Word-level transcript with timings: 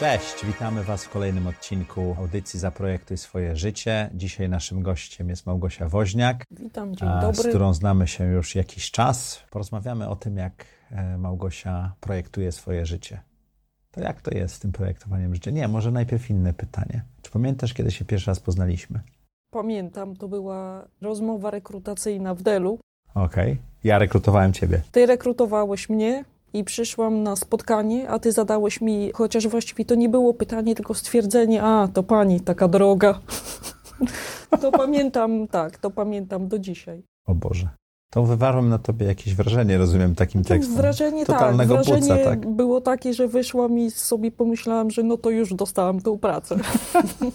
Cześć, 0.00 0.46
witamy 0.46 0.84
Was 0.84 1.04
w 1.04 1.10
kolejnym 1.10 1.46
odcinku 1.46 2.16
audycji 2.18 2.60
Zaprojektuj 2.60 3.16
swoje 3.16 3.56
życie. 3.56 4.10
Dzisiaj 4.14 4.48
naszym 4.48 4.82
gościem 4.82 5.28
jest 5.28 5.46
Małgosia 5.46 5.88
Woźniak. 5.88 6.44
Witam, 6.50 6.96
dzień 6.96 7.08
dobry. 7.20 7.42
Z 7.42 7.46
którą 7.46 7.74
znamy 7.74 8.08
się 8.08 8.24
już 8.24 8.54
jakiś 8.54 8.90
czas. 8.90 9.44
Porozmawiamy 9.50 10.08
o 10.08 10.16
tym, 10.16 10.36
jak 10.36 10.66
e, 10.90 11.18
Małgosia 11.18 11.92
projektuje 12.00 12.52
swoje 12.52 12.86
życie. 12.86 13.20
To 13.90 14.00
jak 14.00 14.20
to 14.20 14.30
jest 14.30 14.54
z 14.54 14.58
tym 14.58 14.72
projektowaniem 14.72 15.34
życia? 15.34 15.50
Nie, 15.50 15.68
może 15.68 15.90
najpierw 15.90 16.30
inne 16.30 16.52
pytanie. 16.52 17.04
Czy 17.22 17.30
pamiętasz, 17.30 17.74
kiedy 17.74 17.90
się 17.90 18.04
pierwszy 18.04 18.30
raz 18.30 18.40
poznaliśmy? 18.40 19.00
Pamiętam, 19.50 20.16
to 20.16 20.28
była 20.28 20.88
rozmowa 21.00 21.50
rekrutacyjna 21.50 22.34
w 22.34 22.42
Delu. 22.42 22.78
Okej, 23.14 23.58
ja 23.84 23.98
rekrutowałem 23.98 24.52
Ciebie. 24.52 24.82
Ty 24.92 25.06
rekrutowałeś 25.06 25.88
mnie 25.88 26.24
i 26.52 26.64
przyszłam 26.64 27.22
na 27.22 27.36
spotkanie, 27.36 28.08
a 28.08 28.18
ty 28.18 28.32
zadałeś 28.32 28.80
mi, 28.80 29.10
chociaż 29.14 29.48
właściwie 29.48 29.84
to 29.84 29.94
nie 29.94 30.08
było 30.08 30.34
pytanie, 30.34 30.74
tylko 30.74 30.94
stwierdzenie, 30.94 31.62
a 31.62 31.88
to 31.88 32.02
pani 32.02 32.40
taka 32.40 32.68
droga. 32.68 33.20
to 34.62 34.72
pamiętam, 34.72 35.48
tak, 35.48 35.78
to 35.78 35.90
pamiętam 35.90 36.48
do 36.48 36.58
dzisiaj. 36.58 37.02
O 37.26 37.34
Boże. 37.34 37.68
To 38.10 38.22
wywarłem 38.24 38.68
na 38.68 38.78
tobie 38.78 39.06
jakieś 39.06 39.34
wrażenie, 39.34 39.78
rozumiem, 39.78 40.14
takim 40.14 40.44
tekstem. 40.44 40.76
Wrażenie 40.76 41.26
Totalnego 41.26 41.74
tak, 41.74 41.84
wrażenie 41.84 42.14
buca, 42.14 42.24
tak? 42.30 42.46
było 42.46 42.80
takie, 42.80 43.14
że 43.14 43.28
wyszłam 43.28 43.78
i 43.78 43.90
sobie 43.90 44.32
pomyślałam, 44.32 44.90
że 44.90 45.02
no 45.02 45.16
to 45.16 45.30
już 45.30 45.54
dostałam 45.54 46.00
tą 46.00 46.18
pracę. 46.18 46.56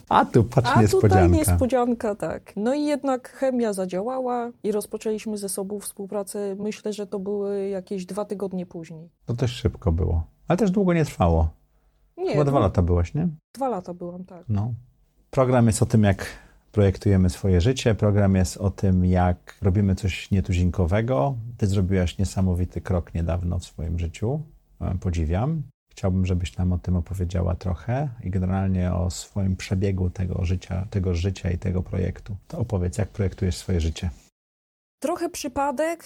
A 0.09 0.25
tu 0.25 0.43
patrz 0.43 0.71
A 0.75 0.81
niespodzianka. 0.81 1.25
tutaj 1.25 1.39
niespodzianka, 1.39 2.15
tak. 2.15 2.53
No 2.55 2.73
i 2.73 2.85
jednak 2.85 3.29
chemia 3.29 3.73
zadziałała 3.73 4.51
i 4.63 4.71
rozpoczęliśmy 4.71 5.37
ze 5.37 5.49
sobą 5.49 5.79
współpracę. 5.79 6.55
Myślę, 6.59 6.93
że 6.93 7.07
to 7.07 7.19
były 7.19 7.67
jakieś 7.69 8.05
dwa 8.05 8.25
tygodnie 8.25 8.65
później. 8.65 9.09
To 9.25 9.33
też 9.33 9.51
szybko 9.51 9.91
było. 9.91 10.23
Ale 10.47 10.57
też 10.57 10.71
długo 10.71 10.93
nie 10.93 11.05
trwało. 11.05 11.49
Nie, 12.17 12.31
Chyba 12.31 12.43
dwa 12.43 12.51
dwa, 12.51 12.59
lata 12.59 12.81
byłaś, 12.81 13.13
nie? 13.13 13.27
dwa 13.53 13.69
lata 13.69 13.93
byłam, 13.93 14.23
tak. 14.25 14.43
No. 14.49 14.73
Program 15.29 15.67
jest 15.67 15.81
o 15.81 15.85
tym, 15.85 16.03
jak 16.03 16.25
projektujemy 16.75 17.29
swoje 17.29 17.61
życie. 17.61 17.95
Program 17.95 18.35
jest 18.35 18.57
o 18.57 18.71
tym, 18.71 19.05
jak 19.05 19.57
robimy 19.61 19.95
coś 19.95 20.31
nietuzinkowego. 20.31 21.35
Ty 21.57 21.67
zrobiłaś 21.67 22.17
niesamowity 22.17 22.81
krok 22.81 23.13
niedawno 23.13 23.59
w 23.59 23.65
swoim 23.65 23.99
życiu. 23.99 24.41
E, 24.81 24.97
Podziwiam. 24.97 25.63
Chciałbym, 25.91 26.25
żebyś 26.25 26.57
nam 26.57 26.73
o 26.73 26.77
tym 26.77 26.95
opowiedziała 26.95 27.55
trochę 27.55 28.09
i 28.23 28.29
generalnie 28.29 28.93
o 28.93 29.09
swoim 29.09 29.55
przebiegu 29.55 30.09
tego 30.09 30.45
życia, 30.45 30.87
tego 30.89 31.13
życia 31.13 31.51
i 31.51 31.57
tego 31.57 31.83
projektu. 31.83 32.35
To 32.47 32.59
opowiedz, 32.59 32.97
jak 32.97 33.09
projektujesz 33.09 33.55
swoje 33.55 33.79
życie. 33.81 34.09
Trochę 34.99 35.29
przypadek, 35.29 36.05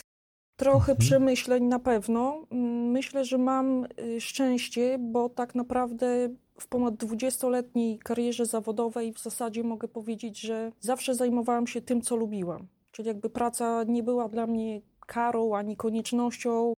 trochę 0.59 0.91
Mhm. 0.91 0.97
przemyśleń 0.97 1.63
na 1.63 1.79
pewno. 1.79 2.45
Mm, 2.51 2.79
Myślę, 2.91 3.25
że 3.25 3.37
mam 3.37 3.85
y, 3.99 4.21
szczęście, 4.21 4.97
bo 4.99 5.29
tak 5.29 5.55
naprawdę 5.55 6.29
w 6.59 6.67
ponad 6.67 6.95
20-letniej 6.95 7.99
karierze 7.99 8.45
zawodowej 8.45 9.13
w 9.13 9.19
zasadzie 9.19 9.63
mogę 9.63 9.87
powiedzieć, 9.87 10.39
że 10.39 10.71
zawsze 10.79 11.15
zajmowałam 11.15 11.67
się 11.67 11.81
tym, 11.81 12.01
co 12.01 12.15
lubiłam. 12.15 12.67
Czyli 12.91 13.07
jakby 13.07 13.29
praca 13.29 13.83
nie 13.83 14.03
była 14.03 14.29
dla 14.29 14.47
mnie 14.47 14.81
karą 15.07 15.55
ani 15.55 15.77
koniecznością, 15.77 16.73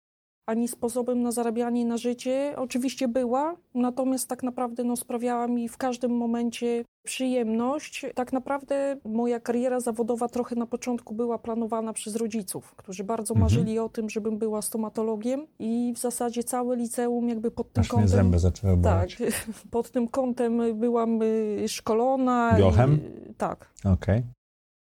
ani 0.47 0.69
sposobem 0.69 1.23
na 1.23 1.33
zarabianie 1.33 1.85
na 1.87 1.97
życie. 1.97 2.55
Oczywiście 2.57 3.09
była, 3.09 3.57
natomiast 3.75 4.29
tak 4.29 4.43
naprawdę 4.43 4.85
no, 4.85 4.97
sprawiała 4.97 5.47
mi 5.49 5.69
w 5.69 5.77
każdym 5.77 6.11
momencie 6.17 6.85
przyjemność. 7.07 8.07
Tak 8.15 8.33
naprawdę 8.33 8.97
moja 9.05 9.41
kariera 9.41 9.81
zawodowa 9.81 10.29
trochę 10.29 10.57
na 10.57 10.67
początku 10.67 11.15
była 11.15 11.39
planowana 11.39 11.93
przez 11.93 12.17
rodziców, 12.17 12.75
którzy 12.77 13.05
bardzo 13.05 13.35
Mhm. 13.35 13.43
marzyli 13.43 13.79
o 13.79 13.89
tym, 13.89 14.11
żebym 14.11 14.39
była 14.39 14.63
stomatologiem 14.63 15.47
i 15.59 15.93
w 15.97 15.99
zasadzie 15.99 16.45
całe 16.45 16.77
liceum 16.77 17.29
jakby 17.29 17.51
pod 17.51 17.73
tym 17.73 17.81
Aż 17.81 17.87
mnie 17.93 18.03
kątem... 18.03 18.09
zęby 18.17 18.39
zaczęły 18.39 18.83
Tak, 18.83 19.09
pod 19.71 19.91
tym 19.91 20.09
kątem 20.09 20.79
byłam 20.81 21.23
y, 21.23 21.65
szkolona. 21.69 22.55
Biochem? 22.59 22.99
I, 23.31 23.35
tak. 23.35 23.71
Okej. 23.85 24.23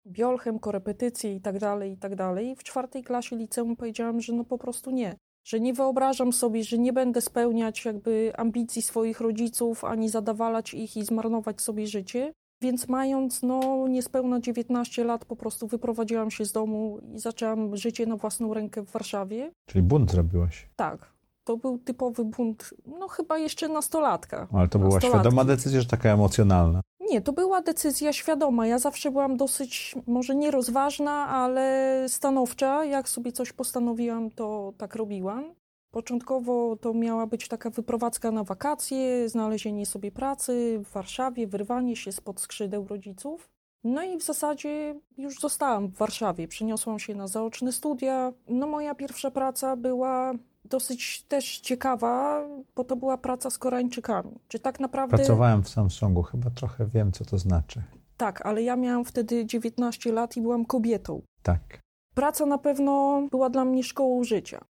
Biolchem, 0.06 0.58
korepetycje 0.58 1.34
i 1.34 1.40
tak 1.40 1.58
dalej, 1.58 1.92
i 1.92 1.96
tak 1.96 2.14
dalej. 2.16 2.56
W 2.56 2.62
czwartej 2.62 3.02
klasie 3.02 3.36
liceum 3.36 3.76
powiedziałam, 3.76 4.20
że 4.20 4.32
no 4.32 4.44
po 4.44 4.58
prostu 4.58 4.90
nie. 4.90 5.16
Że 5.44 5.60
nie 5.60 5.74
wyobrażam 5.74 6.32
sobie, 6.32 6.64
że 6.64 6.78
nie 6.78 6.92
będę 6.92 7.20
spełniać 7.20 7.84
jakby 7.84 8.32
ambicji 8.36 8.82
swoich 8.82 9.20
rodziców, 9.20 9.84
ani 9.84 10.08
zadawalać 10.08 10.74
ich 10.74 10.96
i 10.96 11.04
zmarnować 11.04 11.60
sobie 11.60 11.86
życie. 11.86 12.32
Więc 12.62 12.88
mając 12.88 13.42
no 13.42 13.88
niespełna 13.88 14.40
19 14.40 15.04
lat 15.04 15.24
po 15.24 15.36
prostu 15.36 15.66
wyprowadziłam 15.66 16.30
się 16.30 16.44
z 16.44 16.52
domu 16.52 16.98
i 17.14 17.18
zaczęłam 17.18 17.76
życie 17.76 18.06
na 18.06 18.16
własną 18.16 18.54
rękę 18.54 18.82
w 18.82 18.90
Warszawie. 18.90 19.52
Czyli 19.66 19.82
bunt 19.82 20.10
zrobiłaś. 20.10 20.68
Tak, 20.76 21.12
to 21.44 21.56
był 21.56 21.78
typowy 21.78 22.24
bunt, 22.24 22.74
no 22.86 23.08
chyba 23.08 23.38
jeszcze 23.38 23.68
nastolatka. 23.68 24.48
Ale 24.52 24.68
to 24.68 24.78
była 24.78 25.00
świadoma 25.00 25.44
decyzja, 25.44 25.80
że 25.80 25.86
taka 25.86 26.08
emocjonalna. 26.08 26.80
Nie, 27.10 27.20
to 27.20 27.32
była 27.32 27.62
decyzja 27.62 28.12
świadoma. 28.12 28.66
Ja 28.66 28.78
zawsze 28.78 29.10
byłam 29.10 29.36
dosyć, 29.36 29.94
może 30.06 30.34
nie 30.34 30.50
rozważna, 30.50 31.28
ale 31.28 32.04
stanowcza. 32.08 32.84
Jak 32.84 33.08
sobie 33.08 33.32
coś 33.32 33.52
postanowiłam, 33.52 34.30
to 34.30 34.72
tak 34.78 34.94
robiłam. 34.94 35.54
Początkowo 35.90 36.76
to 36.76 36.94
miała 36.94 37.26
być 37.26 37.48
taka 37.48 37.70
wyprowadzka 37.70 38.30
na 38.30 38.44
wakacje, 38.44 39.28
znalezienie 39.28 39.86
sobie 39.86 40.12
pracy 40.12 40.80
w 40.84 40.92
Warszawie, 40.92 41.46
wyrwanie 41.46 41.96
się 41.96 42.12
spod 42.12 42.40
skrzydeł 42.40 42.86
rodziców. 42.86 43.50
No 43.84 44.02
i 44.02 44.16
w 44.16 44.22
zasadzie 44.22 44.94
już 45.18 45.40
zostałam 45.40 45.88
w 45.88 45.96
Warszawie. 45.96 46.48
Przeniosłam 46.48 46.98
się 46.98 47.14
na 47.14 47.26
zaoczne 47.26 47.72
studia. 47.72 48.32
No 48.48 48.66
moja 48.66 48.94
pierwsza 48.94 49.30
praca 49.30 49.76
była 49.76 50.32
dosyć 50.70 51.22
też 51.22 51.60
ciekawa, 51.60 52.44
bo 52.76 52.84
to 52.84 52.96
była 52.96 53.18
praca 53.18 53.50
z 53.50 53.58
Koreańczykami. 53.58 54.38
Czy 54.48 54.58
tak 54.58 54.80
naprawdę... 54.80 55.16
Pracowałem 55.16 55.62
w 55.62 55.68
Samsungu, 55.68 56.22
chyba 56.22 56.50
trochę 56.50 56.86
wiem, 56.86 57.12
co 57.12 57.24
to 57.24 57.38
znaczy. 57.38 57.82
Tak, 58.16 58.46
ale 58.46 58.62
ja 58.62 58.76
miałam 58.76 59.04
wtedy 59.04 59.46
19 59.46 60.12
lat 60.12 60.36
i 60.36 60.40
byłam 60.40 60.64
kobietą. 60.64 61.22
Tak. 61.42 61.80
Praca 62.14 62.46
na 62.46 62.58
pewno 62.58 63.22
była 63.30 63.50
dla 63.50 63.64
mnie 63.64 63.82
szkołą 63.84 64.24
życia. 64.24 64.64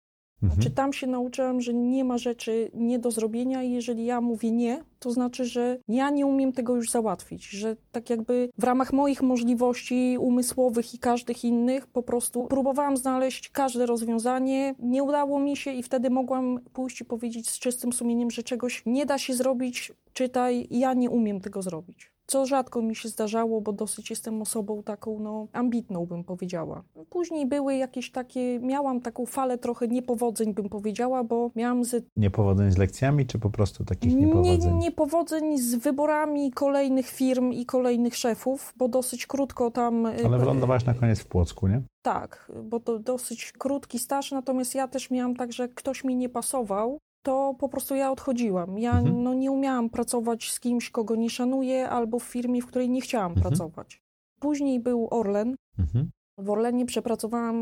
Mhm. 0.43 0.63
Czy 0.63 0.71
tam 0.71 0.93
się 0.93 1.07
nauczyłam, 1.07 1.61
że 1.61 1.75
nie 1.75 2.05
ma 2.05 2.19
rzeczy 2.19 2.71
nie 2.75 2.99
do 2.99 3.11
zrobienia 3.11 3.63
i 3.63 3.73
jeżeli 3.73 4.05
ja 4.05 4.21
mówię 4.21 4.51
nie, 4.51 4.85
to 4.99 5.11
znaczy, 5.11 5.45
że 5.45 5.79
ja 5.89 6.11
nie 6.11 6.27
umiem 6.27 6.53
tego 6.53 6.77
już 6.77 6.91
załatwić, 6.91 7.49
że 7.49 7.77
tak 7.93 8.11
jakby 8.11 8.49
w 8.59 8.65
ramach 8.65 8.93
moich 8.93 9.23
możliwości 9.23 10.17
umysłowych 10.21 10.95
i 10.95 10.99
każdych 10.99 11.45
innych 11.45 11.87
po 11.87 12.03
prostu 12.03 12.47
próbowałam 12.47 12.97
znaleźć 12.97 13.49
każde 13.49 13.87
rozwiązanie, 13.87 14.75
nie 14.79 15.03
udało 15.03 15.41
mi 15.41 15.57
się 15.57 15.73
i 15.73 15.83
wtedy 15.83 16.11
mogłam 16.11 16.61
pójść 16.73 17.01
i 17.01 17.05
powiedzieć 17.05 17.51
z 17.51 17.59
czystym 17.59 17.93
sumieniem, 17.93 18.31
że 18.31 18.43
czegoś 18.43 18.83
nie 18.87 19.07
da 19.07 19.19
się 19.19 19.35
zrobić, 19.35 19.93
czytaj, 20.13 20.67
ja 20.71 20.95
nie 20.95 21.11
umiem 21.11 21.41
tego 21.41 21.63
zrobić. 21.63 22.16
Co 22.27 22.47
rzadko 22.47 22.83
mi 22.83 22.97
się 22.97 23.09
zdarzało, 23.09 23.61
bo 23.61 23.73
dosyć 23.73 24.11
jestem 24.11 24.43
osobą 24.43 24.83
taką, 24.83 25.19
no, 25.21 25.47
ambitną 25.53 26.07
bym 26.07 26.25
powiedziała. 26.25 26.83
Później 27.11 27.47
były 27.47 27.77
jakieś 27.77 28.11
takie, 28.13 28.61
miałam 28.61 29.01
taką 29.01 29.27
falę 29.27 29.59
trochę 29.59 29.89
niepowodzeń, 29.89 30.55
bym 30.55 30.69
powiedziała, 30.69 31.25
bo 31.25 31.51
miałam 31.57 31.85
z 31.85 32.05
Niepowodzeń 32.17 32.71
z 32.73 32.79
lekcjami, 32.79 33.27
czy 33.27 33.39
po 33.39 33.51
prostu 33.51 33.85
takich 33.85 34.15
nie, 34.15 34.27
niepowodzeń? 34.27 34.77
niepowodzeń 34.77 35.59
z 35.59 35.75
wyborami 35.75 36.53
kolejnych 36.53 37.07
firm 37.09 37.53
i 37.53 37.67
kolejnych 37.67 38.17
szefów, 38.17 38.75
bo 38.77 38.89
dosyć 38.89 39.27
krótko 39.27 39.71
tam. 39.71 40.07
y, 40.07 40.25
Ale 40.27 40.39
wylądowałaś 40.39 40.85
na 40.85 40.95
koniec 40.95 41.21
w 41.21 41.27
Płocku, 41.27 41.69
nie? 41.69 41.83
Tak, 42.03 42.53
bo 42.65 42.81
to 42.81 42.99
dosyć 42.99 43.53
krótki 43.53 43.99
staż, 43.99 44.33
natomiast 44.33 44.75
ja 44.75 44.89
też 44.89 45.11
miałam 45.11 45.37
tak, 45.37 45.53
że 45.53 45.69
ktoś 45.69 46.05
mi 46.05 46.17
nie 46.17 46.29
pasował, 46.29 46.99
to 47.27 47.55
po 47.59 47.69
prostu 47.69 47.95
ja 47.95 48.11
odchodziłam. 48.13 48.79
Ja 48.79 48.99
Mhm. 48.99 49.23
no, 49.23 49.35
nie 49.35 49.51
umiałam 49.53 49.91
pracować 49.91 50.51
z 50.51 50.61
kimś, 50.61 50.91
kogo 50.91 51.17
nie 51.17 51.31
szanuję, 51.31 51.89
albo 51.89 52.19
w 52.19 52.23
firmie, 52.25 52.63
w 52.63 52.67
której 52.67 52.91
nie 52.91 53.01
chciałam 53.01 53.33
Mhm. 53.33 53.43
pracować. 53.47 54.01
Później 54.41 54.81
był 54.81 55.09
Orlen. 55.11 55.55
Mhm. 55.79 56.11
W 56.39 56.51
Orlenie 56.51 56.87
przepracowałam 56.87 57.57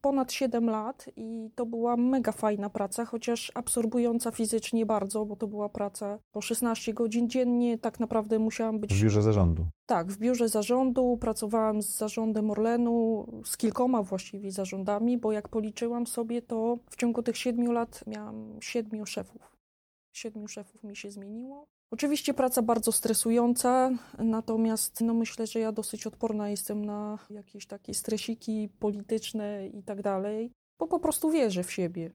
ponad 0.00 0.32
7 0.32 0.70
lat 0.70 1.06
i 1.16 1.50
to 1.54 1.66
była 1.66 1.96
mega 1.96 2.32
fajna 2.32 2.70
praca, 2.70 3.04
chociaż 3.04 3.52
absorbująca 3.54 4.30
fizycznie 4.30 4.86
bardzo, 4.86 5.24
bo 5.24 5.36
to 5.36 5.46
była 5.46 5.68
praca 5.68 6.18
po 6.32 6.40
16 6.40 6.94
godzin 6.94 7.28
dziennie. 7.28 7.78
Tak 7.78 8.00
naprawdę 8.00 8.38
musiałam 8.38 8.80
być 8.80 8.94
W 8.94 9.02
biurze 9.02 9.22
zarządu. 9.22 9.66
tak, 9.86 10.12
w 10.12 10.18
biurze 10.18 10.48
zarządu 10.48 11.16
pracowałam 11.20 11.82
z 11.82 11.98
zarządem 11.98 12.50
Orlenu, 12.50 13.26
z 13.44 13.56
kilkoma 13.56 14.02
właściwie 14.02 14.52
zarządami, 14.52 15.18
bo 15.18 15.32
jak 15.32 15.48
policzyłam 15.48 16.06
sobie, 16.06 16.42
to 16.42 16.78
w 16.90 16.96
ciągu 16.96 17.22
tych 17.22 17.36
siedmiu 17.36 17.72
lat 17.72 18.04
miałam 18.06 18.56
siedmiu 18.60 19.06
szefów. 19.06 19.56
Siedmiu 20.12 20.48
szefów 20.48 20.84
mi 20.84 20.96
się 20.96 21.10
zmieniło. 21.10 21.66
Oczywiście 21.90 22.34
praca 22.34 22.62
bardzo 22.62 22.92
stresująca, 22.92 23.90
natomiast 24.18 25.00
no 25.00 25.14
myślę, 25.14 25.46
że 25.46 25.60
ja 25.60 25.72
dosyć 25.72 26.06
odporna 26.06 26.50
jestem 26.50 26.84
na 26.84 27.18
jakieś 27.30 27.66
takie 27.66 27.94
stresiki 27.94 28.68
polityczne 28.78 29.66
i 29.66 29.82
tak 29.82 30.02
dalej, 30.02 30.52
bo 30.78 30.86
po 30.86 30.98
prostu 30.98 31.30
wierzę 31.30 31.62
w 31.62 31.72
siebie. 31.72 32.10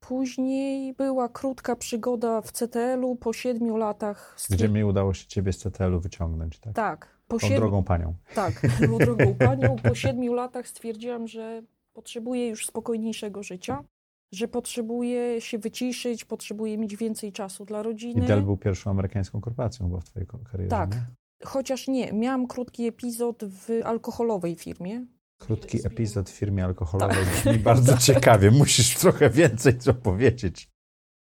Później 0.00 0.94
była 0.94 1.28
krótka 1.28 1.76
przygoda 1.76 2.40
w 2.40 2.52
CTL-u 2.52 3.16
po 3.16 3.32
siedmiu 3.32 3.76
latach. 3.76 4.36
Gdzie 4.50 4.68
mi 4.68 4.84
udało 4.84 5.14
się 5.14 5.26
ciebie 5.26 5.52
z 5.52 5.58
CTL-u 5.58 6.00
wyciągnąć, 6.00 6.58
tak? 6.58 6.74
Tak. 6.74 7.18
Po 7.28 7.38
Tą 7.38 7.48
drogą 7.54 7.84
panią. 7.84 8.14
Tak, 8.34 8.60
tą 8.80 8.98
drogą 8.98 9.34
panią. 9.34 9.76
Po 9.76 9.94
siedmiu 9.94 10.34
latach 10.34 10.68
stwierdziłam, 10.68 11.28
że 11.28 11.62
potrzebuję 11.92 12.48
już 12.48 12.66
spokojniejszego 12.66 13.42
życia, 13.42 13.84
że 14.32 14.48
potrzebuję 14.48 15.40
się 15.40 15.58
wyciszyć, 15.58 16.24
potrzebuję 16.24 16.78
mieć 16.78 16.96
więcej 16.96 17.32
czasu 17.32 17.64
dla 17.64 17.82
rodziny. 17.82 18.24
I 18.24 18.26
Dell 18.26 18.42
był 18.42 18.56
pierwszą 18.56 18.90
amerykańską 18.90 19.40
korporacją 19.40 20.00
w 20.00 20.04
twojej 20.04 20.26
karierze. 20.50 20.70
Tak. 20.70 20.94
Nie? 20.94 21.06
Chociaż 21.44 21.88
nie, 21.88 22.12
miałam 22.12 22.46
krótki 22.46 22.86
epizod 22.86 23.44
w 23.44 23.80
alkoholowej 23.84 24.56
firmie, 24.56 25.06
Krótki 25.38 25.86
epizod 25.86 26.30
w 26.30 26.32
firmie 26.32 26.64
alkoholowej 26.64 27.16
tak. 27.16 27.34
brzmi 27.34 27.58
bardzo 27.58 27.98
ciekawie. 28.06 28.50
Musisz 28.50 28.96
trochę 28.96 29.30
więcej 29.30 29.78
co 29.78 29.94
powiedzieć. 29.94 30.70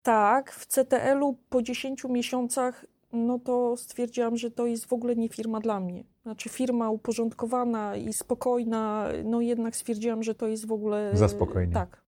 Tak, 0.03 0.51
w 0.51 0.67
CTL-u 0.67 1.37
po 1.49 1.61
10 1.61 2.03
miesiącach 2.03 2.85
no 3.13 3.39
to 3.39 3.77
stwierdziłam, 3.77 4.37
że 4.37 4.51
to 4.51 4.65
jest 4.65 4.85
w 4.85 4.93
ogóle 4.93 5.15
nie 5.15 5.29
firma 5.29 5.59
dla 5.59 5.79
mnie. 5.79 6.03
Znaczy 6.23 6.49
firma 6.49 6.89
uporządkowana 6.89 7.95
i 7.95 8.13
spokojna, 8.13 9.07
no 9.23 9.41
jednak 9.41 9.75
stwierdziłam, 9.75 10.23
że 10.23 10.35
to 10.35 10.47
jest 10.47 10.67
w 10.67 10.71
ogóle... 10.71 11.11
Za 11.13 11.27
spokojnie. 11.27 11.73
Tak. 11.73 12.01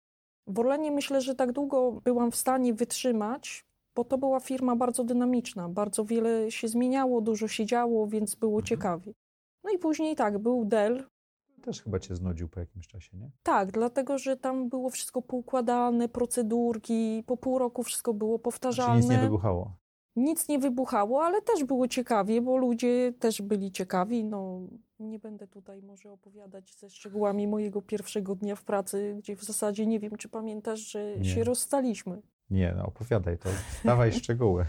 W 0.47 0.59
Orlenie 0.59 0.91
myślę, 0.91 1.21
że 1.21 1.35
tak 1.35 1.51
długo 1.51 1.91
byłam 2.03 2.31
w 2.31 2.35
stanie 2.35 2.73
wytrzymać, 2.73 3.65
bo 3.95 4.03
to 4.03 4.17
była 4.17 4.39
firma 4.39 4.75
bardzo 4.75 5.03
dynamiczna, 5.03 5.69
bardzo 5.69 6.05
wiele 6.05 6.51
się 6.51 6.67
zmieniało, 6.67 7.21
dużo 7.21 7.47
się 7.47 7.65
działo, 7.65 8.07
więc 8.07 8.35
było 8.35 8.59
mhm. 8.59 8.65
ciekawie. 8.65 9.13
No 9.63 9.69
i 9.69 9.77
później 9.77 10.15
tak, 10.15 10.37
był 10.37 10.65
Dell, 10.65 11.03
też 11.67 11.81
chyba 11.81 11.99
cię 11.99 12.15
znudził 12.15 12.49
po 12.49 12.59
jakimś 12.59 12.87
czasie, 12.87 13.17
nie? 13.17 13.29
Tak, 13.43 13.71
dlatego 13.71 14.17
że 14.17 14.37
tam 14.37 14.69
było 14.69 14.89
wszystko 14.89 15.21
poukładane, 15.21 16.09
procedurki, 16.09 17.23
po 17.25 17.37
pół 17.37 17.59
roku 17.59 17.83
wszystko 17.83 18.13
było 18.13 18.39
powtarzalne. 18.39 19.01
Czyli 19.01 19.09
nic 19.09 19.17
nie 19.17 19.23
wybuchało. 19.23 19.71
Nic 20.15 20.47
nie 20.47 20.59
wybuchało, 20.59 21.23
ale 21.23 21.41
też 21.41 21.63
było 21.63 21.87
ciekawie, 21.87 22.41
bo 22.41 22.57
ludzie 22.57 23.13
też 23.19 23.41
byli 23.41 23.71
ciekawi. 23.71 24.23
No, 24.23 24.59
nie 24.99 25.19
będę 25.19 25.47
tutaj 25.47 25.81
może 25.81 26.11
opowiadać 26.11 26.75
ze 26.75 26.89
szczegółami 26.89 27.47
mojego 27.47 27.81
pierwszego 27.81 28.35
dnia 28.35 28.55
w 28.55 28.63
pracy, 28.63 29.15
gdzie 29.17 29.35
w 29.35 29.43
zasadzie 29.43 29.85
nie 29.85 29.99
wiem, 29.99 30.17
czy 30.17 30.29
pamiętasz, 30.29 30.79
że 30.79 31.17
nie. 31.17 31.29
się 31.29 31.43
rozstaliśmy. 31.43 32.21
Nie, 32.49 32.73
no 32.77 32.85
opowiadaj 32.85 33.37
to, 33.37 33.49
dawaj 33.85 34.13
szczegóły. 34.19 34.65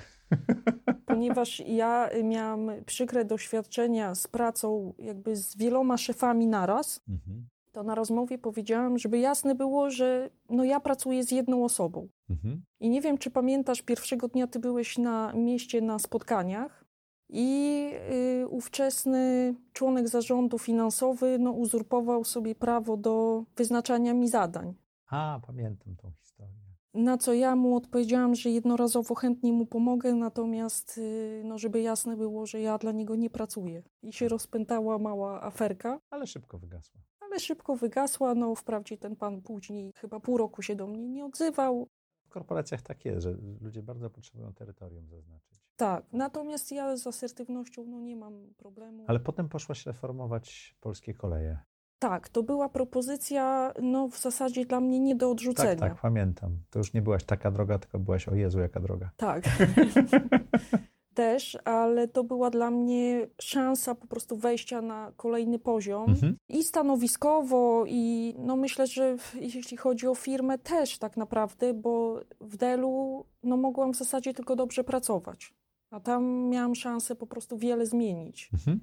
Ponieważ 1.07 1.63
ja 1.67 2.11
miałam 2.25 2.71
przykre 2.87 3.25
doświadczenia 3.25 4.15
z 4.15 4.29
pracą 4.29 4.95
jakby 4.99 5.37
z 5.37 5.57
wieloma 5.57 5.97
szefami 5.97 6.47
naraz, 6.47 7.03
mhm. 7.09 7.49
to 7.73 7.83
na 7.83 7.95
rozmowie 7.95 8.39
powiedziałam, 8.39 8.99
żeby 8.99 9.19
jasne 9.19 9.55
było, 9.55 9.91
że 9.91 10.31
no 10.51 10.65
ja 10.65 10.81
pracuję 10.81 11.25
z 11.25 11.31
jedną 11.31 11.65
osobą. 11.65 12.09
Mhm. 12.31 12.63
I 12.81 12.91
nie 12.91 13.01
wiem, 13.01 13.19
czy 13.19 13.31
pamiętasz, 13.31 13.83
pierwszego 13.83 14.29
dnia 14.29 14.47
ty 14.47 14.59
byłeś 14.59 14.99
na 14.99 15.33
mieście 15.33 15.81
na 15.81 15.99
spotkaniach 15.99 16.78
i 17.29 17.91
y, 18.43 18.49
ówczesny 18.49 19.55
członek 19.73 20.09
zarządu 20.09 20.59
finansowy 20.59 21.39
no, 21.39 21.51
uzurpował 21.51 22.25
sobie 22.25 22.55
prawo 22.55 22.97
do 22.97 23.45
wyznaczania 23.57 24.15
mi 24.15 24.29
zadań. 24.29 24.75
A, 25.11 25.41
pamiętam 25.47 25.97
tą 25.97 26.13
historię. 26.21 26.59
Na 26.95 27.19
co 27.19 27.35
ja 27.35 27.57
mu 27.57 27.77
odpowiedziałam, 27.77 28.35
że 28.35 28.51
jednorazowo 28.51 29.15
chętnie 29.15 29.53
mu 29.53 29.67
pomogę, 29.67 30.15
natomiast, 30.15 30.99
y, 30.99 31.43
no, 31.45 31.59
żeby 31.59 31.81
jasne 31.81 32.17
było, 32.17 32.47
że 32.47 32.61
ja 32.61 32.79
dla 32.79 32.93
niego 32.93 33.17
nie 33.17 33.31
pracuję. 33.31 33.83
I 34.03 34.13
się 34.13 34.29
rozpętała 34.29 34.99
mała 34.99 35.43
aferka. 35.43 36.01
Ale 36.11 36.27
szybko 36.27 36.59
wygasła. 36.59 37.01
Ale 37.21 37.41
szybko 37.41 37.77
wygasła. 37.77 38.35
No, 38.35 38.55
wprawdzie 38.55 38.99
ten 38.99 39.17
pan 39.17 39.43
później 39.43 39.93
chyba 39.97 40.21
pół 40.21 40.37
roku 40.37 40.63
się 40.63 40.77
do 40.77 40.87
mnie 40.87 41.09
nie 41.09 41.25
odzywał. 41.25 41.89
W 42.25 42.29
korporacjach 42.29 42.83
tak 42.83 43.05
jest, 43.05 43.23
że 43.23 43.37
ludzie 43.61 43.83
bardzo 43.83 44.11
potrzebują 44.11 44.53
terytorium 44.53 45.09
zaznaczyć. 45.09 45.58
Tak, 45.79 46.05
natomiast 46.13 46.73
ja 46.73 46.97
z 46.97 47.07
asertywnością 47.07 47.85
no, 47.87 48.01
nie 48.01 48.17
mam 48.17 48.55
problemu. 48.57 49.05
Ale 49.07 49.21
potem 49.21 49.49
poszłaś 49.49 49.87
reformować 49.87 50.77
polskie 50.81 51.15
koleje. 51.15 51.59
Tak, 51.99 52.29
to 52.29 52.43
była 52.43 52.69
propozycja, 52.69 53.73
no 53.83 54.09
w 54.09 54.19
zasadzie 54.19 54.65
dla 54.65 54.81
mnie 54.81 55.01
nie 55.01 55.17
do 55.17 55.31
odrzucenia. 55.31 55.77
Tak, 55.77 55.93
tak, 55.93 56.01
pamiętam. 56.03 56.59
To 56.71 56.79
już 56.79 56.93
nie 56.93 57.03
byłaś 57.03 57.25
taka 57.25 57.51
droga, 57.51 57.79
tylko 57.79 57.99
byłaś, 57.99 58.29
o 58.29 58.35
Jezu, 58.35 58.61
jaka 58.61 58.81
droga. 58.81 59.11
Tak. 59.17 59.45
Też, 61.15 61.59
ale 61.65 62.09
to 62.09 62.25
była 62.25 62.51
dla 62.51 62.71
mnie 62.71 63.27
szansa 63.41 63.95
po 63.95 64.07
prostu 64.07 64.37
wejścia 64.37 64.83
na 64.83 65.13
kolejny 65.17 65.59
poziom 65.59 66.11
mhm. 66.11 66.37
i 66.49 66.65
stanowiskowo, 66.65 67.85
i 67.87 68.35
no 68.39 68.57
myślę, 68.57 68.87
że 68.87 69.17
jeśli 69.35 69.77
chodzi 69.77 70.07
o 70.07 70.15
firmę 70.15 70.59
też 70.59 70.99
tak 70.99 71.17
naprawdę, 71.17 71.75
bo 71.75 72.21
w 72.41 72.57
Delu 72.57 73.25
no 73.43 73.57
mogłam 73.57 73.93
w 73.93 73.97
zasadzie 73.97 74.35
tylko 74.35 74.57
dobrze 74.57 74.85
pracować, 74.85 75.55
a 75.91 76.01
tam 76.01 76.25
miałam 76.49 76.75
szansę 76.75 77.15
po 77.15 77.27
prostu 77.27 77.59
wiele 77.59 77.87
zmienić. 77.87 78.51
Mhm. 78.53 78.81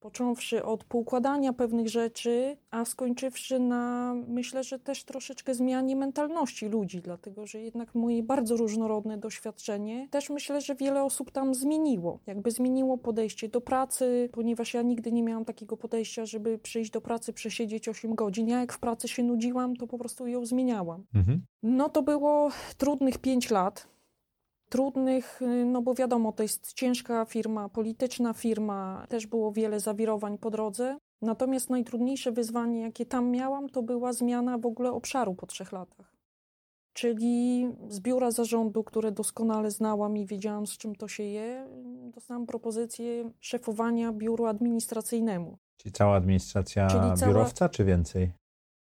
Począwszy 0.00 0.64
od 0.64 0.84
poukładania 0.84 1.52
pewnych 1.52 1.88
rzeczy, 1.88 2.56
a 2.70 2.84
skończywszy 2.84 3.58
na, 3.58 4.14
myślę, 4.28 4.64
że 4.64 4.78
też 4.78 5.04
troszeczkę 5.04 5.54
zmianie 5.54 5.96
mentalności 5.96 6.68
ludzi, 6.68 7.00
dlatego 7.00 7.46
że 7.46 7.60
jednak 7.60 7.94
moje 7.94 8.22
bardzo 8.22 8.56
różnorodne 8.56 9.18
doświadczenie 9.18 10.08
też 10.10 10.30
myślę, 10.30 10.60
że 10.60 10.74
wiele 10.74 11.04
osób 11.04 11.30
tam 11.30 11.54
zmieniło. 11.54 12.20
Jakby 12.26 12.50
zmieniło 12.50 12.98
podejście 12.98 13.48
do 13.48 13.60
pracy, 13.60 14.28
ponieważ 14.32 14.74
ja 14.74 14.82
nigdy 14.82 15.12
nie 15.12 15.22
miałam 15.22 15.44
takiego 15.44 15.76
podejścia, 15.76 16.26
żeby 16.26 16.58
przyjść 16.58 16.90
do 16.90 17.00
pracy, 17.00 17.32
przesiedzieć 17.32 17.88
8 17.88 18.14
godzin. 18.14 18.48
Ja 18.48 18.60
jak 18.60 18.72
w 18.72 18.78
pracy 18.78 19.08
się 19.08 19.22
nudziłam, 19.22 19.76
to 19.76 19.86
po 19.86 19.98
prostu 19.98 20.26
ją 20.26 20.46
zmieniałam. 20.46 21.04
Mhm. 21.14 21.42
No 21.62 21.88
to 21.88 22.02
było 22.02 22.50
trudnych 22.76 23.18
5 23.18 23.50
lat 23.50 23.97
trudnych, 24.68 25.42
y, 25.42 25.64
no 25.64 25.82
bo 25.82 25.94
wiadomo, 25.94 26.32
to 26.32 26.42
jest 26.42 26.72
ciężka 26.72 27.24
firma, 27.24 27.68
polityczna 27.68 28.32
firma, 28.32 29.06
też 29.08 29.26
było 29.26 29.52
wiele 29.52 29.80
zawirowań 29.80 30.38
po 30.38 30.50
drodze. 30.50 30.98
Natomiast 31.22 31.70
najtrudniejsze 31.70 32.32
wyzwanie, 32.32 32.80
jakie 32.80 33.06
tam 33.06 33.30
miałam, 33.30 33.68
to 33.68 33.82
była 33.82 34.12
zmiana 34.12 34.58
w 34.58 34.66
ogóle 34.66 34.92
obszaru 34.92 35.34
po 35.34 35.46
trzech 35.46 35.72
latach. 35.72 36.16
Czyli 36.92 37.68
z 37.88 38.00
biura 38.00 38.30
zarządu, 38.30 38.84
które 38.84 39.12
doskonale 39.12 39.70
znałam 39.70 40.16
i 40.16 40.26
wiedziałam, 40.26 40.66
z 40.66 40.78
czym 40.78 40.94
to 40.94 41.08
się 41.08 41.22
je, 41.22 41.68
dostałam 42.14 42.46
propozycję 42.46 43.30
szefowania 43.40 44.12
biuru 44.12 44.46
administracyjnemu. 44.46 45.58
Czyli 45.76 45.92
cała 45.92 46.16
administracja 46.16 46.86
Czyli 46.86 47.16
cała... 47.16 47.32
biurowca, 47.32 47.68
czy 47.68 47.84
więcej? 47.84 48.32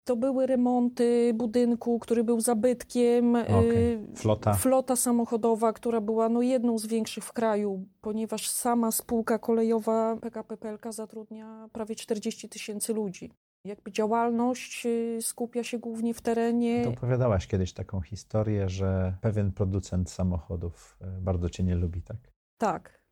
To 0.10 0.16
były 0.16 0.48
remonty 0.48 1.34
budynku, 1.34 2.00
który 2.00 2.24
był 2.24 2.42
zabytkiem. 2.42 3.36
Okay. 3.36 4.08
Flota. 4.16 4.54
Flota 4.54 4.96
samochodowa, 4.96 5.74
która 5.74 6.01
była 6.01 6.30
no, 6.30 6.42
jedną 6.42 6.78
z 6.78 6.86
większych 6.86 7.24
w 7.24 7.34
kraju, 7.34 7.86
ponieważ 8.01 8.50
sama 8.50 8.92
spółka 8.92 9.39
kolejowa 9.39 10.18
PKP 10.18 10.58
PLK 10.58 10.94
zatrudnia 10.94 11.70
prawie 11.74 11.96
40 11.96 12.50
tysięcy 12.50 12.94
ludzi. 12.94 13.32
Jakby 13.66 13.92
działalność 13.92 14.86
y, 14.86 15.18
skupia 15.22 15.63
się 15.63 15.80
głównie 15.80 16.13
w 16.13 16.22
terenie. 16.22 16.84
To 16.84 16.89
opowiadałaś 16.89 17.48
kiedyś 17.48 17.74
taką 17.74 18.01
historię, 18.01 18.70
że 18.70 19.18
pewien 19.22 19.51
producent 19.51 20.10
samochodów 20.10 20.98
y, 21.01 21.22
bardzo 21.22 21.50
cię 21.50 21.63
nie 21.63 21.75
lubi, 21.75 22.01
tak? 22.01 22.18
Tak. 22.58 23.04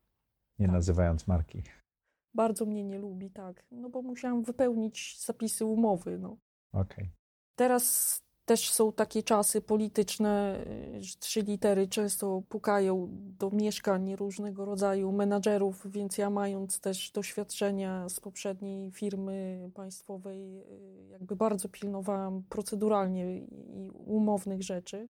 Nie 0.58 0.66
tak. 0.66 0.74
nazywając 0.74 1.26
marki. 1.26 1.62
Bardzo 2.34 2.66
mnie 2.66 2.84
nie 2.84 2.98
lubi, 2.98 3.30
tak. 3.30 3.64
No 3.70 3.88
bo 3.88 4.02
musiałam 4.02 4.42
wypełnić 4.42 5.24
zapisy 5.24 5.64
umowy. 5.64 6.18
No. 6.18 6.36
Okay. 6.72 7.10
Teraz 7.56 8.18
też 8.44 8.70
są 8.70 8.92
takie 8.92 9.22
czasy 9.22 9.60
polityczne, 9.60 10.64
że 11.00 11.16
trzy 11.18 11.42
litery 11.42 11.88
często 11.88 12.42
pukają 12.48 13.08
do 13.12 13.50
mieszkań 13.50 14.16
różnego 14.16 14.64
rodzaju 14.64 15.12
menadżerów, 15.12 15.90
więc 15.90 16.18
ja 16.18 16.30
mając 16.30 16.80
też 16.80 17.10
doświadczenia 17.10 18.08
z 18.08 18.20
poprzedniej 18.20 18.90
firmy 18.90 19.70
państwowej, 19.74 20.64
jakby 21.10 21.36
bardzo 21.36 21.68
pilnowałam 21.68 22.42
proceduralnie 22.48 23.38
i 23.38 23.90
umownych 23.90 24.62
rzeczy. 24.62 25.08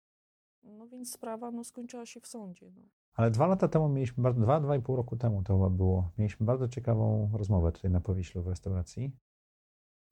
No 0.63 0.87
więc 0.87 1.13
sprawa 1.13 1.51
no, 1.51 1.65
skończyła 1.65 2.07
się 2.07 2.21
w 2.21 2.27
sądzie. 2.27 2.71
No. 2.77 2.83
Ale 3.15 3.31
dwa 3.31 3.47
lata 3.47 3.69
temu 3.69 3.89
mieliśmy, 3.89 4.35
dwa, 4.35 4.61
dwa 4.61 4.77
i 4.77 4.83
pół 4.83 4.97
roku 4.97 5.17
temu 5.17 5.43
to 5.43 5.71
było, 5.71 6.11
mieliśmy 6.19 6.47
bardzo 6.47 6.69
ciekawą 6.69 7.31
rozmowę 7.33 7.73
tutaj 7.73 7.91
na 7.91 8.01
Powiślu 8.01 8.43
w 8.43 8.49
restauracji. 8.49 9.13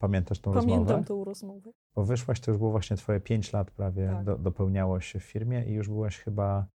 Pamiętasz 0.03 0.41
tą 0.41 0.53
Pamiętam 0.53 0.71
rozmowę? 0.71 0.93
Pamiętam 0.93 1.05
tą 1.05 1.25
rozmowę. 1.25 1.71
Bo 1.95 2.05
wyszłaś, 2.05 2.41
to 2.41 2.51
już 2.51 2.59
było 2.59 2.71
właśnie 2.71 2.97
twoje 2.97 3.21
5 3.21 3.53
lat 3.53 3.71
prawie, 3.71 4.09
tak. 4.13 4.25
do, 4.25 4.39
dopełniało 4.39 5.01
się 5.01 5.19
w 5.19 5.23
firmie 5.23 5.65
i 5.65 5.73
już 5.73 5.89
byłaś 5.89 6.19
chyba, 6.19 6.67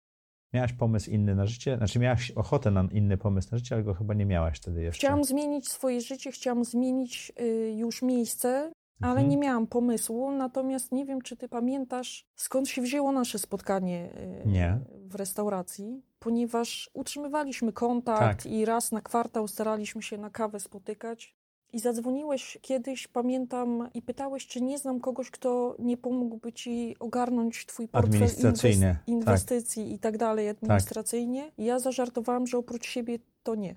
miałaś 0.53 0.74
pomysł 0.74 1.10
inny 1.10 1.36
na 1.36 1.46
życie, 1.46 1.77
znaczy 1.77 2.00
miałaś 2.00 2.31
ochotę 2.31 2.72
na 2.72 2.88
inny 2.91 3.17
pomysł 3.17 3.50
na 3.51 3.57
życie, 3.57 3.75
ale 3.75 3.84
go 3.84 3.93
chyba 3.93 4.13
nie 4.13 4.25
miałaś 4.25 4.57
wtedy 4.57 4.81
jeszcze. 4.81 5.00
Chciałam 5.00 5.24
zmienić 5.24 5.69
swoje 5.69 6.01
życie, 6.01 6.31
chciałam 6.31 6.65
zmienić 6.65 7.31
y, 7.41 7.74
już 7.77 8.01
miejsce, 8.01 8.72
ale 9.01 9.12
mhm. 9.12 9.29
nie 9.29 9.38
miałam 9.38 9.67
pomysłu, 9.67 10.31
natomiast 10.31 10.91
nie 10.91 11.05
wiem, 11.05 11.22
czy 11.22 11.38
ty 11.38 11.50
pamiętasz, 11.50 12.25
skąd 12.36 12.69
się 12.69 12.81
wzięło 12.81 13.12
nasze 13.12 13.39
spotkanie 13.39 14.10
y, 14.46 15.10
w 15.10 15.15
restauracji. 15.15 16.01
ponieważ 16.19 16.89
utrzymywaliśmy 16.93 17.74
kontakt 17.74 18.43
Tak. 18.43 18.51
i 18.51 18.65
raz 18.65 18.91
na 18.91 19.01
kwartał 19.01 19.48
staraliśmy 19.48 20.01
się 20.01 20.17
na 20.17 20.29
kawę 20.29 20.60
spotykać. 20.60 21.38
I 21.74 21.80
zadzwoniłeś 21.80 22.58
kiedyś, 22.62 23.08
pamiętam, 23.08 23.90
i 23.94 24.02
pytałeś, 24.02 24.48
czy 24.48 24.62
nie 24.62 24.78
znam 24.78 25.00
kogoś, 25.00 25.32
kto 25.32 25.76
nie 25.80 25.98
pomógłby 25.98 26.54
ci 26.54 26.96
ogarnąć 27.00 27.66
twój 27.66 27.88
portfel 27.88 28.24
Administracyjnie, 28.24 28.96
tak. 29.00 29.08
inwestycji 29.08 29.94
i 29.94 30.00
tak 30.00 30.18
dalej 30.18 30.50
administracyjnie. 30.50 31.52
I 31.58 31.66
ja 31.66 31.80
zażartowałam, 31.80 32.48
że 32.48 32.58
oprócz 32.58 32.86
siebie 32.88 33.20
to 33.44 33.56
nie. 33.56 33.76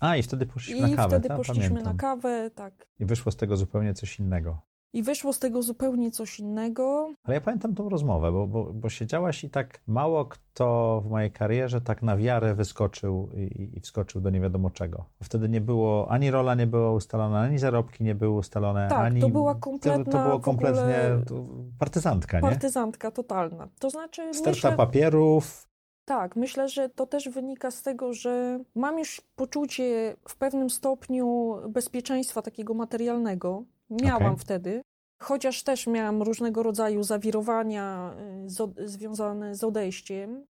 A, 0.00 0.16
i 0.16 0.22
wtedy 0.22 0.46
poszliśmy 0.46 0.88
I 0.88 0.90
na 0.90 0.96
kawę, 0.96 1.08
wtedy 1.08 1.28
tak? 1.28 1.36
poszliśmy 1.36 1.68
Pamiętam. 1.68 1.92
na 1.92 2.00
kawę, 2.00 2.50
tak. 2.54 2.86
I 3.00 3.04
wyszło 3.04 3.32
z 3.32 3.36
tego 3.36 3.56
zupełnie 3.56 3.94
coś 3.94 4.18
innego. 4.18 4.60
I 4.92 5.02
wyszło 5.02 5.32
z 5.32 5.38
tego 5.38 5.62
zupełnie 5.62 6.10
coś 6.10 6.40
innego. 6.40 7.12
Ale 7.24 7.34
ja 7.34 7.40
pamiętam 7.40 7.74
tą 7.74 7.88
rozmowę, 7.88 8.32
bo, 8.32 8.46
bo, 8.46 8.72
bo 8.72 8.88
siedziałaś 8.88 9.44
i 9.44 9.50
tak 9.50 9.80
mało 9.86 10.24
kto 10.24 11.00
w 11.06 11.10
mojej 11.10 11.30
karierze 11.30 11.80
tak 11.80 12.02
na 12.02 12.16
wiarę 12.16 12.54
wyskoczył 12.54 13.28
i, 13.36 13.70
i 13.76 13.80
wskoczył 13.80 14.20
do 14.20 14.30
nie 14.30 14.40
wiadomo 14.40 14.70
czego. 14.70 15.04
Wtedy 15.22 15.48
nie 15.48 15.60
było, 15.60 16.10
ani 16.10 16.30
rola 16.30 16.54
nie 16.54 16.66
była 16.66 16.92
ustalona, 16.92 17.40
ani 17.40 17.58
zarobki 17.58 18.04
nie 18.04 18.14
były 18.14 18.38
ustalone, 18.38 18.88
Tak, 18.88 18.98
ani... 18.98 19.20
to 19.20 19.28
była 19.28 19.54
To, 19.54 19.60
to 19.60 19.70
kompletna 19.70 20.24
było 20.24 20.40
kompletnie 20.40 21.24
to 21.26 21.34
partyzantka, 21.78 22.40
nie? 22.40 22.48
partyzantka 22.48 23.10
totalna. 23.10 23.68
To 23.78 23.90
znaczy, 23.90 24.34
Sterta 24.34 24.50
myślę, 24.50 24.72
papierów, 24.76 25.72
tak, 26.04 26.36
myślę, 26.36 26.68
że 26.68 26.88
to 26.88 27.06
też 27.06 27.28
wynika 27.28 27.70
z 27.70 27.82
tego, 27.82 28.12
że 28.12 28.60
mam 28.74 28.98
już 28.98 29.20
poczucie 29.36 30.16
w 30.28 30.36
pewnym 30.36 30.70
stopniu 30.70 31.56
bezpieczeństwa 31.68 32.42
takiego 32.42 32.74
materialnego. 32.74 33.64
Miałam 34.02 34.32
Okej. 34.32 34.38
wtedy. 34.38 34.82
Chociaż 35.22 35.62
też 35.62 35.86
miałam 35.86 36.22
różnego 36.22 36.62
rodzaju 36.62 37.02
zawirowania 37.02 38.14
y, 38.44 38.50
z, 38.50 38.90
związane 38.90 39.54
z 39.54 39.64
odejściem. 39.64 40.44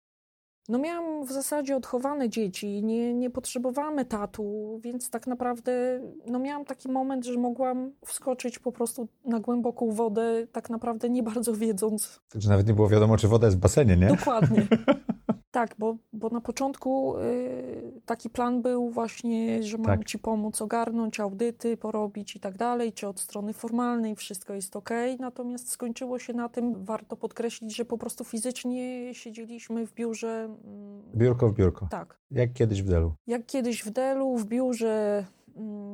No 0.69 0.77
miałam 0.77 1.25
w 1.25 1.31
zasadzie 1.31 1.75
odchowane 1.75 2.29
dzieci, 2.29 2.83
nie, 2.83 3.13
nie 3.13 3.29
potrzebowałam 3.29 3.99
etatu, 3.99 4.79
więc 4.83 5.09
tak 5.09 5.27
naprawdę 5.27 6.01
no 6.25 6.39
miałam 6.39 6.65
taki 6.65 6.89
moment, 6.89 7.25
że 7.25 7.39
mogłam 7.39 7.91
wskoczyć 8.05 8.59
po 8.59 8.71
prostu 8.71 9.07
na 9.25 9.39
głęboką 9.39 9.91
wodę, 9.91 10.47
tak 10.51 10.69
naprawdę 10.69 11.09
nie 11.09 11.23
bardzo 11.23 11.53
wiedząc, 11.65 12.19
także 12.29 12.49
nawet 12.49 12.67
nie 12.67 12.73
było 12.73 12.89
wiadomo, 12.89 13.17
czy 13.17 13.27
woda 13.27 13.47
jest 13.47 13.57
w 13.57 13.61
basenie, 13.61 13.97
nie? 13.97 14.07
Dokładnie. 14.07 14.67
Tak, 15.51 15.75
bo, 15.79 15.97
bo 16.13 16.29
na 16.29 16.41
początku 16.41 17.17
y, 17.17 18.01
taki 18.05 18.29
plan 18.29 18.61
był 18.61 18.89
właśnie, 18.89 19.63
że 19.63 19.77
mam 19.77 19.85
Tak. 19.85 20.05
ci 20.05 20.19
pomóc 20.19 20.61
ogarnąć 20.61 21.19
audyty, 21.19 21.77
porobić 21.77 22.35
i 22.35 22.39
tak 22.39 22.57
dalej, 22.57 22.93
czy 22.93 23.07
od 23.07 23.19
strony 23.19 23.53
formalnej 23.53 24.15
wszystko 24.15 24.53
jest 24.53 24.75
ok. 24.75 24.89
Natomiast 25.19 25.69
skończyło 25.69 26.19
się 26.19 26.33
na 26.33 26.49
tym, 26.49 26.85
warto 26.85 27.17
podkreślić, 27.17 27.75
że 27.75 27.85
po 27.85 27.97
prostu 27.97 28.23
fizycznie 28.23 29.13
siedzieliśmy 29.13 29.87
w 29.87 29.93
biurze. 29.93 30.43
mm, 30.65 31.01
Biurko 31.15 31.49
w 31.49 31.53
biurko. 31.53 31.87
Tak, 31.91 32.19
Jak 32.31 32.53
kiedyś 32.53 32.81
w 32.83 32.87
Delu. 32.89 33.13
jak 33.27 33.45
kiedyś 33.45 33.83
w 33.83 33.89
Delu, 33.89 34.37
w 34.37 34.45
biurze 34.45 35.25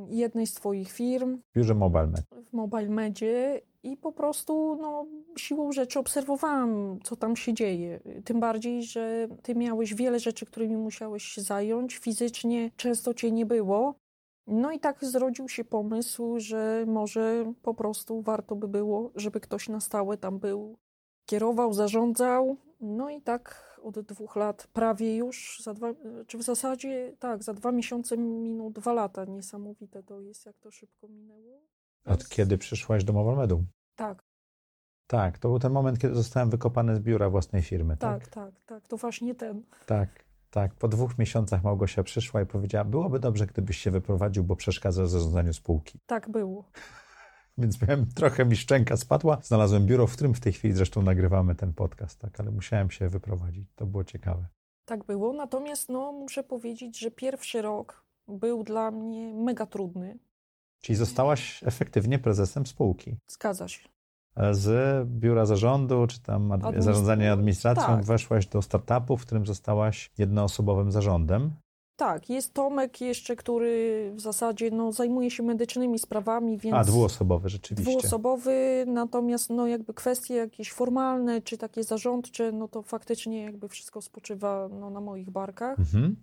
jednej 0.09 0.47
z 0.47 0.53
Twoich 0.53 0.91
firm, 0.91 1.37
W 1.37 1.55
biurze 1.55 1.75
MobileMed. 1.75 2.21
w 2.49 2.53
Mobile 2.53 2.89
Medzie 2.89 3.61
i 3.83 3.97
po 3.97 4.11
prostu 4.11 4.77
no, 4.81 5.05
siłą 5.37 5.71
rzeczy 5.71 5.99
obserwowałam, 5.99 6.99
co 7.03 7.15
tam 7.15 7.35
się 7.35 7.53
dzieje. 7.53 7.99
Tym 8.25 8.39
bardziej, 8.39 8.83
że 8.83 9.27
ty 9.43 9.55
miałeś 9.55 9.93
wiele 9.93 10.19
rzeczy, 10.19 10.45
którymi 10.45 10.77
musiałeś 10.77 11.23
się 11.23 11.41
zająć. 11.41 11.97
Fizycznie 11.97 12.71
często 12.75 13.13
cię 13.13 13.31
nie 13.31 13.45
było. 13.45 13.95
No 14.47 14.71
i 14.71 14.79
tak 14.79 15.05
zrodził 15.05 15.49
się 15.49 15.63
pomysł, 15.63 16.39
że 16.39 16.85
może 16.87 17.53
po 17.61 17.73
prostu 17.73 18.21
warto 18.21 18.55
by 18.55 18.67
było, 18.67 19.11
żeby 19.15 19.39
ktoś 19.39 19.69
na 19.69 19.79
stałe 19.79 20.17
tam 20.17 20.39
był, 20.39 20.77
kierował, 21.25 21.73
zarządzał. 21.73 22.57
No 22.81 23.09
i 23.09 23.21
tak 23.21 23.66
od 23.79 23.99
dwóch 23.99 24.35
lat, 24.35 24.67
prawie 24.73 25.15
już, 25.15 25.61
za 25.63 25.73
dwa, 25.73 25.87
czy 26.27 26.37
w 26.37 26.43
zasadzie 26.43 27.13
tak, 27.19 27.43
za 27.43 27.53
dwa 27.53 27.71
miesiące 27.71 28.17
minął 28.17 28.69
dwa 28.71 28.93
lata. 28.93 29.25
Niesamowite 29.25 30.03
to 30.03 30.21
jest, 30.21 30.45
jak 30.45 30.59
to 30.59 30.71
szybko 30.71 31.07
minęło. 31.07 31.61
Od 32.05 32.17
Więc- 32.19 32.29
kiedy 32.29 32.57
przyszłaś 32.57 33.03
do 33.03 33.13
MobileMedu? 33.13 33.63
Tak, 33.95 34.23
Tak, 35.07 35.39
to 35.39 35.49
był 35.49 35.59
ten 35.59 35.71
moment, 35.71 35.99
kiedy 35.99 36.15
zostałem 36.15 36.49
wykopany 36.49 36.95
z 36.95 36.99
biura 36.99 37.29
własnej 37.29 37.61
firmy, 37.61 37.97
tak? 37.97 38.27
tak, 38.27 38.33
tak, 38.33 38.61
tak. 38.65 38.87
To 38.87 38.97
właśnie 38.97 39.35
ten. 39.35 39.63
Tak, 39.85 40.09
tak. 40.51 40.75
Po 40.75 40.87
dwóch 40.87 41.17
miesiącach 41.17 41.63
Małgosia 41.63 42.03
przyszła 42.03 42.41
i 42.41 42.45
powiedziała, 42.45 42.85
byłoby 42.85 43.19
dobrze, 43.19 43.45
gdybyś 43.47 43.77
się 43.77 43.91
wyprowadził, 43.91 44.43
bo 44.43 44.55
przeszkadza 44.55 45.03
w 45.03 45.09
zarządzaniu 45.09 45.53
spółki. 45.53 45.99
Tak 46.05 46.29
było. 46.29 46.63
Więc 47.57 47.81
miałem, 47.81 48.05
trochę 48.05 48.45
mi 48.45 48.55
szczęka 48.55 48.97
spadła. 48.97 49.37
Znalazłem 49.43 49.85
biuro, 49.85 50.07
w 50.07 50.13
którym 50.13 50.33
w 50.33 50.39
tej 50.39 50.53
chwili 50.53 50.73
zresztą 50.73 51.01
nagrywamy 51.01 51.55
ten 51.55 51.73
podcast, 51.73 52.19
tak, 52.19 52.39
ale 52.39 52.51
musiałem 52.51 52.91
się 52.91 53.09
wyprowadzić. 53.09 53.69
To 53.75 53.85
było 53.85 54.03
ciekawe. 54.03 54.45
Tak 54.85 55.03
było. 55.03 55.33
Natomiast 55.33 55.89
no, 55.89 56.11
muszę 56.11 56.43
powiedzieć, 56.43 56.99
że 56.99 57.11
pierwszy 57.11 57.61
rok 57.61 58.05
był 58.27 58.63
dla 58.63 58.91
mnie 58.91 59.33
mega 59.33 59.65
trudny. 59.65 60.19
Czyli 60.81 60.95
zostałaś 60.95 61.63
efektywnie 61.63 62.19
prezesem 62.19 62.65
spółki. 62.65 63.17
Zgadza 63.27 63.67
się. 63.67 63.89
Z 64.51 65.07
biura 65.09 65.45
zarządu, 65.45 66.07
czy 66.07 66.21
tam 66.21 66.61
zarządzanie 66.77 67.31
administracją, 67.31 67.85
tak. 67.85 68.05
weszłaś 68.05 68.47
do 68.47 68.61
startupu, 68.61 69.17
w 69.17 69.25
którym 69.25 69.45
zostałaś 69.45 70.11
jednoosobowym 70.17 70.91
zarządem. 70.91 71.51
Tak, 71.97 72.29
jest 72.29 72.53
Tomek 72.53 73.01
jeszcze, 73.01 73.35
który 73.35 74.11
w 74.15 74.21
zasadzie 74.21 74.71
no, 74.71 74.91
zajmuje 74.91 75.31
się 75.31 75.43
medycznymi 75.43 75.99
sprawami, 75.99 76.57
więc 76.57 76.75
A, 76.75 76.83
dwuosobowy 76.83 77.49
rzeczywiście. 77.49 77.91
dwuosobowy, 77.91 78.85
natomiast 78.87 79.49
no, 79.49 79.67
jakby 79.67 79.93
kwestie 79.93 80.35
jakieś 80.35 80.71
formalne 80.71 81.41
czy 81.41 81.57
takie 81.57 81.83
zarządcze, 81.83 82.51
no 82.51 82.67
to 82.67 82.81
faktycznie 82.81 83.43
jakby 83.43 83.69
wszystko 83.69 84.01
spoczywa 84.01 84.69
no, 84.71 84.89
na 84.89 85.01
moich 85.01 85.29
barkach. 85.29 85.79
Mhm. 85.79 86.21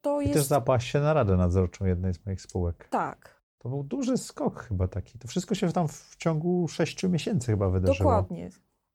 To 0.00 0.20
I 0.20 0.26
też 0.26 0.36
jest 0.36 0.48
zapaść 0.48 0.90
się 0.90 1.00
na 1.00 1.12
radę 1.14 1.36
nadzorczą 1.36 1.84
jednej 1.84 2.14
z 2.14 2.26
moich 2.26 2.42
spółek. 2.42 2.88
tak, 2.90 3.42
To 3.58 3.68
był 3.68 3.82
duży 3.82 4.16
skok 4.16 4.62
chyba 4.62 4.88
taki. 4.88 5.18
To 5.18 5.28
wszystko 5.28 5.54
się 5.54 5.72
tam 5.72 5.88
w 5.88 6.16
ciągu 6.16 6.68
sześciu 6.68 7.08
miesięcy 7.08 7.46
chyba 7.46 7.70
wydarzyło. 7.70 8.10
Dokładnie. 8.10 8.50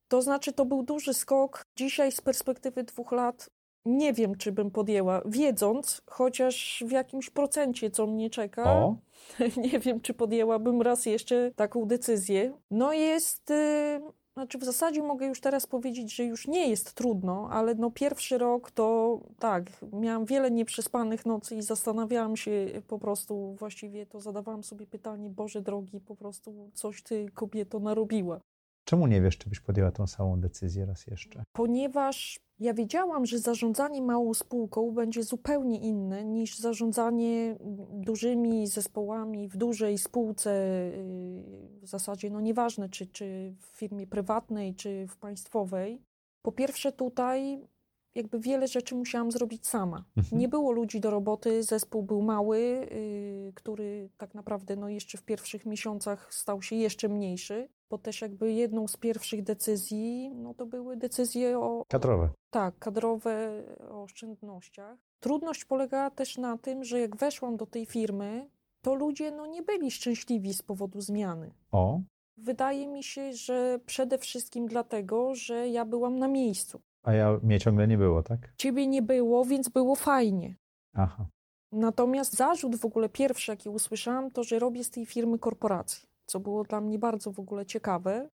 To 0.07 0.21
znaczy, 0.21 0.53
to 0.53 0.65
był 0.65 0.83
duży 0.83 1.13
skok. 1.13 1.61
Dzisiaj 1.77 2.11
z 2.11 2.21
perspektywy 2.21 2.83
dwóch 2.83 3.11
lat 3.11 3.49
nie 3.85 4.13
wiem, 4.13 4.35
czy 4.35 4.51
bym 4.51 4.71
podjęła, 4.71 5.21
wiedząc 5.25 6.01
chociaż 6.05 6.83
w 6.87 6.91
jakimś 6.91 7.29
procencie, 7.29 7.91
co 7.91 8.07
mnie 8.07 8.29
czeka. 8.29 8.63
O, 8.73 8.95
Nie 9.57 9.79
wiem, 9.79 10.01
czy 10.01 10.13
podjęłabym 10.13 10.81
raz 10.81 11.05
jeszcze 11.05 11.51
taką 11.55 11.85
decyzję. 11.85 12.53
No 12.71 12.93
jest. 12.93 13.51
y, 13.51 14.01
Znaczy, 14.33 14.57
w 14.57 14.63
zasadzie 14.63 15.03
mogę 15.03 15.25
już 15.27 15.41
teraz 15.41 15.67
powiedzieć, 15.67 16.15
że 16.15 16.23
już 16.23 16.47
nie 16.47 16.69
jest 16.69 16.93
trudno, 16.93 17.49
ale 17.51 17.75
no 17.75 17.91
pierwszy 17.91 18.37
rok 18.37 18.71
to 18.71 19.19
tak, 19.39 19.63
miałam 19.93 20.25
wiele 20.25 20.51
nieprzespanych 20.51 21.25
nocy 21.25 21.55
i 21.55 21.61
zastanawiałam 21.61 22.37
się 22.37 22.67
po 22.87 22.99
prostu, 22.99 23.55
właściwie 23.59 24.05
to 24.05 24.21
zadawałam 24.21 24.63
sobie 24.63 24.87
pytanie, 24.87 25.29
Boże 25.29 25.61
drogi, 25.61 25.99
po 25.99 26.15
prostu 26.15 26.71
coś 26.73 27.03
ty 27.03 27.29
kobieto 27.33 27.79
narobiła. 27.79 28.39
czemu 28.85 29.07
nie 29.07 29.21
wiesz, 29.21 29.37
czy 29.37 29.49
byś 29.49 29.59
podjęła 29.59 29.91
tą 29.91 30.07
samą 30.07 30.39
decyzję 30.39 30.85
raz 30.85 31.07
jeszcze? 31.07 31.43
ponieważ 31.53 32.39
ja 32.61 32.73
wiedziałam, 32.73 33.25
że 33.25 33.39
zarządzanie 33.39 34.01
małą 34.01 34.33
spółką 34.33 34.91
będzie 34.91 35.23
zupełnie 35.23 35.79
inne 35.79 36.25
niż 36.25 36.57
zarządzanie 36.57 37.55
dużymi 37.93 38.67
zespołami 38.67 39.47
w 39.47 39.57
dużej 39.57 39.97
spółce, 39.97 40.51
yy, 40.51 41.79
w 41.81 41.87
zasadzie 41.87 42.29
no 42.29 42.41
nieważne 42.41 42.89
czy, 42.89 43.07
czy 43.07 43.55
w 43.59 43.77
firmie 43.77 44.07
prywatnej, 44.07 44.75
czy 44.75 45.07
w 45.07 45.17
państwowej. 45.17 46.01
Po 46.41 46.51
pierwsze 46.51 46.91
tutaj 46.91 47.67
jakby 48.15 48.39
wiele 48.39 48.67
rzeczy 48.67 48.95
musiałam 48.95 49.31
zrobić 49.31 49.67
sama. 49.67 50.05
Mhm. 50.17 50.39
Nie 50.41 50.47
było 50.47 50.71
ludzi 50.71 50.99
do 50.99 51.11
roboty, 51.11 51.63
zespół 51.63 52.03
był 52.03 52.21
mały, 52.21 52.59
yy, 52.59 53.53
który 53.55 54.09
tak 54.17 54.33
naprawdę 54.33 54.75
no 54.75 54.89
jeszcze 54.89 55.17
w 55.17 55.23
pierwszych 55.23 55.65
miesiącach 55.65 56.33
stał 56.33 56.61
się 56.61 56.75
jeszcze 56.75 57.09
mniejszy, 57.09 57.69
bo 57.91 57.97
też 57.97 58.21
jakby 58.21 58.51
jedną 58.53 58.87
z 58.87 58.97
pierwszych 58.97 59.43
decyzji, 59.43 60.31
no 60.35 60.53
to 60.53 60.65
były 60.65 60.97
decyzje 60.97 61.59
o, 61.59 61.83
Kadrowe. 61.87 62.29
tak, 62.49 62.79
kadrowe 62.79 63.63
o 63.89 64.03
oszczędnościach. 64.03 64.97
Trudność 65.19 65.65
polegała 65.65 66.09
też 66.09 66.37
na 66.37 66.57
tym, 66.57 66.83
że 66.83 66.99
jak 66.99 67.15
weszłam 67.15 67.57
do 67.57 67.65
tej 67.65 67.85
firmy, 67.85 68.49
to 68.81 68.95
ludzie 68.95 69.31
no 69.31 69.47
nie 69.47 69.61
byli 69.61 69.91
szczęśliwi 69.91 70.53
z 70.53 70.61
powodu 70.61 71.01
zmiany. 71.01 71.51
O, 71.71 71.99
Wydaje 72.37 72.87
mi 72.87 73.03
się, 73.03 73.33
że 73.33 73.79
przede 73.85 74.17
wszystkim 74.17 74.67
dlatego, 74.67 75.35
że 75.35 75.67
ja 75.69 75.85
byłam 75.85 76.19
na 76.19 76.27
miejscu. 76.27 76.81
a 77.03 77.13
ja 77.13 77.39
mnie 77.43 77.59
ciągle 77.59 77.87
nie 77.87 77.97
było, 77.97 78.23
tak? 78.23 78.53
Ciebie 78.57 78.87
nie 78.87 79.01
było, 79.01 79.45
więc 79.45 79.69
było 79.69 79.95
fajnie. 79.95 80.55
Aha. 80.95 81.25
Natomiast 81.71 82.33
zarzut 82.35 82.75
w 82.75 82.85
ogóle 82.85 83.09
pierwszy, 83.09 83.51
jaki 83.51 83.69
usłyszałam, 83.69 84.31
to, 84.31 84.43
że 84.43 84.59
robię 84.59 84.83
z 84.83 84.89
tej 84.89 85.05
firmy 85.05 85.39
korporację, 85.39 86.09
co 86.31 86.39
było 86.39 86.63
dla 86.63 86.81
mnie 86.81 86.99
bardzo 86.99 87.31
w 87.31 87.39
ogóle 87.39 87.65
ciekawe, 87.65 88.29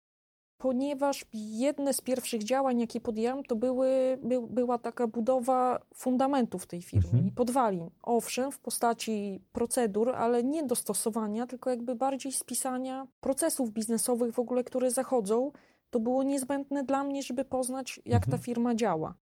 ponieważ 0.59 1.25
jedne 1.33 1.95
z 1.95 2.01
pierwszych 2.01 2.43
działań, 2.45 2.81
jakie 2.81 3.01
podjęłam, 3.01 3.45
to 3.45 3.57
były, 3.57 4.19
by, 4.23 4.41
była 4.51 4.79
taka 4.79 5.07
budowa 5.07 5.81
fundamentów 5.95 6.67
tej 6.67 6.83
firmy 6.83 7.05
Mhm. 7.09 7.27
i 7.27 7.33
podwalin. 7.33 7.91
Owszem, 8.03 8.53
w 8.53 8.59
postaci 8.59 9.41
procedur, 9.53 10.11
ale 10.11 10.43
nie 10.45 10.63
dostosowania, 10.67 11.47
tylko 11.47 11.71
jakby 11.71 11.95
bardziej 11.95 12.33
spisania 12.33 13.07
procesów 13.21 13.71
biznesowych 13.73 14.35
w 14.35 14.39
ogóle, 14.39 14.65
które 14.65 14.91
zachodzą. 14.91 15.53
To 15.91 16.01
było 16.01 16.23
niezbędne 16.23 16.85
dla 16.85 17.05
mnie, 17.05 17.23
żeby 17.23 17.45
poznać, 17.45 18.01
jak 18.05 18.23
Mhm. 18.23 18.39
ta 18.39 18.45
firma 18.45 18.75
działa. 18.75 19.15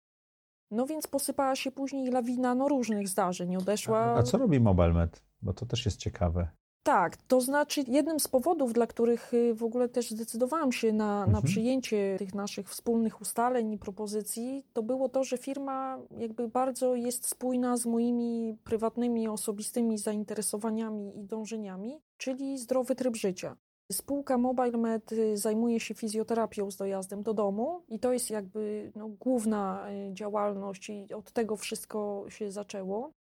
No 0.71 0.87
więc 0.87 1.07
posypała 1.07 1.57
się 1.57 1.73
później 1.73 2.11
lawina 2.11 2.55
no, 2.55 2.69
różnych 2.69 3.09
zdarzeń. 3.09 3.57
Odeszła. 3.57 3.99
A, 3.99 4.19
a 4.19 4.23
co 4.23 4.39
robi 4.39 4.61
MobileMed? 4.61 5.23
Bo 5.43 5.53
to 5.53 5.67
też 5.67 5.85
jest 5.85 5.97
ciekawe. 5.99 6.49
Tak, 6.83 7.17
to 7.17 7.41
znaczy 7.41 7.85
jednym 7.89 8.21
z 8.21 8.29
powodów, 8.29 8.73
dla 8.73 8.87
których 8.87 9.35
y, 9.35 9.55
w 9.55 9.63
ogóle 9.65 9.89
też 9.89 10.11
zdecydowałam 10.11 10.73
się 10.73 10.93
na, 10.93 11.19
na 11.19 11.25
Mhm. 11.25 11.45
przyjęcie 11.45 12.17
tych 12.19 12.35
naszych 12.35 12.69
wspólnych 12.69 13.21
ustaleń 13.21 13.73
i 13.73 13.79
propozycji, 13.79 14.65
to 14.73 14.83
było 14.83 15.09
to, 15.09 15.25
że 15.25 15.39
firma 15.39 15.99
jakby 16.19 16.49
bardzo 16.49 16.95
jest 16.95 17.29
spójna 17.29 17.77
z 17.77 17.87
moimi 17.87 18.57
prywatnymi, 18.65 19.29
osobistymi 19.29 19.99
zainteresowaniami 19.99 21.19
i 21.19 21.25
dążeniami, 21.25 22.01
czyli 22.17 22.59
zdrowy 22.59 22.95
tryb 22.95 23.17
życia. 23.17 23.57
Spółka 23.93 24.39
MobileMed 24.39 25.13
y, 25.13 25.37
zajmuje 25.37 25.81
się 25.81 25.95
fizjoterapią 25.95 26.71
z 26.71 26.77
dojazdem 26.77 27.23
do 27.23 27.35
domu 27.35 27.83
i 27.89 27.99
to 27.99 28.13
jest 28.13 28.31
jakby 28.31 28.93
no, 28.97 29.09
główna 29.09 29.87
y, 30.11 30.15
działalność 30.15 30.91
i 30.91 31.15
od 31.15 31.33
tego 31.33 31.57
wszystko 31.57 32.25
się 32.29 32.51
zaczęło. 32.51 33.13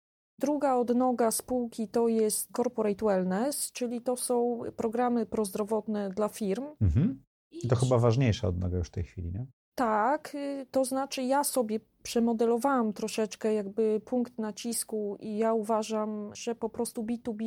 Druga 0.42 0.76
odnoga 0.76 1.30
spółki 1.30 1.88
to 1.88 2.08
jest 2.08 2.48
Corporate 2.56 3.04
Wellness, 3.06 3.72
czyli 3.72 4.00
to 4.00 4.16
są 4.16 4.60
programy 4.76 5.26
prozdrowotne 5.26 6.10
dla 6.10 6.28
firm. 6.28 6.64
Mhm. 6.80 7.22
I 7.50 7.68
To 7.68 7.76
chyba 7.76 7.98
ważniejsza 7.98 8.48
odnoga 8.48 8.78
już 8.78 8.88
w 8.88 8.90
tej 8.90 9.04
chwili, 9.04 9.32
nie? 9.32 9.46
Tak, 9.74 10.34
y, 10.34 10.66
to 10.70 10.84
znaczy 10.84 11.22
ja 11.22 11.44
sobie 11.44 11.80
przemodelowałam 12.02 12.92
troszeczkę 12.92 13.54
jakby 13.54 14.00
punkt 14.04 14.38
nacisku 14.38 15.16
i 15.20 15.36
ja 15.36 15.54
uważam, 15.54 16.30
że 16.34 16.54
po 16.54 16.68
prostu 16.68 17.02
B2B 17.02 17.44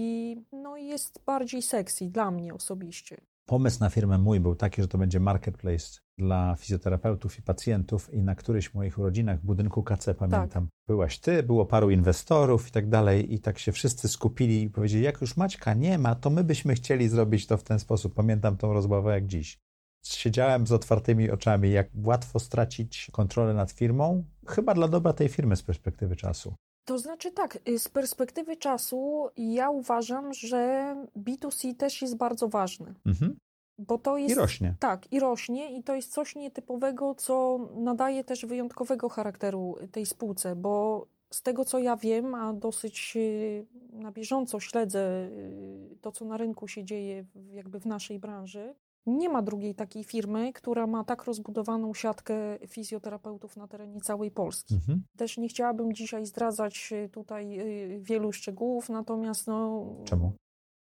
no, 0.51 0.77
jest 0.77 1.19
bardziej 1.25 1.61
sexy 1.61 2.09
dla 2.09 2.31
mnie 2.31 2.53
osobiście. 2.53 3.21
Pomysł 3.45 3.79
na 3.79 3.89
firmę 3.89 4.17
mój 4.17 4.39
był 4.39 4.55
taki, 4.55 4.81
że 4.81 4.87
to 4.87 4.97
będzie 4.97 5.19
marketplace 5.19 5.99
dla 6.17 6.55
fizjoterapeutów 6.55 7.39
i 7.39 7.41
pacjentów 7.41 8.13
i 8.13 8.21
na 8.21 8.35
którychś 8.35 8.73
moich 8.73 8.99
urodzinach 8.99 9.39
w 9.39 9.45
budynku 9.45 9.83
KC, 9.83 10.13
pamiętam, 10.15 10.67
byłaś 10.87 11.19
ty, 11.19 11.43
było 11.43 11.65
paru 11.65 11.89
inwestorów 11.89 12.67
i 12.67 12.71
tak 12.71 12.89
dalej 12.89 13.33
i 13.33 13.39
tak 13.39 13.59
się 13.59 13.71
wszyscy 13.71 14.07
skupili 14.07 14.63
i 14.63 14.69
powiedzieli, 14.69 15.03
jak 15.03 15.21
już 15.21 15.37
Maćka 15.37 15.73
nie 15.73 15.97
ma, 15.97 16.15
to 16.15 16.29
my 16.29 16.43
byśmy 16.43 16.75
chcieli 16.75 17.09
zrobić 17.09 17.47
to 17.47 17.57
w 17.57 17.63
ten 17.63 17.79
sposób. 17.79 18.13
Pamiętam 18.13 18.57
tą 18.57 18.73
rozmowę 18.73 19.13
jak 19.13 19.27
dziś. 19.27 19.59
Siedziałem 20.05 20.67
z 20.67 20.71
otwartymi 20.71 21.31
oczami, 21.31 21.71
jak 21.71 21.87
łatwo 22.03 22.39
stracić 22.39 23.09
kontrolę 23.11 23.53
nad 23.53 23.71
firmą, 23.71 24.23
chyba 24.47 24.73
dla 24.73 24.87
dobra 24.87 25.13
tej 25.13 25.29
firmy 25.29 25.55
z 25.55 25.63
perspektywy 25.63 26.15
czasu. 26.15 26.55
To 26.85 26.99
znaczy 26.99 27.31
tak, 27.31 27.59
y, 27.69 27.79
z 27.79 27.89
perspektywy 27.89 28.57
czasu 28.57 29.29
ja 29.37 29.69
uważam, 29.69 30.33
że 30.33 30.95
B2C 31.17 31.75
też 31.75 32.01
jest 32.01 32.17
bardzo 32.17 32.47
ważny, 32.47 32.93
Mhm. 33.05 33.37
Bo 33.77 33.97
to 33.97 34.17
jest... 34.17 34.35
I 34.35 34.35
rośnie. 34.35 34.75
Tak, 34.79 35.13
i 35.13 35.19
rośnie, 35.19 35.77
i 35.77 35.83
to 35.83 35.95
jest 35.95 36.13
coś 36.13 36.35
nietypowego, 36.35 37.15
co 37.15 37.59
nadaje 37.75 38.23
też 38.23 38.45
wyjątkowego 38.45 39.09
charakteru 39.09 39.75
tej 39.91 40.05
spółce, 40.05 40.55
bo 40.55 41.05
z 41.29 41.41
tego 41.41 41.65
co 41.65 41.79
ja 41.79 41.97
wiem, 41.97 42.35
a 42.35 42.53
dosyć 42.53 43.13
y, 43.15 43.65
na 43.91 44.11
bieżąco 44.11 44.59
śledzę 44.59 45.29
y, 45.29 45.97
to, 46.01 46.11
co 46.11 46.25
na 46.25 46.37
rynku 46.37 46.67
się 46.67 46.83
dzieje, 46.83 47.25
jakby 47.51 47.79
w 47.79 47.85
naszej 47.85 48.19
branży, 48.19 48.75
nie 49.05 49.29
ma 49.29 49.41
drugiej 49.41 49.75
takiej 49.75 50.03
firmy, 50.03 50.53
która 50.53 50.87
ma 50.87 51.03
tak 51.03 51.23
rozbudowaną 51.23 51.93
siatkę 51.93 52.35
fizjoterapeutów 52.67 53.57
na 53.57 53.67
terenie 53.67 54.01
całej 54.01 54.31
Polski. 54.31 54.75
Mhm. 54.75 55.03
Też 55.17 55.37
nie 55.37 55.47
chciałabym 55.47 55.93
dzisiaj 55.93 56.25
zdradzać 56.25 56.89
y, 56.91 57.09
tutaj 57.09 57.59
wielu 57.99 58.31
szczegółów, 58.31 58.89
natomiast 58.89 59.47
no, 59.47 59.85
Czemu? 60.05 60.31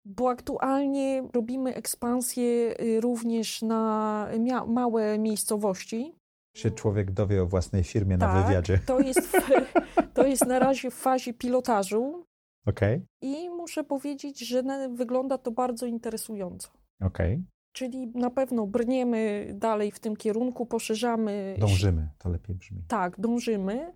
Bo 0.05 0.29
aktualnie 0.29 1.23
robimy 1.33 1.75
ekspansję 1.75 2.81
y, 2.81 3.01
również 3.01 3.61
na 3.61 4.27
małe 4.67 5.19
miejscowości. 5.19 6.15
Się 6.55 6.71
człowiek 6.71 7.11
dowie 7.11 7.43
o 7.43 7.45
własnej 7.45 7.83
firmie 7.83 8.17
na 8.17 8.27
Tak, 8.33 8.45
wywiadzie. 8.47 8.79
To 8.85 8.99
jest, 8.99 9.21
w, 9.21 9.49
to 10.15 10.27
jest 10.27 10.45
na 10.45 10.59
razie 10.59 10.91
w 10.91 10.93
fazie 10.93 11.33
pilotażu 11.33 12.25
Okej, 12.67 13.05
i 13.21 13.49
muszę 13.49 13.83
powiedzieć, 13.83 14.39
że 14.47 14.63
na- 14.63 14.89
wygląda 14.89 15.37
to 15.37 15.51
bardzo 15.51 15.85
interesująco. 15.85 16.69
okej. 17.01 17.43
Czyli 17.73 18.07
na 18.07 18.29
pewno 18.29 18.67
brniemy 18.67 19.51
dalej 19.55 19.91
w 19.91 19.99
tym 19.99 20.15
kierunku, 20.15 20.65
poszerzamy. 20.65 21.55
Dążymy, 21.59 22.09
to 22.17 22.29
lepiej 22.29 22.55
brzmi. 22.55 22.83
Tak, 22.87 23.19
dążymy. 23.19 23.93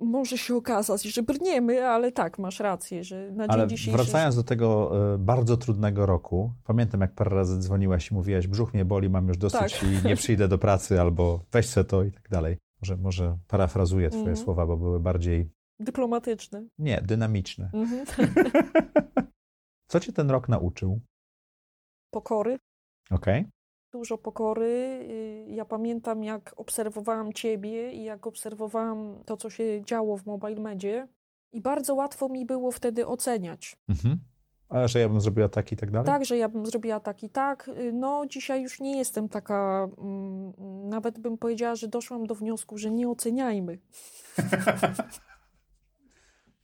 Może 0.00 0.38
się 0.38 0.56
okazać, 0.56 1.02
że 1.02 1.22
brniemy, 1.22 1.86
ale 1.88 2.12
tak, 2.12 2.38
masz 2.38 2.60
rację, 2.60 3.04
że 3.04 3.30
na 3.32 3.44
Ale 3.46 3.66
dzień 3.66 3.76
dzisiejszy... 3.76 3.96
wracając 4.02 4.36
do 4.36 4.42
tego 4.42 4.90
e, 5.14 5.18
bardzo 5.18 5.56
trudnego 5.56 6.06
roku, 6.06 6.52
pamiętam 6.64 7.00
jak 7.00 7.14
parę 7.14 7.36
razy 7.36 7.58
dzwoniłaś 7.58 8.10
i 8.10 8.14
mówiłaś, 8.14 8.46
brzuch 8.46 8.74
mnie 8.74 8.84
boli, 8.84 9.10
mam 9.10 9.28
już 9.28 9.38
dosyć 9.38 9.60
Tak. 9.60 9.82
i 9.82 10.06
nie 10.08 10.16
przyjdę 10.16 10.48
do 10.48 10.58
pracy, 10.58 11.00
albo 11.00 11.44
weź 11.52 11.66
se 11.66 11.84
to 11.84 12.02
i 12.04 12.12
tak 12.12 12.28
dalej. 12.28 12.56
Może, 12.82 12.96
może 12.96 13.38
parafrazuję 13.48 14.08
twoje 14.08 14.20
Mhm. 14.28 14.36
słowa, 14.44 14.66
bo 14.66 14.76
były 14.76 15.00
bardziej, 15.00 15.50
Dyplomatyczny. 15.80 16.68
nie, 16.78 17.00
dynamiczne. 17.02 17.70
Mhm. 17.74 18.06
Co 19.90 20.00
cię 20.00 20.12
ten 20.12 20.30
rok 20.30 20.48
nauczył? 20.48 21.00
Pokory. 22.10 22.58
Okej, 23.10 23.46
dużo 23.92 24.18
pokory. 24.18 24.66
Y, 24.66 25.44
Ja 25.48 25.64
pamiętam, 25.64 26.24
jak 26.24 26.54
obserwowałam 26.56 27.32
ciebie 27.32 27.92
i 27.92 28.04
jak 28.04 28.26
obserwowałam 28.26 29.22
to, 29.24 29.36
co 29.36 29.50
się 29.50 29.84
działo 29.84 30.16
w 30.16 30.26
Mobile 30.26 30.60
Medzie. 30.60 31.08
I 31.52 31.60
bardzo 31.60 31.94
łatwo 31.94 32.28
mi 32.28 32.46
było 32.46 32.70
wtedy 32.72 33.06
oceniać. 33.06 33.76
mhm. 33.88 34.18
A 34.68 34.88
że 34.88 35.00
ja 35.00 35.08
bym 35.08 35.20
zrobiła 35.20 35.48
tak 35.48 35.72
i 35.72 35.76
tak 35.76 35.90
dalej? 35.90 36.06
Tak, 36.06 36.24
że 36.24 36.36
ja 36.36 36.48
bym 36.48 36.66
zrobiła 36.66 37.00
tak 37.00 37.22
i 37.22 37.30
tak. 37.30 37.68
Y, 37.68 37.92
No, 37.92 38.26
dzisiaj 38.26 38.62
już 38.62 38.80
nie 38.80 38.98
jestem 38.98 39.28
taka, 39.28 39.88
mm, 39.98 40.52
nawet 40.88 41.18
bym 41.18 41.38
powiedziała, 41.38 41.74
że 41.74 41.88
doszłam 41.88 42.26
do 42.26 42.34
wniosku, 42.34 42.78
że 42.78 42.90
nie 42.90 43.08
oceniajmy. 43.08 43.78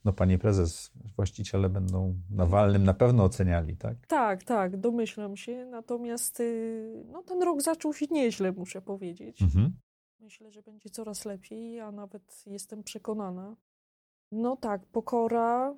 No 0.05 0.13
pani 0.13 0.39
prezes, 0.39 0.93
właściciele 1.17 1.69
będą 1.69 2.15
na 2.31 2.47
walnym 2.47 2.85
na 2.85 2.95
pewno 2.95 3.25
oceniali, 3.25 3.77
tak? 3.77 4.07
Tak, 4.07 4.45
tak, 4.45 4.77
domyślam 4.77 5.37
się. 5.37 5.67
Natomiast 5.71 6.41
y, 6.41 7.05
no, 7.13 7.23
ten 7.23 7.43
rok 7.43 7.63
zaczął 7.63 7.95
się 7.95 8.07
nieźle, 8.11 8.53
muszę 8.53 8.83
powiedzieć. 8.83 9.43
Mhm. 9.43 9.77
Myślę, 10.21 10.51
że 10.51 10.63
będzie 10.63 10.91
coraz 10.91 11.25
lepiej, 11.25 11.81
a 11.81 11.93
nawet 11.93 12.45
jestem 12.47 12.83
przekonana. 12.83 13.57
No 14.33 14.57
tak, 14.57 14.87
pokora, 14.87 15.75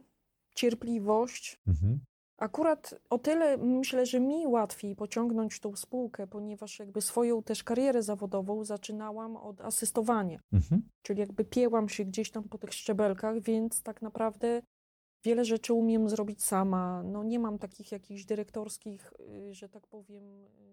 cierpliwość. 0.55 1.61
Mhm. 1.67 2.01
Akurat 2.38 2.94
o 3.11 3.18
tyle 3.18 3.57
myślę, 3.57 4.07
że 4.07 4.20
mi 4.20 4.46
łatwiej 4.46 4.96
pociągnąć 4.96 5.61
tą 5.61 5.77
spółkę, 5.77 6.27
ponieważ 6.27 6.79
jakby 6.79 7.01
swoją 7.01 7.42
też 7.42 7.64
karierę 7.64 8.03
zawodową 8.03 8.64
zaczynałam 8.64 9.37
od 9.37 9.61
asystowania, 9.61 10.40
Mhm. 10.53 10.83
czyli 11.03 11.20
jakby 11.20 11.44
piełam 11.44 11.88
się 11.88 12.05
gdzieś 12.05 12.31
tam 12.31 12.44
po 12.44 12.59
tych 12.59 12.72
szczebelkach, 12.75 13.40
więc 13.40 13.83
tak 13.83 14.03
naprawdę 14.03 14.62
wiele 15.25 15.44
rzeczy 15.44 15.75
umiem 15.75 16.09
zrobić 16.09 16.44
sama. 16.44 17.03
No 17.03 17.25
nie 17.25 17.38
mam 17.38 17.59
takich 17.59 17.92
jakichś 17.92 18.25
dyrektorskich, 18.25 19.12
y, 19.49 19.55
że 19.55 19.68
tak 19.68 19.87
powiem, 19.87 20.25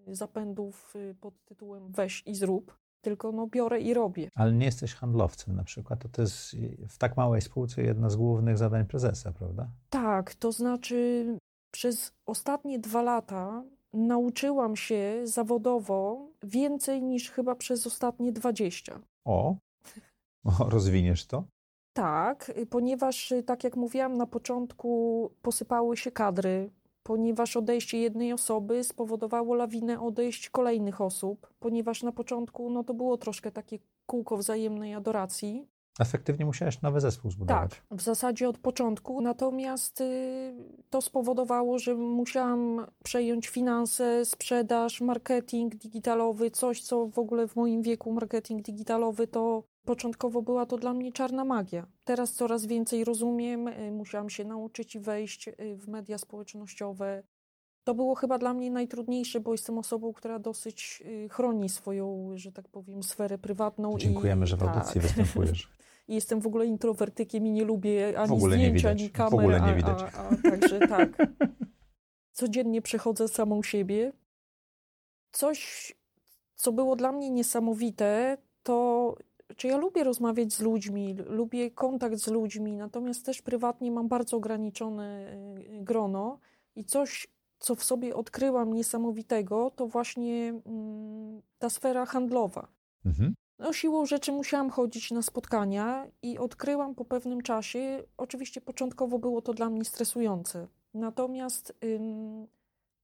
y, 0.07 0.15
zapędów 0.15 0.93
y, 0.95 1.15
pod 1.21 1.33
tytułem 1.45 1.91
weź 1.91 2.23
i 2.25 2.35
zrób, 2.35 2.77
tylko 3.01 3.31
no 3.31 3.47
biorę 3.47 3.81
i 3.81 3.93
robię. 3.93 4.29
Ale 4.35 4.51
nie 4.53 4.65
jesteś 4.65 4.93
handlowcem 4.93 5.55
na 5.55 5.63
przykład, 5.63 5.99
to, 6.01 6.09
to 6.09 6.21
jest 6.21 6.55
w 6.89 6.97
tak 6.97 7.17
małej 7.17 7.41
spółce 7.41 7.81
jedna 7.83 8.09
z 8.09 8.15
głównych 8.15 8.57
zadań 8.57 8.85
prezesa, 8.85 9.31
prawda? 9.31 9.67
Tak, 9.89 10.35
to 10.35 10.51
znaczy 10.51 11.25
przez 11.73 12.13
ostatnie 12.25 12.79
dwa 12.79 13.01
lata 13.01 13.63
nauczyłam 13.93 14.75
się 14.75 15.21
zawodowo 15.23 16.27
więcej 16.43 17.03
niż 17.03 17.31
chyba 17.31 17.55
przez 17.55 17.87
ostatnie 17.87 18.31
20. 18.31 18.99
O, 19.25 19.55
o 20.45 20.69
rozwiniesz 20.69 21.25
to? 21.25 21.43
Tak, 21.93 22.51
ponieważ 22.69 23.33
tak 23.45 23.63
jak 23.63 23.75
mówiłam 23.75 24.17
na 24.17 24.27
początku, 24.27 25.31
posypały 25.41 25.97
się 25.97 26.11
kadry, 26.11 26.69
ponieważ 27.03 27.57
odejście 27.57 27.99
jednej 27.99 28.33
osoby 28.33 28.83
spowodowało 28.83 29.55
lawinę 29.55 30.01
odejść 30.01 30.49
kolejnych 30.49 31.01
osób, 31.01 31.53
ponieważ 31.59 32.03
na 32.03 32.11
początku 32.11 32.69
no 32.69 32.83
to 32.83 32.93
było 32.93 33.17
troszkę 33.17 33.51
takie 33.51 33.79
kółko 34.05 34.37
wzajemnej 34.37 34.93
adoracji. 34.93 35.67
Efektywnie 35.99 36.45
musiałeś 36.45 36.81
nowy 36.81 37.01
zespół 37.01 37.31
zbudować. 37.31 37.69
Tak, 37.69 37.99
w 37.99 38.01
zasadzie 38.01 38.49
od 38.49 38.57
początku, 38.57 39.21
natomiast 39.21 40.01
y, 40.01 40.53
to 40.89 41.01
spowodowało, 41.01 41.79
że 41.79 41.95
musiałam 41.95 42.85
przejąć 43.03 43.47
finanse, 43.47 44.25
sprzedaż, 44.25 45.01
marketing 45.01 45.75
digitalowy, 45.75 46.51
coś 46.51 46.81
co 46.81 47.07
w 47.07 47.19
ogóle 47.19 47.47
w 47.47 47.55
moim 47.55 47.81
wieku 47.81 48.11
marketing 48.11 48.61
digitalowy 48.61 49.27
to 49.27 49.63
początkowo 49.85 50.41
była 50.41 50.65
to 50.65 50.77
dla 50.77 50.93
mnie 50.93 51.11
czarna 51.11 51.45
magia. 51.45 51.87
Teraz 52.03 52.33
coraz 52.33 52.65
więcej 52.65 53.03
rozumiem, 53.03 53.67
y, 53.67 53.91
musiałam 53.91 54.29
się 54.29 54.45
nauczyć 54.45 54.97
wejść 54.97 55.47
y, 55.47 55.53
w 55.77 55.87
media 55.87 56.17
społecznościowe. 56.17 57.23
To 57.83 57.95
było 57.95 58.15
chyba 58.15 58.37
dla 58.37 58.53
mnie 58.53 58.71
najtrudniejsze, 58.71 59.39
bo 59.39 59.51
jestem 59.51 59.77
osobą, 59.77 60.13
która 60.13 60.39
dosyć 60.39 61.03
y, 61.05 61.29
chroni 61.29 61.69
swoją, 61.69 62.31
że 62.35 62.51
tak 62.51 62.69
powiem, 62.69 63.03
sferę 63.03 63.37
prywatną. 63.37 63.97
Dziękujemy, 63.97 64.45
i, 64.45 64.47
że 64.47 64.57
w 64.57 64.63
audycji 64.63 64.93
tak. 64.93 65.03
występujesz. 65.03 65.69
I 66.07 66.15
Jestem 66.15 66.39
w 66.41 66.47
ogóle 66.47 66.65
introwertykiem 66.65 67.45
i 67.47 67.51
nie 67.51 67.63
lubię 67.65 68.19
ani 68.19 68.39
zdjęć, 68.41 68.85
ani 68.85 69.09
W 69.09 69.11
kamer. 69.11 69.33
ogóle 69.39 69.61
nie 69.61 69.67
a- 69.67 69.75
widać. 69.75 70.01
A, 70.01 70.07
a, 70.29 70.35
także 70.51 70.79
tak. 70.97 71.09
Codziennie 72.31 72.81
przechodzę 72.81 73.27
samą 73.27 73.63
siebie. 73.63 74.13
Coś, 75.31 75.93
co 76.55 76.71
było 76.71 76.95
dla 76.95 77.11
mnie 77.11 77.29
niesamowite, 77.29 78.37
to 78.63 79.15
Czy 79.55 79.67
ja 79.67 79.77
lubię 79.77 80.03
rozmawiać 80.03 80.53
z 80.53 80.61
ludźmi, 80.61 81.13
lubię 81.27 81.71
kontakt 81.71 82.17
z 82.17 82.27
ludźmi, 82.27 82.77
natomiast 82.77 83.25
też 83.25 83.41
prywatnie 83.41 83.91
mam 83.91 84.07
bardzo 84.07 84.37
ograniczone 84.37 85.33
y, 85.79 85.83
grono 85.83 86.39
i 86.75 86.85
coś, 86.85 87.27
co 87.59 87.75
w 87.75 87.83
sobie 87.83 88.15
odkryłam 88.15 88.73
niesamowitego, 88.73 89.71
to 89.75 89.87
właśnie 89.87 90.49
mm, 90.65 91.41
ta 91.59 91.69
sfera 91.69 92.05
handlowa. 92.05 92.67
Mhm. 93.05 93.33
No, 93.59 93.73
siłą 93.73 94.05
rzeczy 94.05 94.31
musiałam 94.31 94.69
chodzić 94.69 95.11
na 95.11 95.21
spotkania 95.21 96.07
i 96.21 96.37
odkryłam 96.37 96.95
po 96.95 97.05
pewnym 97.05 97.41
czasie, 97.41 98.03
oczywiście 98.17 98.61
początkowo 98.61 99.19
było 99.19 99.41
to 99.41 99.53
dla 99.53 99.69
mnie 99.69 99.85
stresujące, 99.85 100.67
natomiast 100.93 101.77
ym, 101.83 102.47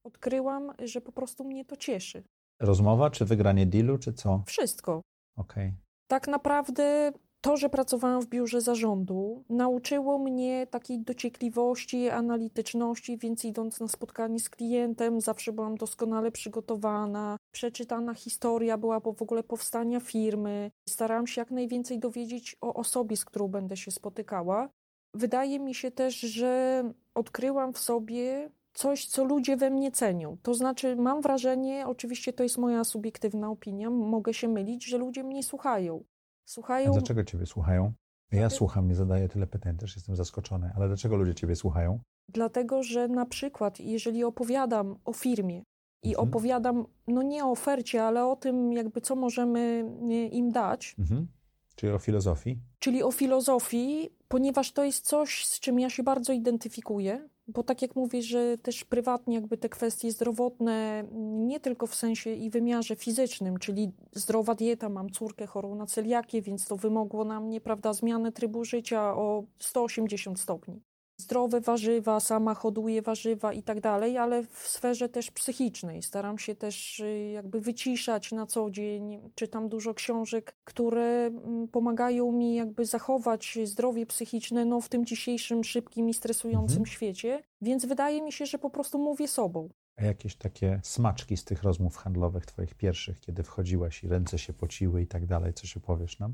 odkryłam, 0.04 0.72
że 0.84 1.00
po 1.00 1.12
prostu 1.12 1.44
mnie 1.44 1.64
to 1.64 1.76
cieszy. 1.76 2.22
Rozmowa, 2.60 3.10
czy 3.10 3.24
wygranie 3.24 3.66
dealu, 3.66 3.98
czy 3.98 4.12
co? 4.12 4.42
Wszystko. 4.46 5.00
Okej. 5.36 5.68
Okay. 5.68 5.78
Tak 6.06 6.28
naprawdę 6.28 7.12
to, 7.40 7.56
że 7.56 7.70
pracowałam 7.70 8.22
w 8.22 8.26
biurze 8.26 8.60
zarządu, 8.60 9.44
nauczyło 9.48 10.18
mnie 10.18 10.66
takiej 10.66 10.98
dociekliwości, 10.98 12.08
analityczności, 12.08 13.18
więc 13.18 13.44
idąc 13.44 13.80
na 13.80 13.88
spotkanie 13.88 14.40
z 14.40 14.50
klientem, 14.50 15.20
zawsze 15.20 15.52
byłam 15.52 15.76
doskonale 15.76 16.32
przygotowana. 16.32 17.36
Przeczytana 17.52 18.14
historia 18.14 18.78
była 18.78 19.00
w 19.00 19.22
ogóle 19.22 19.42
powstania 19.42 20.00
firmy. 20.00 20.70
Starałam 20.88 21.26
się 21.26 21.40
jak 21.40 21.50
najwięcej 21.50 21.98
dowiedzieć 21.98 22.56
o 22.60 22.74
osobie, 22.74 23.16
z 23.16 23.24
którą 23.24 23.48
będę 23.48 23.76
się 23.76 23.90
spotykała. 23.90 24.68
Wydaje 25.14 25.60
mi 25.60 25.74
się 25.74 25.90
też, 25.90 26.20
że 26.20 26.82
odkryłam 27.14 27.72
w 27.72 27.78
sobie 27.78 28.50
coś, 28.74 29.06
co 29.06 29.24
ludzie 29.24 29.56
we 29.56 29.70
mnie 29.70 29.92
cenią. 29.92 30.36
To 30.42 30.54
znaczy, 30.54 30.96
mam 30.96 31.20
wrażenie, 31.20 31.86
oczywiście 31.86 32.32
to 32.32 32.42
jest 32.42 32.58
moja 32.58 32.84
subiektywna 32.84 33.50
opinia, 33.50 33.90
mogę 33.90 34.34
się 34.34 34.48
mylić, 34.48 34.84
że 34.84 34.98
ludzie 34.98 35.24
mnie 35.24 35.42
słuchają. 35.42 36.04
Słuchają. 36.50 36.90
A 36.90 36.92
dlaczego 36.92 37.24
ciebie 37.24 37.46
słuchają? 37.46 37.92
Ja 38.32 38.50
słucham, 38.50 38.88
nie 38.88 38.94
zadaję 38.94 39.28
tyle 39.28 39.46
pytań, 39.46 39.76
też 39.76 39.96
jestem 39.96 40.16
zaskoczony, 40.16 40.72
ale 40.76 40.88
dlaczego 40.88 41.16
ludzie 41.16 41.34
ciebie 41.34 41.56
słuchają? 41.56 42.00
Dlatego, 42.28 42.82
że 42.82 43.08
na 43.08 43.26
przykład, 43.26 43.80
jeżeli 43.80 44.24
opowiadam 44.24 44.96
o 45.04 45.12
firmie 45.12 45.62
i 46.02 46.08
mhm. 46.08 46.28
opowiadam, 46.28 46.86
no 47.06 47.22
nie 47.22 47.44
o 47.44 47.50
ofercie, 47.50 48.04
ale 48.04 48.26
o 48.26 48.36
tym, 48.36 48.72
jakby 48.72 49.00
co 49.00 49.16
możemy 49.16 49.90
im 50.32 50.52
dać. 50.52 50.94
Mhm. 50.98 51.28
Czyli 51.74 51.92
o 51.92 51.98
filozofii? 51.98 52.58
Czyli 52.78 53.02
o 53.02 53.12
filozofii, 53.12 54.10
ponieważ 54.28 54.72
to 54.72 54.84
jest 54.84 55.06
coś, 55.06 55.46
z 55.46 55.60
czym 55.60 55.80
ja 55.80 55.90
się 55.90 56.02
bardzo 56.02 56.32
identyfikuję 56.32 57.28
bo 57.54 57.62
tak 57.62 57.82
jak 57.82 57.96
mówię, 57.96 58.22
że 58.22 58.58
też 58.58 58.84
prywatnie 58.84 59.34
jakby 59.34 59.56
te 59.56 59.68
kwestie 59.68 60.12
zdrowotne, 60.12 61.04
nie 61.30 61.60
tylko 61.60 61.86
w 61.86 61.94
sensie 61.94 62.30
i 62.30 62.50
wymiarze 62.50 62.96
fizycznym, 62.96 63.58
czyli 63.58 63.92
zdrowa 64.12 64.54
dieta, 64.54 64.88
mam 64.88 65.10
córkę 65.10 65.46
chorą 65.46 65.74
na 65.74 65.86
celiakię, 65.86 66.42
więc 66.42 66.66
to 66.66 66.76
wymogło 66.76 67.24
na 67.24 67.40
mnie, 67.40 67.60
prawda, 67.60 67.92
zmianę 67.92 68.32
trybu 68.32 68.64
życia 68.64 69.16
o 69.16 69.44
180 69.58 70.40
stopni 70.40 70.89
zdrowe 71.30 71.60
warzywa, 71.60 72.20
sama 72.20 72.54
hoduję 72.54 73.02
warzywa 73.02 73.52
i 73.52 73.62
tak 73.62 73.80
dalej, 73.80 74.18
ale 74.18 74.42
w 74.42 74.58
sferze 74.58 75.08
też 75.08 75.30
psychicznej. 75.30 76.02
Staram 76.02 76.38
się 76.38 76.54
też 76.54 77.00
y, 77.00 77.30
jakby 77.34 77.60
wyciszać 77.60 78.32
na 78.32 78.46
co 78.46 78.70
dzień. 78.70 79.20
Czytam 79.34 79.68
dużo 79.68 79.94
książek, 79.94 80.56
które 80.64 81.26
mm, 81.26 81.68
pomagają 81.68 82.32
mi 82.32 82.54
jakby 82.54 82.86
zachować 82.86 83.58
zdrowie 83.64 84.06
psychiczne 84.06 84.64
no, 84.64 84.80
w 84.80 84.88
tym 84.88 85.06
dzisiejszym 85.06 85.64
szybkim 85.64 86.08
i 86.08 86.14
stresującym 86.14 86.78
mhm. 86.78 86.86
świecie. 86.86 87.42
Więc 87.62 87.86
wydaje 87.86 88.22
mi 88.22 88.32
się, 88.32 88.46
że 88.46 88.58
po 88.58 88.70
prostu 88.70 88.98
mówię 88.98 89.28
sobą. 89.28 89.68
A 89.96 90.04
jakieś 90.04 90.36
takie 90.36 90.80
smaczki 90.82 91.36
z 91.36 91.44
tych 91.44 91.62
rozmów 91.62 91.96
handlowych 91.96 92.46
twoich 92.46 92.74
pierwszych, 92.74 93.20
kiedy 93.20 93.42
wchodziłaś 93.42 94.04
i 94.04 94.08
ręce 94.08 94.38
się 94.38 94.52
pociły 94.52 95.02
i 95.02 95.06
tak 95.06 95.26
dalej, 95.26 95.54
co 95.54 95.66
się 95.66 95.80
powiesz 95.80 96.18
nam? 96.18 96.32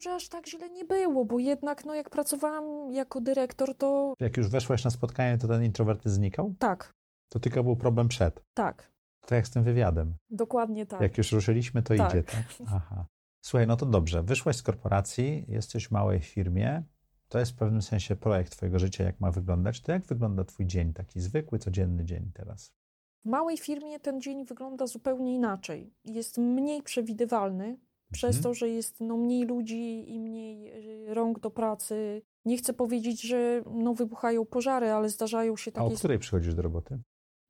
Że 0.00 0.14
aż 0.14 0.28
tak 0.28 0.48
źle 0.48 0.70
nie 0.70 0.84
było, 0.84 1.24
bo 1.24 1.38
jednak 1.38 1.84
no, 1.84 1.94
jak 1.94 2.10
pracowałam 2.10 2.92
jako 2.92 3.20
dyrektor, 3.20 3.74
to... 3.76 4.14
Jak 4.20 4.36
już 4.36 4.48
weszłaś 4.48 4.84
na 4.84 4.90
spotkanie, 4.90 5.38
to 5.38 5.48
ten 5.48 5.64
introwertyzm 5.64 6.16
znikał? 6.16 6.54
Tak. 6.58 6.94
To 7.28 7.40
tylko 7.40 7.64
był 7.64 7.76
problem 7.76 8.08
przed? 8.08 8.44
Tak. 8.54 8.92
To 9.26 9.34
jak 9.34 9.46
z 9.46 9.50
tym 9.50 9.62
wywiadem? 9.62 10.14
Dokładnie 10.30 10.86
tak. 10.86 11.00
Jak 11.00 11.18
już 11.18 11.32
ruszyliśmy, 11.32 11.82
to 11.82 11.94
tak. 11.94 12.10
idzie, 12.10 12.22
tak? 12.22 12.44
Aha. 12.66 13.06
Słuchaj, 13.40 13.66
no 13.66 13.76
to 13.76 13.86
dobrze. 13.86 14.22
Wyszłaś 14.22 14.56
z 14.56 14.62
korporacji, 14.62 15.44
jesteś 15.48 15.88
w 15.88 15.90
małej 15.90 16.20
firmie, 16.20 16.82
to 17.28 17.38
jest 17.38 17.52
w 17.52 17.56
pewnym 17.56 17.82
sensie 17.82 18.16
projekt 18.16 18.52
twojego 18.52 18.78
życia, 18.78 19.04
jak 19.04 19.20
ma 19.20 19.30
wyglądać. 19.30 19.80
To 19.80 19.92
jak 19.92 20.06
wygląda 20.06 20.44
twój 20.44 20.66
dzień, 20.66 20.92
taki 20.92 21.20
zwykły, 21.20 21.58
codzienny 21.58 22.04
dzień 22.04 22.30
teraz? 22.34 22.72
W 23.24 23.28
małej 23.28 23.58
firmie 23.58 24.00
ten 24.00 24.20
dzień 24.20 24.44
wygląda 24.44 24.86
zupełnie 24.86 25.34
inaczej. 25.34 25.94
Jest 26.04 26.38
mniej 26.38 26.82
przewidywalny, 26.82 27.78
przez 28.14 28.36
mhm. 28.36 28.42
to, 28.42 28.54
że 28.54 28.68
jest 28.68 29.00
no, 29.00 29.16
mniej 29.16 29.44
ludzi 29.44 30.14
i 30.14 30.20
mniej 30.20 30.68
y, 31.08 31.14
rąk 31.14 31.40
do 31.40 31.50
pracy. 31.50 32.22
Nie 32.44 32.56
chcę 32.56 32.72
powiedzieć, 32.72 33.22
że 33.22 33.62
no, 33.70 33.94
wybuchają 33.94 34.44
pożary, 34.44 34.90
ale 34.90 35.08
zdarzają 35.08 35.56
się 35.56 35.72
takie... 35.72 35.86
A 35.86 35.94
o 35.94 35.96
której 35.96 36.18
przychodzisz 36.18 36.54
do 36.54 36.62
roboty? 36.62 36.98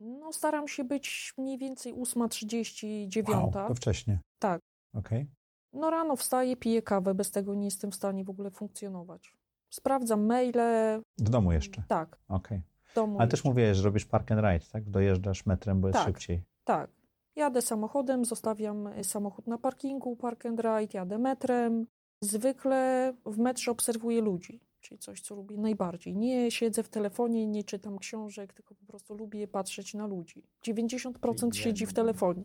No, 0.00 0.32
staram 0.32 0.68
się 0.68 0.84
być 0.84 1.34
mniej 1.38 1.58
więcej 1.58 1.94
8.39. 1.94 3.30
Wow, 3.30 3.52
to 3.52 3.74
wcześnie. 3.74 4.20
Tak. 4.38 4.60
Okej. 4.94 5.22
Okay. 5.22 5.34
No 5.72 5.90
rano 5.90 6.16
wstaję, 6.16 6.56
piję 6.56 6.82
kawę, 6.82 7.14
bez 7.14 7.30
tego 7.30 7.54
nie 7.54 7.64
jestem 7.64 7.90
w 7.90 7.94
stanie 7.94 8.24
w 8.24 8.30
ogóle 8.30 8.50
funkcjonować. 8.50 9.34
Sprawdzam 9.70 10.26
maile. 10.26 11.02
W 11.18 11.28
domu 11.30 11.52
jeszcze? 11.52 11.82
Tak. 11.88 12.18
Okej. 12.28 12.62
Okay. 12.94 13.16
Ale 13.18 13.28
też 13.28 13.44
mówiłeś, 13.44 13.76
że 13.76 13.84
robisz 13.84 14.04
park 14.04 14.32
and 14.32 14.40
ride, 14.40 14.66
tak? 14.72 14.90
Dojeżdżasz 14.90 15.46
metrem, 15.46 15.80
bo 15.80 15.88
jest 15.88 15.98
tak, 15.98 16.06
szybciej. 16.06 16.42
Tak. 16.64 16.90
Jadę 17.36 17.62
samochodem, 17.62 18.24
zostawiam 18.24 18.86
y, 18.86 19.04
samochód 19.04 19.46
na 19.46 19.58
parkingu, 19.58 20.16
park 20.16 20.46
and 20.46 20.60
ride, 20.60 20.98
jadę 20.98 21.18
metrem. 21.18 21.86
Zwykle 22.20 23.12
w 23.26 23.38
metrze 23.38 23.70
obserwuję 23.70 24.20
ludzi, 24.20 24.60
czyli 24.80 24.98
coś, 24.98 25.20
co 25.20 25.34
lubię 25.34 25.56
najbardziej. 25.56 26.16
Nie 26.16 26.50
siedzę 26.50 26.82
w 26.82 26.88
telefonie, 26.88 27.46
nie 27.46 27.64
czytam 27.64 27.98
książek, 27.98 28.52
tylko 28.52 28.74
po 28.74 28.86
prostu 28.86 29.14
lubię 29.14 29.48
patrzeć 29.48 29.94
na 29.94 30.06
ludzi. 30.06 30.42
90% 30.66 31.54
siedzi 31.54 31.86
w 31.86 31.92
telefonie. 31.92 32.44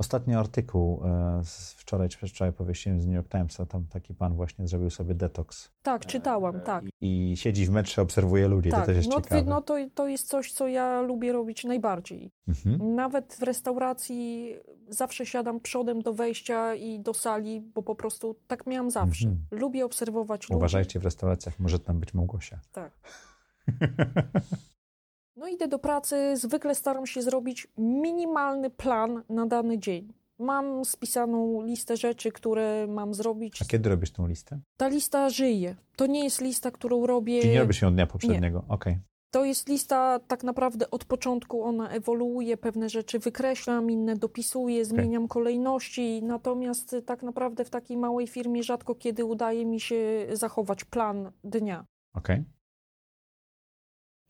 Ostatni 0.00 0.34
artykuł 0.34 1.02
e, 1.04 1.42
wczoraj 1.76 2.08
czy 2.08 2.28
wczoraj 2.28 2.52
powieściłem 2.52 3.00
z 3.00 3.06
New 3.06 3.14
York 3.14 3.28
Timesa, 3.28 3.66
tam 3.66 3.86
taki 3.86 4.14
pan 4.14 4.34
właśnie 4.34 4.68
zrobił 4.68 4.90
sobie 4.90 5.14
detoks. 5.14 5.70
Tak, 5.82 6.06
czytałam, 6.06 6.56
e, 6.56 6.60
tak. 6.60 6.84
I 7.00 7.34
siedzi 7.36 7.66
w 7.66 7.70
metrze, 7.70 8.02
obserwuje 8.02 8.48
ludzi, 8.48 8.70
tak. 8.70 8.80
to 8.80 8.86
też 8.86 8.96
jest 8.96 9.08
no, 9.08 9.20
ciekawe. 9.20 9.42
No 9.42 9.62
to, 9.62 9.76
to 9.94 10.08
jest 10.08 10.28
coś, 10.28 10.52
co 10.52 10.68
ja 10.68 11.00
lubię 11.00 11.32
robić 11.32 11.64
najbardziej. 11.64 12.30
Mhm. 12.48 12.94
Nawet 12.94 13.36
w 13.40 13.42
restauracji 13.42 14.54
zawsze 14.88 15.26
siadam 15.26 15.60
przodem 15.60 16.02
do 16.02 16.14
wejścia 16.14 16.74
i 16.74 17.00
do 17.00 17.14
sali, 17.14 17.60
bo 17.60 17.82
po 17.82 17.94
prostu 17.94 18.36
tak 18.46 18.66
miałam 18.66 18.90
zawsze. 18.90 19.28
Mhm. 19.28 19.60
Lubię 19.60 19.84
obserwować 19.84 20.42
ludzi. 20.42 20.56
Uważajcie 20.56 21.00
w 21.00 21.04
restauracjach, 21.04 21.58
może 21.58 21.78
tam 21.78 22.00
być 22.00 22.14
Małgosia. 22.14 22.60
Tak. 22.72 22.92
No 25.40 25.48
idę 25.48 25.68
do 25.68 25.78
pracy, 25.78 26.36
zwykle 26.36 26.74
staram 26.74 27.06
się 27.06 27.22
zrobić 27.22 27.68
minimalny 27.78 28.70
plan 28.70 29.22
na 29.28 29.46
dany 29.46 29.78
dzień. 29.78 30.12
Mam 30.38 30.84
spisaną 30.84 31.62
listę 31.62 31.96
rzeczy, 31.96 32.32
które 32.32 32.86
mam 32.86 33.14
zrobić. 33.14 33.62
A 33.62 33.64
kiedy 33.64 33.88
robisz 33.88 34.10
tą 34.10 34.26
listę? 34.26 34.60
Ta 34.76 34.88
lista 34.88 35.30
żyje. 35.30 35.76
To 35.96 36.06
nie 36.06 36.24
jest 36.24 36.40
lista, 36.40 36.70
którą 36.70 37.06
robię. 37.06 37.40
Czyli 37.40 37.52
nie 37.52 37.60
robisz 37.60 37.82
ją 37.82 37.92
dnia 37.92 38.06
poprzedniego? 38.06 38.58
Okej. 38.58 38.92
Okay. 38.92 38.98
To 39.30 39.44
jest 39.44 39.68
lista 39.68 40.20
tak 40.28 40.44
naprawdę 40.44 40.90
od 40.90 41.04
początku, 41.04 41.62
ona 41.62 41.90
ewoluuje, 41.90 42.56
pewne 42.56 42.88
rzeczy 42.88 43.18
wykreślam, 43.18 43.90
inne 43.90 44.16
dopisuję, 44.16 44.84
zmieniam 44.84 45.24
okay. 45.24 45.34
kolejności, 45.34 46.22
natomiast 46.22 46.96
tak 47.06 47.22
naprawdę 47.22 47.64
w 47.64 47.70
takiej 47.70 47.96
małej 47.96 48.26
firmie 48.26 48.62
rzadko 48.62 48.94
kiedy 48.94 49.24
udaje 49.24 49.66
mi 49.66 49.80
się 49.80 50.26
zachować 50.32 50.84
plan 50.84 51.32
dnia. 51.44 51.84
Okay. 52.14 52.44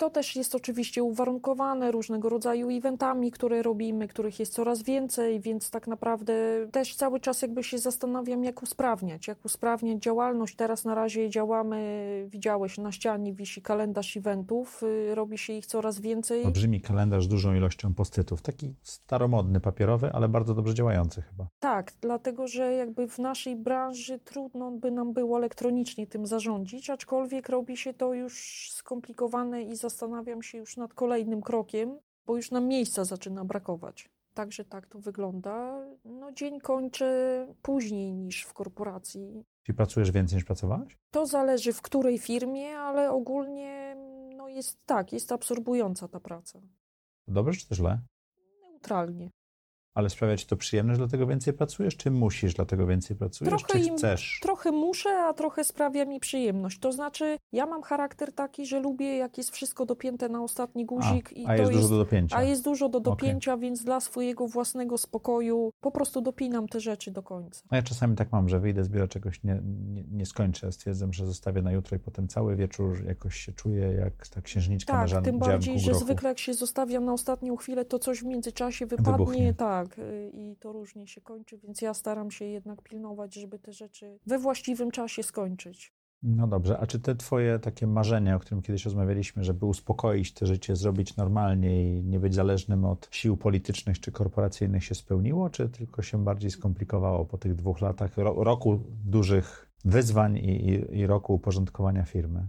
To 0.01 0.11
też 0.11 0.37
jest 0.37 0.55
oczywiście 0.55 1.03
uwarunkowane 1.03 1.91
różnego 1.91 2.29
rodzaju 2.29 2.71
eventami, 2.71 3.31
które 3.31 3.63
robimy, 3.63 4.09
których 4.09 4.41
jest 4.41 4.53
coraz 4.53 4.83
więcej, 4.83 5.41
więc 5.41 5.71
tak 5.71 5.87
naprawdę 5.87 6.35
też 6.73 6.95
cały 6.95 7.21
czas 7.21 7.43
jakby 7.43 7.65
się 7.65 7.79
zastanawiam, 7.79 8.45
jak 8.45 8.63
usprawniać, 8.63 9.29
jak 9.29 9.45
usprawniać 9.45 10.03
działalność. 10.03 10.57
Teraz 10.57 10.85
na 10.85 10.95
razie 10.95 11.31
działamy, 11.31 12.29
widziałeś, 12.31 12.79
na 12.79 12.93
ścianie 12.93 13.33
wisi 13.33 13.63
kalendarz 13.63 14.17
eventów, 14.17 14.83
y, 14.83 15.15
robi 15.15 15.39
się 15.39 15.53
ich 15.53 15.67
coraz 15.67 16.01
więcej. 16.01 16.45
Olbrzymi 16.45 16.81
kalendarz 16.81 17.25
z 17.25 17.29
dużą 17.29 17.55
ilością 17.55 17.95
postytów, 17.95 18.43
taki 18.43 18.75
staromodny, 18.83 19.61
papierowy, 19.61 20.13
ale 20.13 20.29
bardzo 20.29 20.55
dobrze 20.55 20.75
działający 20.75 21.23
chyba. 21.23 21.47
Tak, 21.59 21.93
dlatego 22.01 22.49
że 22.49 22.73
jakby 22.73 23.09
w 23.09 23.19
naszej 23.19 23.57
branży 23.57 24.19
trudno 24.19 24.71
by 24.71 24.91
nam 24.91 25.13
było 25.13 25.39
elektronicznie 25.39 26.07
tym 26.07 26.27
zarządzić, 26.27 26.91
aczkolwiek 26.91 27.49
robi 27.49 27.77
się 27.77 27.95
to 27.95 28.15
już 28.15 28.69
skomplikowane 28.73 29.63
i 29.63 29.77
zastanawiam 29.91 30.43
się 30.43 30.59
już 30.59 30.77
nad 30.77 30.95
kolejnym 30.95 31.43
krokiem, 31.43 31.99
bo 32.27 32.37
już 32.37 32.51
nam 32.51 32.69
miejsca 32.69 33.05
zaczyna 33.05 33.45
brakować. 33.45 34.11
Także 34.35 34.65
tak 34.65 34.87
to 34.87 34.99
wygląda. 34.99 35.85
No, 36.05 36.33
dzień 36.33 36.61
kończę 36.61 37.47
później 37.63 38.13
niż 38.13 38.43
w 38.43 38.53
korporacji. 38.53 39.45
Czy 39.63 39.75
pracujesz 39.75 40.11
więcej 40.11 40.37
niż 40.37 40.45
pracowałaś? 40.45 40.99
To 41.11 41.27
zależy 41.27 41.73
w 41.73 41.83
której 41.83 42.19
firmie, 42.19 42.79
ale 42.79 43.11
ogólnie 43.11 43.97
no 44.37 44.49
jest 44.49 44.79
tak, 44.87 45.13
jest 45.13 45.33
absorbująca 45.33 46.09
ta 46.09 46.21
praca. 46.21 46.61
Dobrze 47.29 47.61
czy 47.61 47.75
źle? 47.75 48.01
Neutralnie. 48.63 49.31
Ale 49.95 50.11
sprawia 50.11 50.37
ci 50.37 50.47
to 50.47 50.57
przyjemność, 50.57 50.99
dlatego 50.99 51.27
więcej 51.27 51.53
pracujesz, 51.55 51.97
czy 51.97 52.11
musisz, 52.11 52.55
dlatego 52.55 52.87
więcej 52.87 53.17
pracujesz, 53.17 53.51
Trochę 53.55 53.67
czy 53.73 53.79
im- 53.89 53.97
chcesz? 53.97 54.39
Trochę 54.43 54.73
muszę, 54.73 55.11
a 55.11 55.33
trochę 55.35 55.65
sprawia 55.65 56.05
mi 56.05 56.21
przyjemność. 56.21 56.79
To 56.79 56.93
znaczy, 56.93 57.39
ja 57.53 57.67
mam 57.67 57.83
charakter 57.83 58.33
taki, 58.33 58.67
że 58.67 58.81
lubię, 58.81 59.17
jak 59.17 59.39
jest 59.39 59.51
wszystko 59.51 59.87
dopięte 59.87 60.29
na 60.29 60.43
ostatni 60.43 60.87
guzik 60.87 61.33
i 61.33 61.45
a 61.47 61.49
to 61.49 61.55
jest 61.55 61.73
dużo 61.73 61.89
do 61.89 61.97
dopięcia. 61.97 62.37
A 62.37 62.43
jest 62.43 62.65
dużo 62.65 62.89
do 62.89 63.01
dopięcia, 63.01 63.57
więc 63.57 63.85
dla 63.85 64.01
swojego 64.01 64.47
własnego 64.49 64.99
spokoju 64.99 65.71
po 65.81 65.91
prostu 65.91 66.21
dopinam 66.21 66.69
te 66.69 66.81
rzeczy 66.81 67.11
do 67.11 67.23
końca. 67.23 67.63
No 67.71 67.77
ja 67.77 67.83
czasami 67.83 68.17
tak 68.17 68.33
mam, 68.33 68.49
że 68.49 68.61
wyjdę 68.61 68.85
z 68.85 68.89
biura, 68.89 69.09
czegoś 69.09 69.43
nie, 69.45 69.61
nie, 69.93 70.05
nie 70.13 70.27
skończę, 70.27 70.73
stwierdzam, 70.73 71.13
że 71.13 71.27
zostawię 71.27 71.63
na 71.63 71.73
jutro 71.73 71.97
i 71.97 72.01
potem 72.01 72.29
cały 72.29 72.57
wieczór 72.57 73.05
jakoś 73.05 73.37
się 73.37 73.53
czuję 73.53 73.93
jak 73.93 74.29
ta 74.29 74.43
księżniczka 74.43 74.93
na 74.93 74.99
Tak, 74.99 75.09
żan- 75.09 75.25
tym 75.25 75.39
bardziej, 75.39 75.79
że 75.79 75.91
grochu. 75.91 76.05
zwykle 76.05 76.29
jak 76.29 76.39
się 76.39 76.55
zostawia 76.55 77.01
na 77.01 77.13
ostatnią 77.13 77.57
chwilę, 77.57 77.85
to 77.85 77.99
coś 77.99 78.21
w 78.21 78.25
międzyczasie 78.25 78.87
wypadnie, 78.87 79.13
Wybuchnie. 79.13 79.55
tak, 79.55 79.80
y, 79.99 80.31
i 80.35 80.57
to 80.57 80.73
różnie 80.73 81.07
się 81.07 81.21
kończy, 81.21 81.59
więc 81.59 81.83
ja 81.83 81.95
staram 81.95 82.31
się 82.31 82.45
jednak 82.45 82.83
pilnować, 82.83 83.35
żeby 83.35 83.59
te 83.59 83.73
rzeczy 83.73 84.19
we 84.27 84.39
właściwym 84.39 84.91
czasie 84.91 85.23
skończyć. 85.23 85.93
No 86.23 86.47
dobrze, 86.47 86.79
a 86.79 86.87
czy 86.87 87.01
te 87.01 87.17
twoje 87.17 87.59
takie 87.59 87.87
marzenia, 87.87 88.37
o 88.37 88.39
którym 88.39 88.63
kiedyś 88.63 88.85
rozmawialiśmy, 88.85 89.45
żeby 89.45 89.67
uspokoić 89.67 90.35
to 90.35 90.47
życie, 90.47 90.77
zrobić 90.77 91.17
normalnie 91.17 91.99
i 91.99 92.05
nie 92.05 92.21
być 92.21 92.35
zależnym 92.35 92.85
od 92.85 93.09
sił 93.11 93.37
politycznych 93.37 94.01
czy 94.01 94.13
korporacyjnych 94.13 94.85
się 94.85 94.95
spełniło, 94.95 95.51
czy 95.51 95.69
tylko 95.69 96.03
się 96.03 96.25
bardziej 96.25 96.51
skomplikowało 96.51 97.25
po 97.25 97.39
tych 97.39 97.55
dwóch 97.55 97.81
latach, 97.81 98.17
ro, 98.17 98.45
roku 98.45 98.81
dużych 99.05 99.71
wyzwań 99.85 100.37
i, 100.37 100.71
i, 100.71 100.99
i 100.99 101.07
roku 101.07 101.35
uporządkowania 101.35 102.05
firmy? 102.05 102.47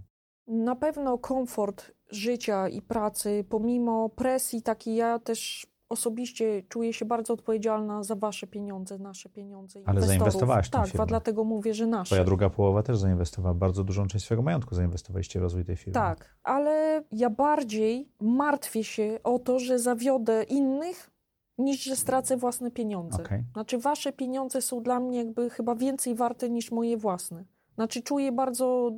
Na 0.48 0.76
pewno 0.76 1.17
komfort 1.17 1.91
życia 2.12 2.70
i 2.70 2.82
pracy, 2.82 3.46
pomimo 3.50 4.10
presji 4.10 4.62
takiej, 4.62 4.96
ja 4.96 5.20
też 5.20 5.67
osobiście 5.91 6.63
czuję 6.69 6.93
się 6.93 7.06
bardzo 7.06 7.34
odpowiedzialna 7.34 8.04
za 8.04 8.15
wasze 8.15 8.47
pieniądze, 8.47 8.97
nasze 8.97 9.30
pieniądze. 9.30 9.80
Ale 9.80 9.95
inwestorów. 9.95 10.08
zainwestowałaś 10.08 10.67
w 10.67 10.69
Tak, 10.69 10.89
dlatego 11.08 11.43
mówię, 11.43 11.73
że 11.73 11.88
nasze. 11.88 12.10
Twoja 12.10 12.23
druga 12.23 12.49
połowa 12.49 12.84
też 12.84 12.97
zainwestowała 12.97 13.56
bardzo 13.56 13.84
dużą 13.84 14.08
część 14.08 14.25
swojego 14.25 14.43
majątku, 14.43 14.75
zainwestowaliście 14.75 15.39
w 15.39 15.43
rozwój 15.43 15.65
tej 15.65 15.75
firmy. 15.75 15.93
Tak, 15.93 16.36
ale 16.43 17.04
ja 17.12 17.30
bardziej 17.30 18.12
martwię 18.21 18.84
się 18.84 19.19
o 19.23 19.39
to, 19.39 19.60
że 19.60 19.80
zawiodę 19.80 20.43
innych, 20.43 21.12
niż 21.58 21.84
że 21.84 21.95
stracę 21.95 22.38
własne 22.38 22.71
pieniądze. 22.71 23.23
Okej. 23.23 23.43
Znaczy, 23.54 23.77
wasze 23.77 24.13
pieniądze 24.13 24.62
są 24.62 24.84
dla 24.84 24.99
mnie 24.99 25.17
jakby 25.17 25.49
chyba 25.49 25.75
więcej 25.75 26.15
warte 26.15 26.49
niż 26.49 26.71
moje 26.71 26.97
własne. 26.97 27.45
Znaczy, 27.75 28.01
czuję 28.01 28.32
bardzo 28.32 28.91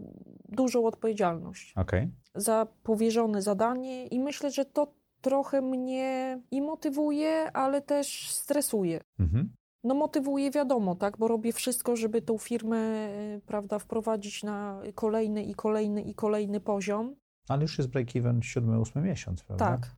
dużą 0.50 0.86
odpowiedzialność 0.86 1.74
Okej. 1.76 2.12
za 2.36 2.68
powierzone 2.84 3.42
zadanie 3.42 4.08
i 4.08 4.20
myślę, 4.20 4.52
że 4.52 4.66
to 4.66 4.94
trochę 5.24 5.62
mnie 5.62 6.40
i 6.52 6.62
motywuje, 6.62 7.52
ale 7.54 7.82
też 7.82 8.30
stresuje. 8.30 9.02
Mhm. 9.20 9.54
No 9.84 9.96
motywuje 9.96 10.52
wiadomo, 10.52 10.96
tak, 10.96 11.18
bo 11.18 11.28
robię 11.28 11.54
wszystko, 11.54 11.96
żeby 11.96 12.22
tą 12.22 12.38
firmę, 12.38 13.08
y, 13.38 13.42
prawda, 13.46 13.80
wprowadzić 13.80 14.44
na 14.44 14.82
kolejny 14.96 15.44
i 15.44 15.56
kolejny 15.56 16.02
i 16.02 16.16
kolejny 16.16 16.60
poziom. 16.60 17.16
Ale 17.48 17.62
już 17.62 17.78
jest 17.78 17.90
break-even 17.90 18.42
siódmy, 18.42 18.80
ósmy 18.80 19.02
miesiąc, 19.02 19.44
prawda? 19.44 19.66
Tak, 19.66 19.96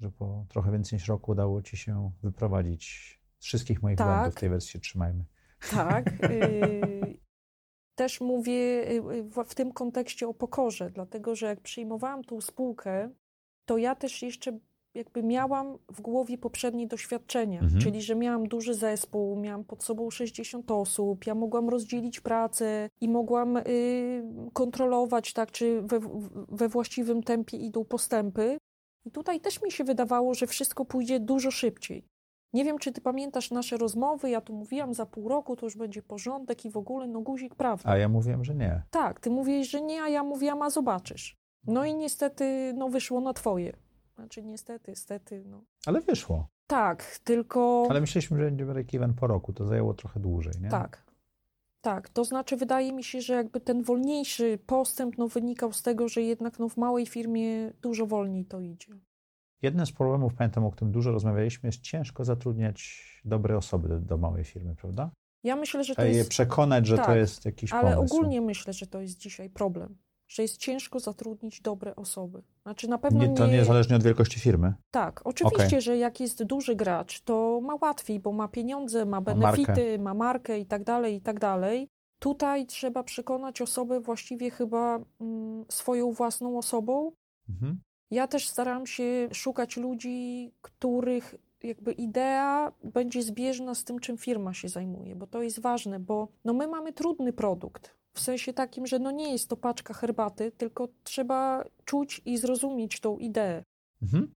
Że 0.00 0.10
po 0.10 0.44
trochę 0.48 0.72
więcej 0.72 0.96
niż 0.96 1.08
roku 1.08 1.30
udało 1.32 1.62
ci 1.62 1.76
się 1.76 2.10
wyprowadzić 2.22 3.14
z 3.38 3.44
wszystkich 3.44 3.82
moich 3.82 3.98
Tak. 3.98 4.06
błędów. 4.20 4.40
tej 4.40 4.48
wersji 4.48 4.80
trzymajmy. 4.80 5.24
tak. 5.70 6.06
y, 6.30 7.18
Też 7.94 8.20
mówię 8.20 8.90
y, 8.90 9.44
w 9.48 9.54
tym 9.54 9.72
kontekście 9.72 10.28
o 10.28 10.34
pokorze, 10.34 10.90
dlatego 10.90 11.34
że 11.34 11.46
jak 11.46 11.60
przyjmowałam 11.60 12.24
tą 12.24 12.40
spółkę, 12.40 13.10
to 13.68 13.78
ja 13.78 13.94
też 13.94 14.22
jeszcze 14.22 14.58
jakby 14.94 15.22
miałam 15.22 15.78
w 15.92 16.00
głowie 16.00 16.38
poprzednie 16.38 16.86
doświadczenia, 16.86 17.60
Mhm. 17.60 17.80
czyli 17.80 18.02
że 18.02 18.14
miałam 18.14 18.48
duży 18.48 18.74
zespół, 18.74 19.36
miałam 19.36 19.64
pod 19.64 19.84
sobą 19.84 20.10
60 20.10 20.70
osób, 20.70 21.26
ja 21.26 21.34
mogłam 21.34 21.68
rozdzielić 21.68 22.20
pracę 22.20 22.90
i 23.00 23.08
mogłam 23.08 23.56
y, 23.56 23.62
kontrolować, 24.52 25.32
tak, 25.32 25.52
czy 25.52 25.82
we, 25.82 26.00
we 26.48 26.68
właściwym 26.68 27.22
tempie 27.22 27.56
idą 27.56 27.84
postępy. 27.84 28.58
I 29.04 29.10
tutaj 29.10 29.40
też 29.40 29.62
mi 29.62 29.72
się 29.72 29.84
wydawało, 29.84 30.34
że 30.34 30.46
wszystko 30.46 30.84
pójdzie 30.84 31.20
dużo 31.20 31.50
szybciej. 31.50 32.04
Nie 32.52 32.64
wiem, 32.64 32.78
czy 32.78 32.92
ty 32.92 33.00
pamiętasz 33.00 33.50
nasze 33.50 33.76
rozmowy, 33.76 34.30
ja 34.30 34.40
tu 34.40 34.52
mówiłam, 34.52 34.94
za 34.94 35.06
pół 35.06 35.28
roku 35.28 35.56
to 35.56 35.66
już 35.66 35.76
będzie 35.76 36.02
porządek 36.02 36.64
i 36.64 36.70
w 36.70 36.76
ogóle, 36.76 37.06
no 37.06 37.20
guzik, 37.20 37.54
prawda. 37.54 37.90
A 37.90 37.96
ja 37.96 38.08
mówiłem, 38.08 38.44
że 38.44 38.54
nie. 38.54 38.82
Tak, 38.90 39.20
ty 39.20 39.30
mówiłeś, 39.30 39.70
że 39.70 39.82
nie, 39.82 40.02
a 40.02 40.08
ja 40.08 40.22
mówiłam, 40.24 40.62
a 40.62 40.70
zobaczysz. 40.70 41.37
No 41.68 41.84
i 41.84 41.94
niestety, 41.94 42.74
no 42.76 42.88
wyszło 42.88 43.20
na 43.20 43.32
twoje. 43.32 43.76
Znaczy 44.14 44.42
niestety, 44.42 44.96
stety, 44.96 45.44
no. 45.46 45.64
Ale 45.86 46.00
wyszło. 46.00 46.48
Tak, 46.66 47.18
tylko... 47.24 47.86
Ale 47.90 48.00
myśleliśmy, 48.00 48.38
że 48.38 48.44
będzie 48.44 48.66
break-even 48.66 49.12
po 49.14 49.26
roku. 49.26 49.52
To 49.52 49.66
zajęło 49.66 49.94
trochę 49.94 50.20
dłużej, 50.20 50.52
nie? 50.60 50.68
Tak. 50.68 51.08
Tak, 51.80 52.08
to 52.08 52.24
znaczy 52.24 52.56
wydaje 52.56 52.92
mi 52.92 53.04
się, 53.04 53.20
że 53.20 53.34
jakby 53.34 53.60
ten 53.60 53.82
wolniejszy 53.82 54.58
postęp 54.66 55.18
no, 55.18 55.28
wynikał 55.28 55.72
z 55.72 55.82
tego, 55.82 56.08
że 56.08 56.22
jednak 56.22 56.58
no, 56.58 56.68
w 56.68 56.76
małej 56.76 57.06
firmie 57.06 57.72
dużo 57.82 58.06
wolniej 58.06 58.44
to 58.44 58.60
idzie. 58.60 58.92
Jednym 59.62 59.86
z 59.86 59.92
problemów, 59.92 60.34
pamiętam, 60.34 60.64
o 60.64 60.70
którym 60.70 60.92
dużo 60.92 61.12
rozmawialiśmy, 61.12 61.68
jest 61.68 61.80
ciężko 61.80 62.24
zatrudniać 62.24 63.02
dobre 63.24 63.56
osoby 63.56 63.88
do, 63.88 64.00
do 64.00 64.18
małej 64.18 64.44
firmy, 64.44 64.74
prawda? 64.74 65.10
Ja 65.44 65.56
myślę, 65.56 65.84
że 65.84 65.94
to 65.94 66.02
Trzeba 66.02 66.08
je 66.08 66.16
jest... 66.16 66.30
przekonać, 66.30 66.86
że 66.86 66.96
to 66.96 67.04
tak, 67.04 67.16
jest 67.16 67.44
jakiś 67.44 67.72
Ale 67.72 67.94
pomysł. 67.94 68.14
ogólnie 68.14 68.40
myślę, 68.40 68.72
że 68.72 68.86
to 68.86 69.00
jest 69.00 69.18
dzisiaj 69.18 69.50
problem. 69.50 69.96
Że 70.28 70.42
jest 70.42 70.56
ciężko 70.56 71.00
zatrudnić 71.00 71.60
dobre 71.60 71.96
osoby. 71.96 72.42
Znaczy 72.62 72.88
na 72.88 72.98
pewno 72.98 73.26
Nie, 73.26 73.34
to 73.34 73.46
niezależnie 73.46 73.96
od 73.96 74.02
wielkości 74.02 74.40
firmy. 74.40 74.74
Tak, 74.90 75.20
oczywiście, 75.24 75.66
Okej. 75.66 75.80
że 75.80 75.96
jak 75.96 76.20
jest 76.20 76.44
duży 76.44 76.76
gracz, 76.76 77.20
to 77.20 77.60
ma 77.62 77.74
łatwiej, 77.80 78.20
bo 78.20 78.32
ma 78.32 78.48
pieniądze, 78.48 79.06
ma 79.06 79.20
markę. 79.20 79.34
benefity, 79.34 79.98
ma 79.98 80.14
markę 80.14 80.58
i 80.58 80.66
tak 80.66 80.84
dalej, 80.84 81.14
i 81.14 81.20
tak 81.20 81.40
dalej. 81.40 81.88
Tutaj 82.18 82.66
trzeba 82.66 83.02
przekonać 83.02 83.62
osobę 83.62 84.00
właściwie 84.00 84.50
chyba 84.50 85.00
mm, 85.20 85.64
swoją 85.68 86.12
własną 86.12 86.58
osobą. 86.58 87.12
Mhm. 87.48 87.80
Ja 88.10 88.26
też 88.26 88.48
staram 88.48 88.86
się 88.86 89.28
szukać 89.32 89.76
ludzi, 89.76 90.52
których 90.62 91.34
jakby 91.62 91.92
idea 91.92 92.72
będzie 92.84 93.22
zbieżna 93.22 93.74
z 93.74 93.84
tym, 93.84 93.98
czym 93.98 94.18
firma 94.18 94.54
się 94.54 94.68
zajmuje, 94.68 95.16
bo 95.16 95.26
to 95.26 95.42
jest 95.42 95.60
ważne, 95.60 96.00
bo 96.00 96.28
no 96.44 96.52
my 96.52 96.68
mamy 96.68 96.92
trudny 96.92 97.32
produkt. 97.32 97.97
W 98.14 98.20
sensie 98.20 98.52
takim, 98.52 98.86
że 98.86 98.98
no 98.98 99.10
nie 99.10 99.32
jest 99.32 99.48
to 99.48 99.56
paczka 99.56 99.94
herbaty, 99.94 100.52
tylko 100.52 100.88
trzeba 101.04 101.64
czuć 101.84 102.22
i 102.24 102.38
zrozumieć 102.38 103.00
tą 103.00 103.18
ideę. 103.18 103.62
Mhm. 104.02 104.32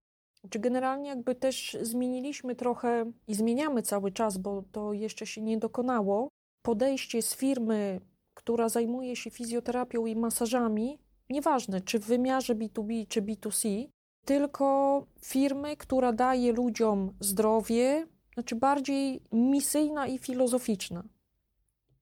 Czy 0.50 0.58
generalnie 0.58 1.08
jakby 1.08 1.34
też 1.34 1.76
zmieniliśmy 1.82 2.54
trochę 2.56 3.12
i 3.28 3.34
zmieniamy 3.34 3.82
cały 3.82 4.12
czas, 4.12 4.38
bo 4.38 4.62
to 4.72 4.92
jeszcze 4.92 5.26
się 5.26 5.42
nie 5.42 5.58
dokonało, 5.58 6.28
podejście 6.62 7.22
z 7.22 7.36
firmy, 7.36 8.00
która 8.34 8.68
zajmuje 8.68 9.16
się 9.16 9.30
fizjoterapią 9.30 10.06
i 10.06 10.16
masażami, 10.16 10.98
nieważne 11.30 11.80
czy 11.80 11.98
w 11.98 12.04
wymiarze 12.04 12.54
B2B 12.54 13.08
czy 13.08 13.22
B2C, 13.22 13.88
tylko 14.24 15.06
firmy, 15.20 15.76
która 15.76 16.12
daje 16.12 16.52
ludziom 16.52 17.12
zdrowie, 17.20 18.06
znaczy 18.34 18.56
bardziej 18.56 19.22
misyjna 19.32 20.06
i 20.06 20.18
filozoficzna. 20.18 21.04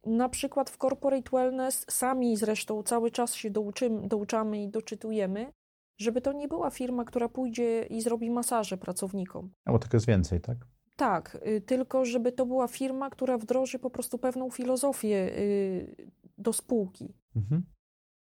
Na 0.06 0.28
przykład 0.28 0.70
w 0.70 0.76
Corporate 0.78 1.30
Wellness 1.32 1.86
sami 1.90 2.36
zresztą 2.36 2.82
cały 2.82 3.10
czas 3.10 3.34
się 3.34 3.50
douczymy, 3.50 4.08
douczamy 4.08 4.62
i 4.62 4.68
doczytujemy, 4.68 5.52
żeby 5.98 6.20
to 6.20 6.32
nie 6.32 6.48
była 6.48 6.70
firma, 6.70 7.04
która 7.04 7.28
pójdzie 7.28 7.86
i 7.90 8.00
zrobi 8.02 8.30
masaże 8.30 8.76
pracownikom. 8.78 9.52
No 9.66 9.72
bo 9.72 9.78
tego 9.78 9.96
jest 9.96 10.06
więcej, 10.06 10.40
tak? 10.40 10.58
Tak, 10.96 11.38
y, 11.46 11.60
tylko 11.60 12.04
żeby 12.04 12.32
to 12.32 12.46
była 12.46 12.68
firma, 12.68 13.10
która 13.10 13.38
wdroży 13.38 13.78
po 13.78 13.90
prostu 13.90 14.18
pewną 14.18 14.50
filozofię 14.50 15.38
y, 15.38 16.10
do 16.38 16.52
spółki, 16.52 17.14
Mhm. 17.36 17.62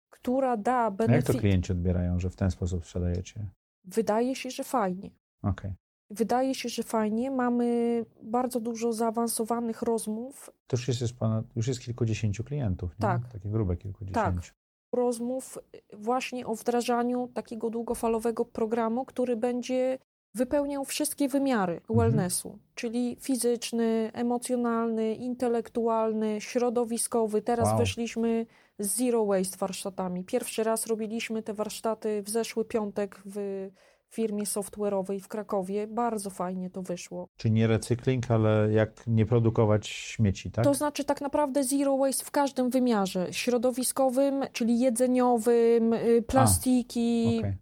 która 0.10 0.58
da 0.58 0.73
A 0.78 0.84
jak 0.84 0.93
to 0.93 0.97
benefit. 1.08 1.39
klienci 1.39 1.71
odbierają, 1.71 2.19
że 2.19 2.30
w 2.30 2.36
ten 2.36 2.52
sposób 2.52 2.86
sprzedajecie? 2.86 3.49
Wydaje 3.84 4.36
się, 4.36 4.49
że 4.52 4.63
fajnie. 4.63 5.12
Okej. 5.43 5.73
Wydaje 6.13 6.56
się, 6.56 6.69
że 6.69 6.84
fajnie. 6.84 7.32
Mamy 7.32 8.06
bardzo 8.21 8.60
dużo 8.60 8.93
zaawansowanych 8.93 9.82
rozmów, 9.82 10.49
To 10.67 10.78
już 10.78 10.88
jest, 10.88 11.02
jest 11.02 11.13
ponad, 11.13 11.45
już 11.56 11.67
jest 11.67 11.80
kilkudziesięciu 11.80 12.43
klientów, 12.43 12.89
nie? 12.91 13.02
Tak. 13.02 13.21
Takie 13.34 13.49
grube 13.49 13.78
kilkudziesięciu. 13.78 14.21
Tak. 14.52 14.56
rozmów 14.93 15.58
właśnie 15.93 16.47
o 16.47 16.56
wdrażaniu 16.56 17.28
takiego 17.34 17.69
długofalowego 17.69 18.45
programu, 18.45 19.06
który 19.06 19.36
będzie 19.36 19.97
wypełniał 20.36 20.86
wszystkie 20.86 21.28
wymiary 21.30 21.73
Mhm. 21.89 21.99
wellnessu, 21.99 22.60
czyli 22.76 23.17
fizyczny, 23.19 24.12
emocjonalny, 24.13 25.15
intelektualny, 25.15 26.41
środowiskowy. 26.41 27.41
Teraz 27.41 27.67
Wow. 27.69 27.78
weszliśmy 27.78 28.45
z 28.80 28.95
zero 28.97 29.26
waste 29.26 29.58
warsztatami. 29.58 30.23
Pierwszy 30.23 30.63
raz 30.63 30.88
robiliśmy 30.88 31.43
te 31.43 31.54
warsztaty 31.54 32.21
w 32.23 32.30
zeszły 32.30 32.65
piątek 32.65 33.21
w 33.26 33.69
firmie 34.13 34.43
software'owej 34.43 35.19
w 35.19 35.28
Krakowie. 35.28 35.88
Bardzo 35.88 36.30
fajnie 36.30 36.69
to 36.69 36.82
wyszło. 36.82 37.28
Czyli 37.38 37.54
nie 37.54 37.67
recykling, 37.67 38.32
ale 38.32 38.71
jak 38.71 39.08
nie 39.08 39.26
produkować 39.26 39.88
śmieci, 39.88 40.52
tak? 40.52 40.65
To 40.65 40.73
znaczy 40.73 41.04
tak 41.04 41.21
naprawdę 41.21 41.63
zero 41.63 41.97
waste 41.97 42.26
w 42.26 42.32
każdym 42.32 42.69
wymiarze. 42.69 43.28
Środowiskowym, 43.34 44.43
czyli 44.52 44.80
jedzeniowym, 44.80 45.93
y, 45.93 46.21
plastiki, 46.28 47.36
Okej. 47.39 47.58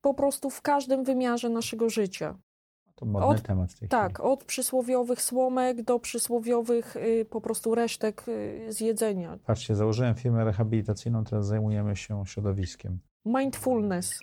po 0.00 0.14
prostu 0.14 0.50
w 0.50 0.62
każdym 0.62 1.04
wymiarze 1.04 1.48
naszego 1.48 1.90
życia. 1.90 2.38
To 2.94 3.06
modny 3.06 3.26
Od- 3.28 3.42
temat 3.42 3.78
tej 3.78 3.88
Tak, 3.88 4.14
chwili. 4.18 4.28
od 4.32 4.44
przysłowiowych 4.44 5.22
słomek 5.22 5.82
do 5.82 5.98
przysłowiowych 5.98 6.96
y, 6.96 7.24
po 7.30 7.40
prostu 7.40 7.74
resztek 7.74 8.24
y, 8.28 8.66
z 8.72 8.80
jedzenia. 8.80 9.38
Patrzcie, 9.46 9.74
założyłem 9.76 10.14
firmę 10.14 10.44
rehabilitacyjną, 10.44 11.24
teraz 11.24 11.46
zajmujemy 11.46 11.96
się 11.96 12.22
środowiskiem. 12.26 12.98
Mindfulness. 13.24 14.20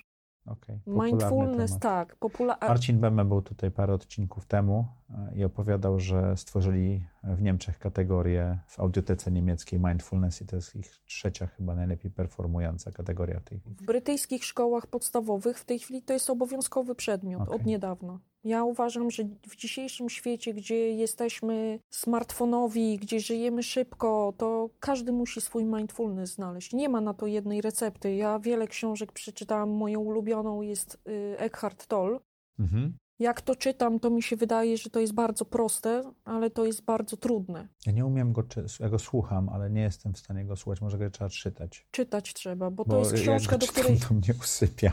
Popularny 0.56 1.10
Mindfulness, 1.12 1.70
temat. 1.70 1.82
tak. 1.82 2.16
Popula- 2.20 2.56
Marcin 2.60 3.00
Bemme 3.00 3.24
był 3.24 3.42
tutaj 3.42 3.70
parę 3.70 3.94
odcinków 3.94 4.46
temu 4.46 4.86
e, 5.10 5.36
i 5.36 5.44
opowiadał, 5.44 6.00
że 6.00 6.36
stworzyli 6.36 7.04
w 7.22 7.42
Niemczech 7.42 7.78
kategorię 7.78 8.58
w 8.66 8.80
audiotece 8.80 9.30
niemieckiej 9.30 9.80
mindfulness 9.80 10.42
i 10.42 10.46
to 10.46 10.56
jest 10.56 10.76
ich 10.76 10.90
trzecia 11.04 11.46
chyba 11.46 11.74
najlepiej 11.74 12.10
performująca 12.10 12.92
kategoria 12.92 13.40
w 13.40 13.44
tej. 13.44 13.58
W 13.58 13.84
brytyjskich 13.84 14.44
szkołach 14.44 14.86
podstawowych 14.86 15.58
w 15.58 15.64
tej 15.64 15.78
chwili 15.78 16.02
to 16.02 16.12
jest 16.12 16.30
obowiązkowy 16.30 16.94
przedmiot 16.94 17.42
Okej. 17.42 17.54
od 17.54 17.66
niedawna. 17.66 18.18
Ja 18.48 18.64
uważam, 18.64 19.10
że 19.10 19.22
w 19.48 19.56
dzisiejszym 19.56 20.08
świecie, 20.08 20.54
gdzie 20.54 20.90
jesteśmy 20.92 21.78
smartfonowi, 21.90 22.98
gdzie 22.98 23.20
żyjemy 23.20 23.62
szybko, 23.62 24.32
to 24.36 24.70
każdy 24.80 25.12
musi 25.12 25.40
swój 25.40 25.64
mindfulness 25.64 26.34
znaleźć. 26.34 26.72
Nie 26.72 26.88
ma 26.88 27.00
na 27.00 27.14
to 27.14 27.26
jednej 27.26 27.60
recepty. 27.60 28.14
Ja 28.14 28.38
wiele 28.38 28.66
książek 28.66 29.12
przeczytałam. 29.12 29.70
Moją 29.70 30.00
ulubioną 30.00 30.62
jest 30.62 30.98
y, 31.08 31.38
Eckhart 31.38 31.86
Tolle. 31.86 32.18
Mhm. 32.58 32.96
Jak 33.18 33.40
to 33.40 33.56
czytam, 33.56 34.00
to 34.00 34.10
mi 34.10 34.22
się 34.22 34.36
wydaje, 34.36 34.76
że 34.78 34.90
to 34.90 35.00
jest 35.00 35.12
bardzo 35.14 35.44
proste, 35.44 36.02
ale 36.24 36.50
to 36.50 36.64
jest 36.64 36.84
bardzo 36.84 37.16
trudne. 37.16 37.68
Ja 37.86 37.92
nie 37.92 38.06
umiem 38.06 38.32
go, 38.32 38.42
ja 38.80 38.88
go 38.88 38.98
słucham, 38.98 39.48
ale 39.48 39.70
nie 39.70 39.80
jestem 39.82 40.14
w 40.14 40.18
stanie 40.18 40.44
go 40.44 40.56
słuchać, 40.56 40.80
może 40.80 40.98
go 40.98 41.10
trzeba 41.10 41.30
czytać. 41.30 41.86
Czytać 41.90 42.34
trzeba, 42.34 42.70
bo 42.70 42.84
to 42.84 42.90
Bo 42.90 42.98
jest 42.98 43.12
jak 43.12 43.20
książka, 43.20 43.58
do 43.58 43.66
której. 43.66 44.00
to 44.08 44.14
mnie 44.14 44.34
usypia, 44.40 44.92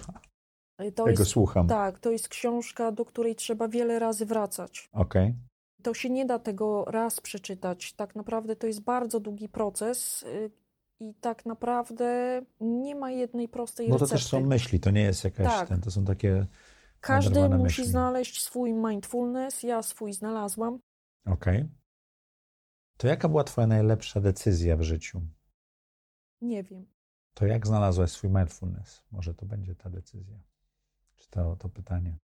To 0.78 0.84
jak 0.84 0.96
go 0.96 1.10
jest, 1.22 1.32
słucham. 1.32 1.68
tak, 1.68 2.00
to 2.00 2.12
jest 2.12 2.28
książka, 2.28 2.92
do 2.92 3.06
której 3.06 3.36
trzeba 3.36 3.68
wiele 3.68 4.00
razy 4.00 4.26
wracać. 4.26 4.90
Okej. 4.94 5.36
To 5.84 5.94
się 5.94 6.10
nie 6.10 6.26
da 6.26 6.40
tego 6.40 6.86
raz 6.86 7.22
przeczytać. 7.22 7.94
Tak 7.94 8.16
naprawdę 8.16 8.56
to 8.56 8.68
jest 8.68 8.82
bardzo 8.82 9.20
długi 9.20 9.50
proces 9.50 10.24
y, 10.24 10.52
i 11.00 11.14
tak 11.14 11.46
naprawdę 11.46 12.42
nie 12.60 12.96
ma 12.96 13.12
jednej 13.12 13.48
prostej 13.50 13.90
Bo 13.90 13.96
to 13.96 14.00
recepty. 14.06 14.16
też 14.24 14.30
są 14.30 14.42
myśli, 14.46 14.80
to 14.80 14.92
nie 14.92 15.02
jest 15.02 15.24
jakaś, 15.24 15.48
Tak. 15.48 15.68
ten, 15.70 15.82
to 15.82 15.92
są 15.92 16.06
takie, 16.06 16.46
Każdy 17.00 17.50
musi 17.50 17.64
myśli. 17.64 17.86
znaleźć 17.86 18.44
swój 18.44 18.74
mindfulness. 18.74 19.64
Ja 19.64 19.82
swój 19.84 20.14
znalazłam. 20.14 20.80
okej. 21.26 21.66
To 22.98 23.08
jaka 23.08 23.30
była 23.30 23.44
twoja 23.44 23.68
najlepsza 23.68 24.22
decyzja 24.22 24.78
w 24.78 24.82
życiu? 24.82 25.22
Nie 26.42 26.64
wiem. 26.64 26.86
To 27.34 27.46
jak 27.46 27.68
znalazłaś 27.68 28.12
swój 28.12 28.30
mindfulness? 28.30 29.04
Może 29.12 29.34
to 29.34 29.46
będzie 29.46 29.76
ta 29.76 29.90
decyzja. 29.90 30.38
To, 31.36 31.56
to 31.56 31.70
pytanie? 31.70 32.18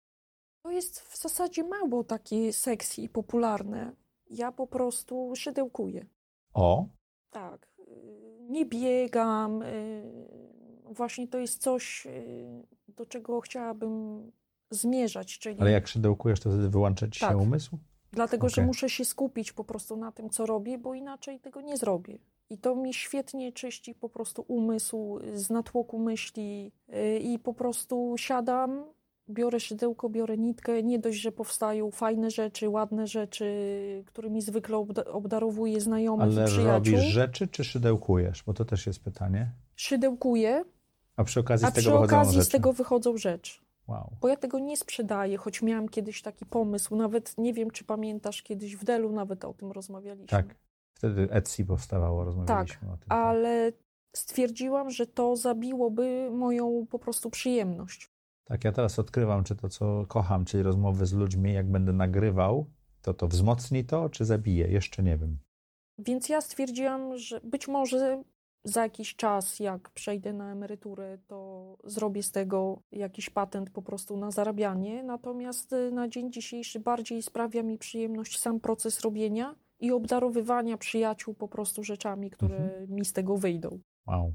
To 0.62 0.70
jest 0.70 1.00
w 1.00 1.22
zasadzie 1.22 1.64
mało 1.64 2.04
takie 2.04 2.52
sexy 2.52 3.02
i 3.02 3.08
popularne. 3.08 3.92
Ja 4.30 4.52
po 4.52 4.66
prostu 4.66 5.32
szydełkuję. 5.36 6.06
O, 6.54 6.86
Tak. 7.30 7.68
y, 7.78 8.38
Nie 8.50 8.66
biegam. 8.66 9.62
y, 9.62 10.50
Właśnie 10.84 11.28
to 11.28 11.38
jest 11.38 11.62
coś, 11.62 12.06
y, 12.06 12.66
do 12.88 13.06
czego 13.06 13.40
chciałabym 13.40 14.22
zmierzać, 14.70 15.38
czyli 15.38 15.60
ale 15.60 15.70
jak 15.70 15.88
szydełkujesz, 15.88 16.40
to 16.40 16.50
wtedy 16.50 16.68
wyłącza 16.68 17.08
ci 17.08 17.20
się 17.20 17.26
Tak. 17.26 17.36
umysł? 17.40 17.78
dlatego, 18.12 18.48
że 18.48 18.54
okej. 18.54 18.66
muszę 18.66 18.88
się 18.90 19.04
skupić 19.04 19.52
po 19.52 19.64
prostu 19.64 19.96
na 19.96 20.12
tym, 20.12 20.30
co 20.30 20.46
robię, 20.46 20.78
bo 20.78 20.94
inaczej 20.94 21.40
tego 21.40 21.60
nie 21.60 21.76
zrobię. 21.76 22.18
I 22.50 22.58
to 22.58 22.76
mi 22.76 22.94
świetnie 22.94 23.52
czyści 23.52 23.94
po 23.94 24.08
prostu 24.08 24.44
umysł 24.48 25.18
z 25.34 25.50
natłoku 25.50 25.98
myśli 25.98 26.72
i 27.20 27.38
po 27.38 27.54
prostu 27.54 28.14
siadam, 28.18 28.84
biorę 29.30 29.60
szydełko, 29.60 30.08
biorę 30.08 30.36
nitkę. 30.38 30.82
Nie 30.82 30.98
dość, 30.98 31.18
że 31.20 31.32
powstają 31.32 31.90
fajne 31.90 32.30
rzeczy, 32.30 32.68
ładne 32.68 33.06
rzeczy, 33.06 33.54
którymi 34.06 34.42
zwykle 34.42 34.76
obda- 34.76 35.06
obdarowuję 35.08 35.80
znajomych 35.80 36.22
Ale 36.22 36.42
i 36.42 36.46
przyjaciół. 36.46 36.72
robisz 36.72 37.00
rzeczy, 37.04 37.48
czy 37.48 37.64
szydełkujesz? 37.64 38.42
Bo 38.46 38.54
to 38.54 38.64
też 38.64 38.86
jest 38.86 39.00
pytanie. 39.04 39.50
Szydełkuję, 39.76 40.64
A 41.16 41.24
przy 41.24 41.40
okazji 41.40 41.66
a 41.66 41.70
z 41.70 41.74
tego 41.74 41.82
przy 41.82 41.90
wychodzą 41.90 42.16
okazji 42.16 42.34
rzeczy. 42.34 42.46
z 42.46 42.48
tego 42.48 42.72
wychodzą 42.72 43.16
rzeczy. 43.16 43.60
Wow. 43.88 44.10
Bo 44.20 44.28
ja 44.28 44.36
tego 44.36 44.58
nie 44.58 44.76
sprzedaję, 44.76 45.36
choć 45.36 45.62
miałam 45.62 45.88
kiedyś 45.88 46.22
taki 46.22 46.46
pomysł, 46.46 46.96
nawet 46.96 47.38
nie 47.38 47.52
wiem, 47.54 47.70
czy 47.70 47.84
pamiętasz, 47.84 48.42
kiedyś 48.42 48.76
w 48.76 48.84
Delu 48.84 49.12
nawet 49.12 49.44
o 49.44 49.54
tym 49.54 49.72
rozmawialiśmy. 49.72 50.26
Tak. 50.26 50.54
Wtedy 50.94 51.28
Etsy 51.30 51.64
powstawało, 51.64 52.24
rozmawialiśmy 52.24 52.88
o 52.88 52.96
tym. 52.96 53.08
tak. 53.08 53.18
Ale 53.18 53.72
stwierdziłam, 54.16 54.90
że 54.90 55.06
to 55.06 55.36
zabiłoby 55.36 56.30
moją 56.32 56.86
po 56.90 56.98
prostu 56.98 57.30
przyjemność. 57.30 58.09
Tak, 58.50 58.64
ja 58.64 58.72
teraz 58.72 58.98
odkrywam, 58.98 59.44
czy 59.44 59.56
to, 59.56 59.68
co 59.68 60.04
kocham, 60.08 60.44
czyli 60.44 60.62
rozmowy 60.62 61.06
z 61.06 61.12
ludźmi, 61.12 61.52
jak 61.52 61.70
będę 61.70 61.92
nagrywał, 61.92 62.66
to 63.02 63.14
to 63.14 63.28
wzmocni 63.28 63.84
to, 63.84 64.08
czy 64.08 64.24
zabije? 64.24 64.68
Jeszcze 64.68 65.02
nie 65.02 65.16
wiem. 65.16 65.38
Więc 65.98 66.28
ja 66.28 66.40
stwierdziłam, 66.40 67.18
że 67.18 67.40
być 67.44 67.68
może 67.68 68.22
za 68.64 68.82
jakiś 68.82 69.16
czas, 69.16 69.60
jak 69.60 69.90
przejdę 69.90 70.32
na 70.32 70.52
emeryturę, 70.52 71.18
to 71.26 71.76
zrobię 71.84 72.22
z 72.22 72.30
tego 72.30 72.82
jakiś 72.92 73.30
patent 73.30 73.70
po 73.70 73.82
prostu 73.82 74.16
na 74.16 74.30
zarabianie. 74.30 75.02
Natomiast 75.02 75.72
y, 75.72 75.90
na 75.92 76.08
dzień 76.08 76.32
dzisiejszy 76.32 76.80
bardziej 76.80 77.22
sprawia 77.22 77.62
mi 77.62 77.78
przyjemność 77.78 78.38
sam 78.38 78.60
proces 78.60 79.00
robienia 79.00 79.54
i 79.80 79.92
obdarowywania 79.92 80.78
przyjaciół 80.78 81.34
po 81.34 81.48
prostu 81.48 81.84
rzeczami, 81.84 82.30
które 82.30 82.86
mi 82.88 83.04
z 83.04 83.12
tego 83.12 83.36
wyjdą. 83.36 83.80
Wow. 84.06 84.34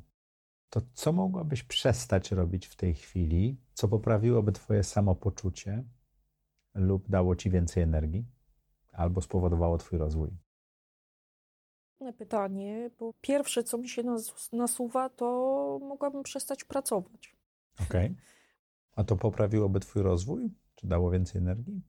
To 0.75 0.81
co 0.93 1.13
mogłabyś 1.13 1.63
przestać 1.63 2.31
robić 2.31 2.67
w 2.67 2.75
tej 2.75 2.93
chwili, 2.93 3.57
co 3.73 3.87
poprawiłoby 3.87 4.51
twoje 4.51 4.83
samopoczucie 4.83 5.83
lub 6.73 7.09
dało 7.09 7.35
ci 7.35 7.49
więcej 7.49 7.83
energii, 7.83 8.25
albo 8.91 9.21
spowodowało 9.21 9.77
twój 9.77 9.99
rozwój? 9.99 10.29
Pytanie, 12.17 12.89
bo 12.99 13.13
pierwsze, 13.21 13.63
co 13.63 13.77
mi 13.77 13.89
się 13.89 14.03
nas, 14.03 14.51
nasuwa, 14.51 15.09
to 15.09 15.25
mogłabym 15.81 16.23
przestać 16.23 16.63
pracować. 16.63 17.35
Okej. 17.89 18.15
A 18.95 19.03
to 19.03 19.15
poprawiłoby 19.15 19.79
twój 19.79 20.01
rozwój? 20.01 20.51
Czy 20.75 20.87
dało 20.87 21.11
więcej 21.11 21.41
energii? 21.41 21.81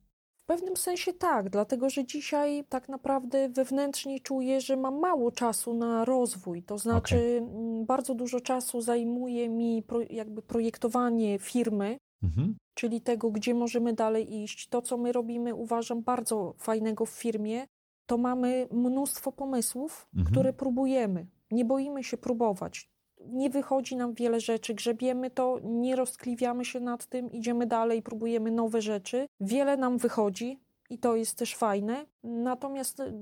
W 0.47 0.49
pewnym 0.49 0.77
sensie 0.77 1.13
tak, 1.13 1.49
dlatego 1.49 1.89
że 1.89 2.05
dzisiaj 2.05 2.63
tak 2.69 2.89
naprawdę 2.89 3.49
wewnętrznie 3.49 4.19
czuję, 4.19 4.61
że 4.61 4.77
mam 4.77 4.99
mało 4.99 5.31
czasu 5.31 5.73
na 5.73 6.05
rozwój. 6.05 6.63
To 6.63 6.77
znaczy, 6.77 7.15
mm, 7.37 7.85
bardzo 7.85 8.15
dużo 8.15 8.39
czasu 8.39 8.81
zajmuje 8.81 9.49
mi 9.49 9.83
pro, 9.83 9.99
jakby 10.09 10.41
projektowanie 10.41 11.39
firmy, 11.39 11.97
Mhm. 12.23 12.55
czyli 12.73 13.01
tego, 13.01 13.31
gdzie 13.31 13.53
możemy 13.53 13.93
dalej 13.93 14.35
iść. 14.43 14.67
To, 14.69 14.81
co 14.81 14.97
my 14.97 15.11
robimy, 15.11 15.55
uważam 15.55 16.01
bardzo 16.03 16.53
fajnego 16.57 17.05
w 17.05 17.09
firmie, 17.09 17.65
to 18.05 18.17
mamy 18.17 18.67
mnóstwo 18.71 19.31
pomysłów, 19.31 20.07
Mhm. 20.15 20.31
które 20.31 20.53
próbujemy. 20.53 21.27
Nie 21.51 21.65
boimy 21.65 22.03
się 22.03 22.17
próbować. 22.17 22.89
Nie 23.25 23.49
wychodzi 23.49 23.95
nam 23.95 24.13
wiele 24.13 24.39
rzeczy, 24.39 24.73
grzebiemy 24.73 25.29
to, 25.31 25.59
nie 25.63 25.95
rozkliwiamy 25.95 26.65
się 26.65 26.79
nad 26.79 27.05
tym, 27.05 27.31
idziemy 27.31 27.65
dalej, 27.65 28.01
próbujemy 28.01 28.51
nowe 28.51 28.81
rzeczy. 28.81 29.27
Wiele 29.39 29.77
nam 29.77 29.97
wychodzi 29.97 30.59
i 30.89 30.97
to 30.99 31.15
jest 31.15 31.37
też 31.37 31.55
fajne. 31.55 32.05
Natomiast 32.23 32.99
y, 32.99 33.13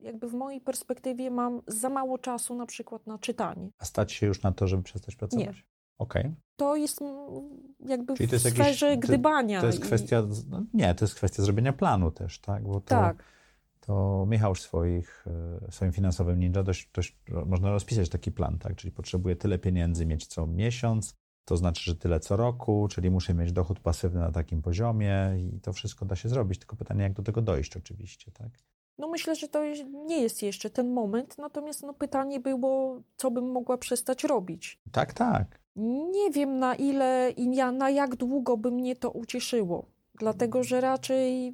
jakby 0.00 0.28
w 0.28 0.34
mojej 0.34 0.60
perspektywie 0.60 1.30
mam 1.30 1.62
za 1.66 1.88
mało 1.88 2.18
czasu 2.18 2.54
na 2.54 2.66
przykład 2.66 3.06
na 3.06 3.18
czytanie. 3.18 3.70
A 3.78 3.84
stać 3.84 4.12
się 4.12 4.26
już 4.26 4.42
na 4.42 4.52
to, 4.52 4.66
żeby 4.68 4.82
przestać 4.82 5.16
pracować? 5.16 5.64
Okej. 5.98 6.34
To 6.56 6.76
jest 6.76 7.02
mm, 7.02 7.18
jakby 7.80 8.14
Czyli 8.14 8.26
w 8.26 8.30
to 8.30 8.36
jest 8.36 8.44
jakiś- 8.44 8.60
sferze 8.60 8.92
to- 8.94 9.00
gdybania. 9.00 9.60
To 9.60 9.66
jest 9.66 9.78
i- 9.78 9.82
kwestia, 9.82 10.22
no 10.50 10.62
nie, 10.74 10.94
to 10.94 11.04
jest 11.04 11.14
kwestia 11.14 11.42
zrobienia 11.42 11.72
planu 11.72 12.10
też, 12.10 12.38
tak? 12.38 12.62
Bo 12.62 12.74
to, 12.74 12.80
Tak, 12.88 13.24
to 13.86 14.26
Michał 14.28 14.54
swoich, 14.54 15.24
e, 15.66 15.72
swoim 15.72 15.92
finansowym 15.92 16.40
ninja 16.40 16.62
dość, 16.62 16.90
dość 16.94 17.16
można 17.46 17.70
rozpisać 17.70 18.08
taki 18.08 18.32
plan, 18.32 18.58
tak? 18.58 18.76
Czyli 18.76 18.92
potrzebuję 18.92 19.36
tyle 19.36 19.58
pieniędzy 19.58 20.06
mieć 20.06 20.26
co 20.26 20.46
miesiąc, 20.46 21.14
to 21.44 21.56
znaczy, 21.56 21.82
że 21.84 21.96
tyle 21.96 22.20
co 22.20 22.36
roku, 22.36 22.88
czyli 22.90 23.10
muszę 23.10 23.34
mieć 23.34 23.52
dochód 23.52 23.80
pasywny 23.80 24.20
na 24.20 24.32
takim 24.32 24.62
poziomie 24.62 25.36
i 25.38 25.60
to 25.60 25.72
wszystko 25.72 26.06
da 26.06 26.16
się 26.16 26.28
zrobić, 26.28 26.58
tylko 26.58 26.76
pytanie, 26.76 27.02
jak 27.02 27.12
do 27.12 27.22
tego 27.22 27.42
dojść 27.42 27.76
oczywiście, 27.76 28.30
tak? 28.30 28.48
No 28.98 29.08
myślę, 29.08 29.36
że 29.36 29.48
to 29.48 29.64
nie 30.06 30.22
jest 30.22 30.42
jeszcze 30.42 30.70
ten 30.70 30.92
moment, 30.92 31.38
natomiast 31.38 31.82
no 31.82 31.94
pytanie 31.94 32.40
było, 32.40 33.00
co 33.16 33.30
bym 33.30 33.52
mogła 33.52 33.78
przestać 33.78 34.24
robić. 34.24 34.80
Tak, 34.92 35.14
tak. 35.14 35.60
Nie 36.12 36.30
wiem 36.30 36.58
na 36.58 36.74
ile 36.74 37.30
i 37.36 37.48
na 37.48 37.90
jak 37.90 38.16
długo 38.16 38.56
by 38.56 38.70
mnie 38.70 38.96
to 38.96 39.10
ucieszyło, 39.10 39.86
dlatego 40.14 40.64
że 40.64 40.80
raczej 40.80 41.52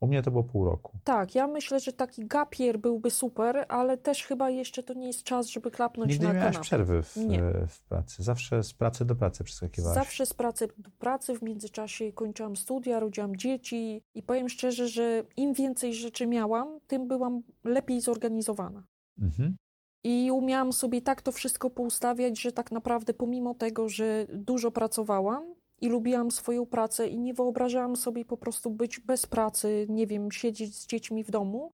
U 0.00 0.06
mnie 0.06 0.22
to 0.22 0.30
było 0.30 0.44
pół 0.44 0.64
roku. 0.64 0.98
tak, 1.04 1.34
ja 1.34 1.46
myślę, 1.46 1.80
że 1.80 1.92
taki 1.92 2.26
gapier 2.26 2.78
byłby 2.78 3.10
super, 3.10 3.64
ale 3.68 3.96
też 3.98 4.24
chyba 4.24 4.50
jeszcze 4.50 4.82
to 4.82 4.94
nie 4.94 5.06
jest 5.06 5.22
czas, 5.22 5.46
żeby 5.46 5.70
klapnąć 5.70 6.10
Nigdy 6.12 6.26
na 6.26 6.32
nie 6.32 6.38
miałeś 6.38 6.52
kanapę. 6.52 6.64
przerwy 6.66 7.02
w, 7.02 7.16
Nie. 7.16 7.40
w 7.68 7.82
pracy. 7.82 8.22
Zawsze 8.22 8.62
z 8.62 8.72
pracy 8.72 9.04
do 9.04 9.14
pracy 9.16 9.44
przeskakiwałaś. 9.44 9.94
Zawsze 9.94 10.26
z 10.26 10.34
pracy 10.34 10.68
do 10.78 10.90
pracy, 10.90 11.34
w 11.38 11.42
międzyczasie 11.42 12.12
kończyłam 12.12 12.56
studia, 12.56 13.00
rodziłam 13.00 13.36
dzieci 13.36 14.02
i 14.14 14.22
powiem 14.22 14.48
szczerze, 14.48 14.88
że 14.88 15.24
im 15.36 15.54
więcej 15.54 15.94
rzeczy 15.94 16.26
miałam, 16.26 16.80
tym 16.86 17.08
byłam 17.08 17.42
lepiej 17.64 18.00
zorganizowana. 18.00 18.82
Mhm. 19.20 19.56
I 20.04 20.30
umiałam 20.32 20.72
sobie 20.72 21.02
tak 21.02 21.22
to 21.22 21.32
wszystko 21.32 21.70
poustawiać, 21.70 22.40
że 22.40 22.52
tak 22.52 22.72
naprawdę 22.72 23.14
pomimo 23.14 23.54
tego, 23.54 23.88
że 23.88 24.26
dużo 24.34 24.70
pracowałam 24.70 25.54
i 25.80 25.88
lubiłam 25.88 26.30
swoją 26.30 26.66
pracę 26.66 27.08
i 27.08 27.18
nie 27.18 27.34
wyobrażałam 27.34 27.96
sobie 27.96 28.24
po 28.24 28.36
prostu 28.36 28.70
być 28.70 29.00
bez 29.00 29.26
pracy, 29.26 29.86
nie 29.88 30.06
wiem, 30.06 30.32
siedzieć 30.32 30.76
z 30.76 30.86
dziećmi 30.86 31.24
w 31.24 31.30
domu, 31.30 31.72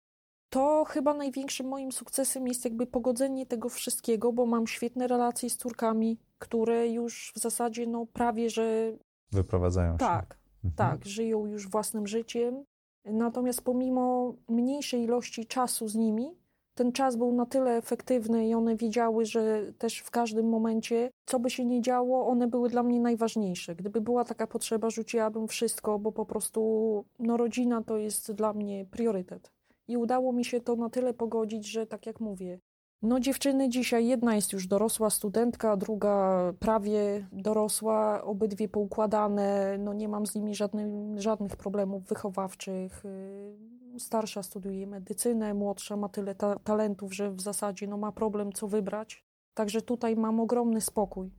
to 0.54 0.86
chyba 0.88 1.14
największym 1.14 1.68
moim 1.68 1.92
sukcesem 1.92 2.48
jest 2.48 2.66
jakby 2.66 2.88
pogodzenie 2.88 3.46
tego 3.46 3.70
wszystkiego, 3.70 4.34
bo 4.34 4.46
mam 4.46 4.68
świetne 4.68 5.08
relacje 5.08 5.50
z 5.50 5.58
córkami, 5.58 6.18
które 6.40 6.88
już 6.88 7.34
w 7.36 7.40
zasadzie 7.40 7.88
no 7.88 8.06
prawie, 8.06 8.50
że... 8.50 8.98
Wyprowadzają 9.32 9.94
się. 9.94 9.98
Tak, 9.98 10.38
mhm. 10.64 10.74
tak, 10.76 11.06
żyją 11.06 11.46
już 11.46 11.70
własnym 11.70 12.08
życiem. 12.08 12.64
Natomiast 13.06 13.62
pomimo 13.62 14.36
mniejszej 14.50 15.02
ilości 15.02 15.46
czasu 15.46 15.88
z 15.88 15.96
nimi, 15.96 16.36
ten 16.76 16.92
czas 16.92 17.16
był 17.16 17.32
na 17.32 17.46
tyle 17.46 17.78
efektywny 17.78 18.48
i 18.48 18.54
one 18.54 18.76
wiedziały, 18.76 19.26
że 19.26 19.74
też 19.78 20.00
w 20.00 20.12
każdym 20.12 20.50
momencie, 20.50 21.12
co 21.26 21.40
by 21.40 21.50
się 21.50 21.66
nie 21.66 21.82
działo, 21.82 22.28
one 22.28 22.48
były 22.48 22.70
dla 22.70 22.84
mnie 22.84 23.00
najważniejsze. 23.00 23.76
Gdyby 23.76 24.02
była 24.02 24.26
taka 24.26 24.48
potrzeba, 24.48 24.90
rzuciłabym 24.90 25.48
wszystko, 25.48 26.00
bo 26.00 26.12
po 26.12 26.26
prostu 26.26 27.06
no, 27.20 27.38
rodzina 27.38 27.84
to 27.84 27.98
jest 27.98 28.32
dla 28.32 28.54
mnie 28.54 28.86
priorytet. 28.86 29.52
I 29.88 29.98
udało 29.98 30.34
mi 30.34 30.46
się 30.46 30.62
to 30.62 30.76
na 30.76 30.90
tyle 30.90 31.14
pogodzić, 31.14 31.68
że 31.68 31.88
tak 31.88 32.06
jak 32.06 32.20
mówię, 32.20 32.60
no 33.04 33.20
dziewczyny 33.20 33.70
dzisiaj, 33.70 34.08
jedna 34.08 34.36
jest 34.36 34.54
już 34.54 34.68
dorosła 34.68 35.10
studentka, 35.10 35.78
druga 35.78 36.40
prawie 36.60 37.28
dorosła, 37.32 38.24
obydwie 38.24 38.70
poukładane, 38.70 39.78
no 39.80 39.94
nie 39.94 40.08
mam 40.08 40.26
z 40.26 40.36
nimi 40.36 40.56
żadnych, 40.56 40.88
żadnych 41.22 41.56
problemów 41.56 42.04
wychowawczych. 42.04 43.06
Y, 43.06 44.00
starsza 44.00 44.44
studiuje 44.44 44.88
medycynę, 44.88 45.54
młodsza 45.54 45.98
ma 45.98 46.10
tyle 46.10 46.36
ta 46.36 46.60
talentów, 46.60 47.16
że 47.16 47.32
w 47.32 47.42
zasadzie 47.42 47.88
no 47.88 47.98
ma 47.98 48.12
problem 48.12 48.52
co 48.52 48.68
wybrać. 48.68 49.26
Także 49.54 49.82
tutaj 49.82 50.16
mam 50.16 50.40
ogromny 50.40 50.82
spokój. 50.82 51.32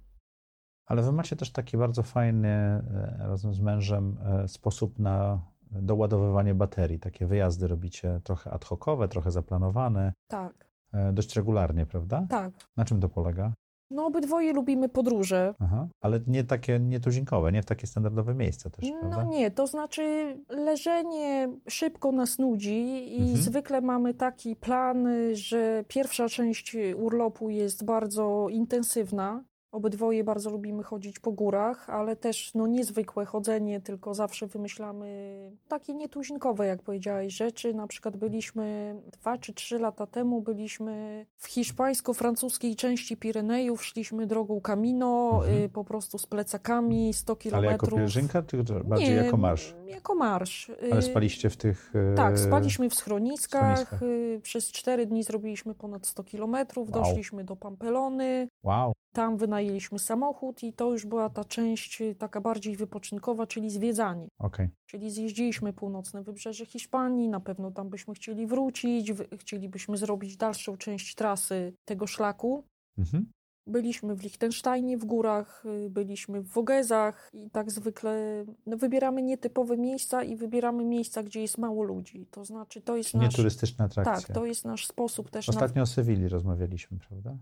Ale 0.87 1.03
wy 1.03 1.12
macie 1.12 1.37
też 1.37 1.53
taki 1.53 1.77
bardzo 1.77 2.03
fajny, 2.03 2.49
e, 2.49 3.17
razem 3.19 3.55
z 3.55 3.61
mężem, 3.61 4.19
e, 4.25 4.49
sposób 4.49 4.99
na 4.99 5.41
doładowywanie 5.71 6.55
baterii. 6.55 6.99
Takie 6.99 7.27
wyjazdy 7.27 7.69
robicie 7.69 8.21
trochę 8.25 8.51
ad 8.51 8.65
hocowe, 8.65 9.09
trochę 9.09 9.31
zaplanowane. 9.31 10.12
Tak. 10.29 10.74
E, 10.95 11.13
dość 11.13 11.37
regularnie, 11.37 11.87
prawda? 11.87 12.27
Tak. 12.31 12.53
Na 12.77 12.85
czym 12.85 13.01
to 13.01 13.09
polega? 13.09 13.53
No, 13.91 14.07
obydwoje 14.07 14.53
lubimy 14.53 14.89
podróże. 14.89 15.55
Aha, 15.59 15.89
ale 16.01 16.21
nie 16.27 16.45
takie 16.45 16.81
nietuzinkowe, 16.81 17.53
nie 17.53 17.63
w 17.63 17.67
takie 17.67 17.87
standardowe 17.87 18.35
miejsca 18.35 18.71
też, 18.71 18.91
no 18.91 18.99
prawda? 19.01 19.25
No 19.25 19.31
nie, 19.31 19.51
to 19.51 19.67
znaczy 19.67 20.37
leżenie 20.49 21.49
szybko 21.69 22.13
nas 22.13 22.39
nudzi 22.39 23.17
i 23.17 23.21
mhm. 23.21 23.37
zwykle 23.37 23.81
mamy 23.81 24.15
taki 24.15 24.57
plan, 24.57 25.09
że 25.33 25.85
pierwsza 25.89 26.29
część 26.29 26.77
urlopu 26.97 27.51
jest 27.51 27.85
bardzo 27.85 28.47
intensywna, 28.51 29.45
Obydwoje 29.75 30.25
bardzo 30.25 30.51
lubimy 30.51 30.83
chodzić 30.83 31.18
po 31.18 31.33
górach, 31.33 31.91
ale 31.91 32.16
też 32.16 32.55
no, 32.55 32.66
niezwykłe 32.66 33.25
chodzenie, 33.25 33.81
tylko 33.81 34.14
zawsze 34.14 34.47
wymyślamy 34.47 35.37
takie 35.68 35.95
nietuzinkowe, 35.95 36.66
jak 36.66 36.83
powiedziałeś, 36.83 37.35
rzeczy. 37.35 37.75
Na 37.75 37.87
przykład 37.87 38.16
byliśmy 38.16 38.97
dwa 39.12 39.39
czy 39.39 39.55
trzy 39.55 39.79
lata 39.79 40.07
temu, 40.07 40.41
byliśmy 40.41 41.27
w 41.37 41.47
hiszpańsko-francuskiej 41.47 42.77
części 42.77 43.16
Pirenejów, 43.16 43.85
szliśmy 43.85 44.27
drogą 44.27 44.61
Camino, 44.61 45.31
mhm. 45.35 45.62
y, 45.62 45.68
po 45.68 45.85
prostu 45.85 46.18
z 46.18 46.27
plecakami, 46.27 47.14
100 47.14 47.37
kilometrów. 47.37 47.70
Ale 47.70 47.72
jako 47.72 47.97
pielgrzymka, 47.97 48.43
czy 48.43 48.64
bardziej 48.85 49.09
Nie, 49.09 49.14
jako 49.14 49.37
marsz? 49.37 49.75
jako 49.87 50.14
marsz. 50.14 50.70
Ale 50.91 50.99
y, 50.99 51.03
spaliście 51.03 51.51
w 51.51 51.57
tych... 51.57 51.95
Y, 51.95 52.14
tak, 52.16 52.39
spaliśmy 52.39 52.91
w 52.91 52.95
schroniskach. 52.95 53.79
schroniskach. 53.79 54.03
Y, 54.03 54.41
przez 54.43 54.72
cztery 54.72 55.07
dni 55.07 55.22
zrobiliśmy 55.22 55.75
ponad 55.75 56.07
100 56.07 56.25
kilometrów, 56.25 56.91
wow. 56.91 57.05
doszliśmy 57.05 57.45
do 57.45 57.57
Pampelony. 57.57 58.49
Wow. 58.62 58.93
Tam 59.15 59.37
wynajęliśmy 59.37 59.99
samochód 59.99 60.62
i 60.62 60.73
to 60.73 60.93
już 60.93 61.07
była 61.07 61.31
ta 61.31 61.45
część 61.45 62.03
taka 62.19 62.41
bardziej 62.41 62.77
wypoczynkowa, 62.77 63.47
czyli 63.47 63.71
zwiedzanie. 63.71 64.29
Okay. 64.39 64.71
Czyli 64.87 65.11
zjeździliśmy 65.11 65.73
północne 65.73 66.23
wybrzeże 66.23 66.67
Hiszpanii, 66.67 67.29
na 67.29 67.41
pewno 67.41 67.71
tam 67.71 67.91
byśmy 67.91 68.15
chcieli 68.15 68.47
wrócić, 68.47 69.12
chcielibyśmy 69.39 69.97
zrobić 69.97 70.37
dalszą 70.37 70.77
część 70.77 71.15
trasy 71.15 71.75
tego 71.85 72.07
szlaku. 72.07 72.65
Mhm. 72.99 73.27
Byliśmy 73.67 74.15
w 74.15 74.23
Liechtensteinie 74.23 74.99
w 74.99 75.05
górach, 75.05 75.65
byliśmy 75.91 76.43
w 76.43 76.49
Wogezach 76.49 77.31
i 77.33 77.51
tak 77.51 77.71
zwykle 77.71 78.45
no, 78.67 78.77
wybieramy 78.77 79.23
nietypowe 79.23 79.77
miejsca 79.77 80.23
i 80.23 80.37
wybieramy 80.37 80.85
miejsca, 80.85 81.23
gdzie 81.23 81.41
jest 81.41 81.59
mało 81.59 81.83
ludzi. 81.83 82.27
To 82.31 82.45
znaczy, 82.45 82.81
to 82.81 82.97
jest 82.97 83.15
nasz... 83.15 83.23
Nieturystyczna 83.25 83.85
atrakcja. 83.85 84.27
Tak, 84.27 84.35
to 84.35 84.47
jest 84.47 84.65
nasz 84.65 84.87
sposób 84.87 85.31
też... 85.31 85.49
Ostatnio 85.49 85.77
na... 85.77 85.83
o 85.83 85.87
Sewilli 85.87 86.29
rozmawialiśmy, 86.29 86.99
prawda? 87.09 87.37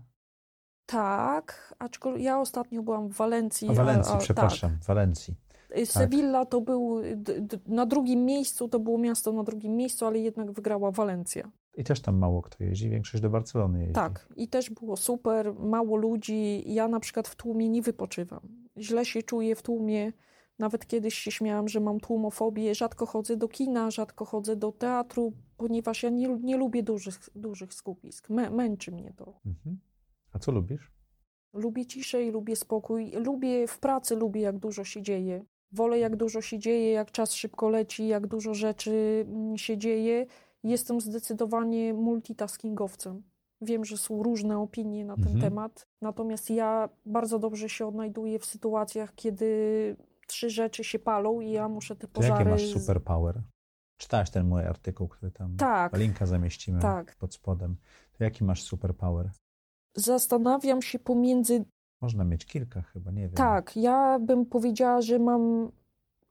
Tak, 0.85 1.75
aczkolwiek 1.79 2.23
ja 2.23 2.39
ostatnio 2.39 2.83
byłam 2.83 3.09
w 3.09 3.13
Walencji. 3.13 3.69
W 3.69 3.75
Walencji, 3.75 4.13
a, 4.13 4.15
a, 4.15 4.19
przepraszam, 4.19 4.71
tak. 4.71 4.83
Walencji. 4.83 5.35
Y, 5.71 5.75
tak. 5.75 5.87
Sevilla 5.87 6.45
to 6.45 6.61
był 6.61 7.01
na 7.67 7.85
drugim 7.85 8.25
miejscu, 8.25 8.67
to 8.67 8.79
było 8.79 8.97
miasto 8.97 9.31
na 9.31 9.43
drugim 9.43 9.75
miejscu, 9.75 10.05
ale 10.05 10.19
jednak 10.19 10.51
wygrała 10.51 10.91
Walencja. 10.91 11.51
I 11.77 11.83
też 11.83 12.01
tam 12.01 12.17
mało 12.17 12.41
kto 12.41 12.63
jeździ, 12.63 12.89
większość 12.89 13.23
do 13.23 13.29
Barcelony 13.29 13.79
jeździ. 13.79 13.93
Tak, 13.93 14.27
i 14.35 14.47
też 14.47 14.69
było 14.69 14.97
super, 14.97 15.53
mało 15.59 15.95
ludzi. 15.95 16.63
Ja 16.73 16.87
na 16.87 16.99
przykład 16.99 17.27
w 17.27 17.35
tłumie 17.35 17.69
nie 17.69 17.81
wypoczywam. 17.81 18.41
Źle 18.77 19.05
się 19.05 19.23
czuję 19.23 19.55
w 19.55 19.61
tłumie. 19.61 20.13
Nawet 20.59 20.87
kiedyś 20.87 21.13
się 21.13 21.31
śmiałam, 21.31 21.67
że 21.67 21.79
mam 21.79 21.99
tłumofobię. 21.99 22.75
Rzadko 22.75 23.05
chodzę 23.05 23.37
do 23.37 23.47
kina, 23.47 23.91
rzadko 23.91 24.25
chodzę 24.25 24.55
do 24.55 24.71
teatru, 24.71 25.33
ponieważ 25.57 26.03
ja 26.03 26.09
nie, 26.09 26.27
nie 26.27 26.57
lubię 26.57 26.83
dużych, 26.83 27.19
dużych 27.35 27.73
skupisk. 27.73 28.29
Mę, 28.29 28.49
męczy 28.49 28.91
mnie 28.91 29.13
to. 29.17 29.39
Mhm. 29.45 29.79
A 30.33 30.39
co 30.39 30.51
lubisz? 30.51 30.91
Lubię 31.53 31.85
ciszę 31.85 32.23
i 32.23 32.31
lubię 32.31 32.55
spokój. 32.55 33.11
Lubię 33.11 33.67
w 33.67 33.79
pracy, 33.79 34.15
lubię 34.15 34.41
jak 34.41 34.59
dużo 34.59 34.83
się 34.83 35.01
dzieje. 35.01 35.45
Wolę 35.71 35.99
jak 35.99 36.15
dużo 36.15 36.41
się 36.41 36.59
dzieje, 36.59 36.91
jak 36.91 37.11
czas 37.11 37.33
szybko 37.33 37.69
leci, 37.69 38.07
jak 38.07 38.27
dużo 38.27 38.53
rzeczy 38.53 39.25
mm, 39.27 39.57
się 39.57 39.77
dzieje. 39.77 40.25
Jestem 40.63 41.01
zdecydowanie 41.01 41.93
multitaskingowcem. 41.93 43.23
Wiem, 43.61 43.85
że 43.85 43.97
są 43.97 44.23
różne 44.23 44.59
opinie 44.59 45.05
na 45.05 45.15
ten 45.15 45.27
mhm. 45.27 45.41
temat, 45.41 45.87
natomiast 46.01 46.49
ja 46.49 46.89
bardzo 47.05 47.39
dobrze 47.39 47.69
się 47.69 47.87
odnajduję 47.87 48.39
w 48.39 48.45
sytuacjach, 48.45 49.15
kiedy 49.15 49.95
trzy 50.27 50.49
rzeczy 50.49 50.83
się 50.83 50.99
palą 50.99 51.41
i 51.41 51.51
ja 51.51 51.69
muszę 51.69 51.95
te 51.95 52.07
pożary... 52.07 52.33
To 52.43 52.49
jakie 52.49 52.51
masz 52.51 52.81
superpower? 52.81 53.41
Czytałaś 53.97 54.29
ten 54.29 54.47
mój 54.47 54.65
artykuł, 54.65 55.07
który 55.07 55.31
tam... 55.31 55.57
Tak. 55.57 55.97
Linka 55.97 56.25
zamieścimy 56.25 56.81
tak. 56.81 57.15
pod 57.15 57.33
spodem. 57.33 57.75
To 58.17 58.23
jaki 58.23 58.43
masz 58.43 58.63
superpower? 58.63 59.31
Zastanawiam 59.95 60.81
się 60.81 60.99
pomiędzy. 60.99 61.65
Można 62.01 62.23
mieć 62.23 62.45
kilka 62.45 62.81
chyba, 62.81 63.11
nie 63.11 63.21
wiem. 63.21 63.31
Tak, 63.31 63.77
ja 63.77 64.19
bym 64.19 64.45
powiedziała, 64.45 65.01
że 65.01 65.19
mam 65.19 65.71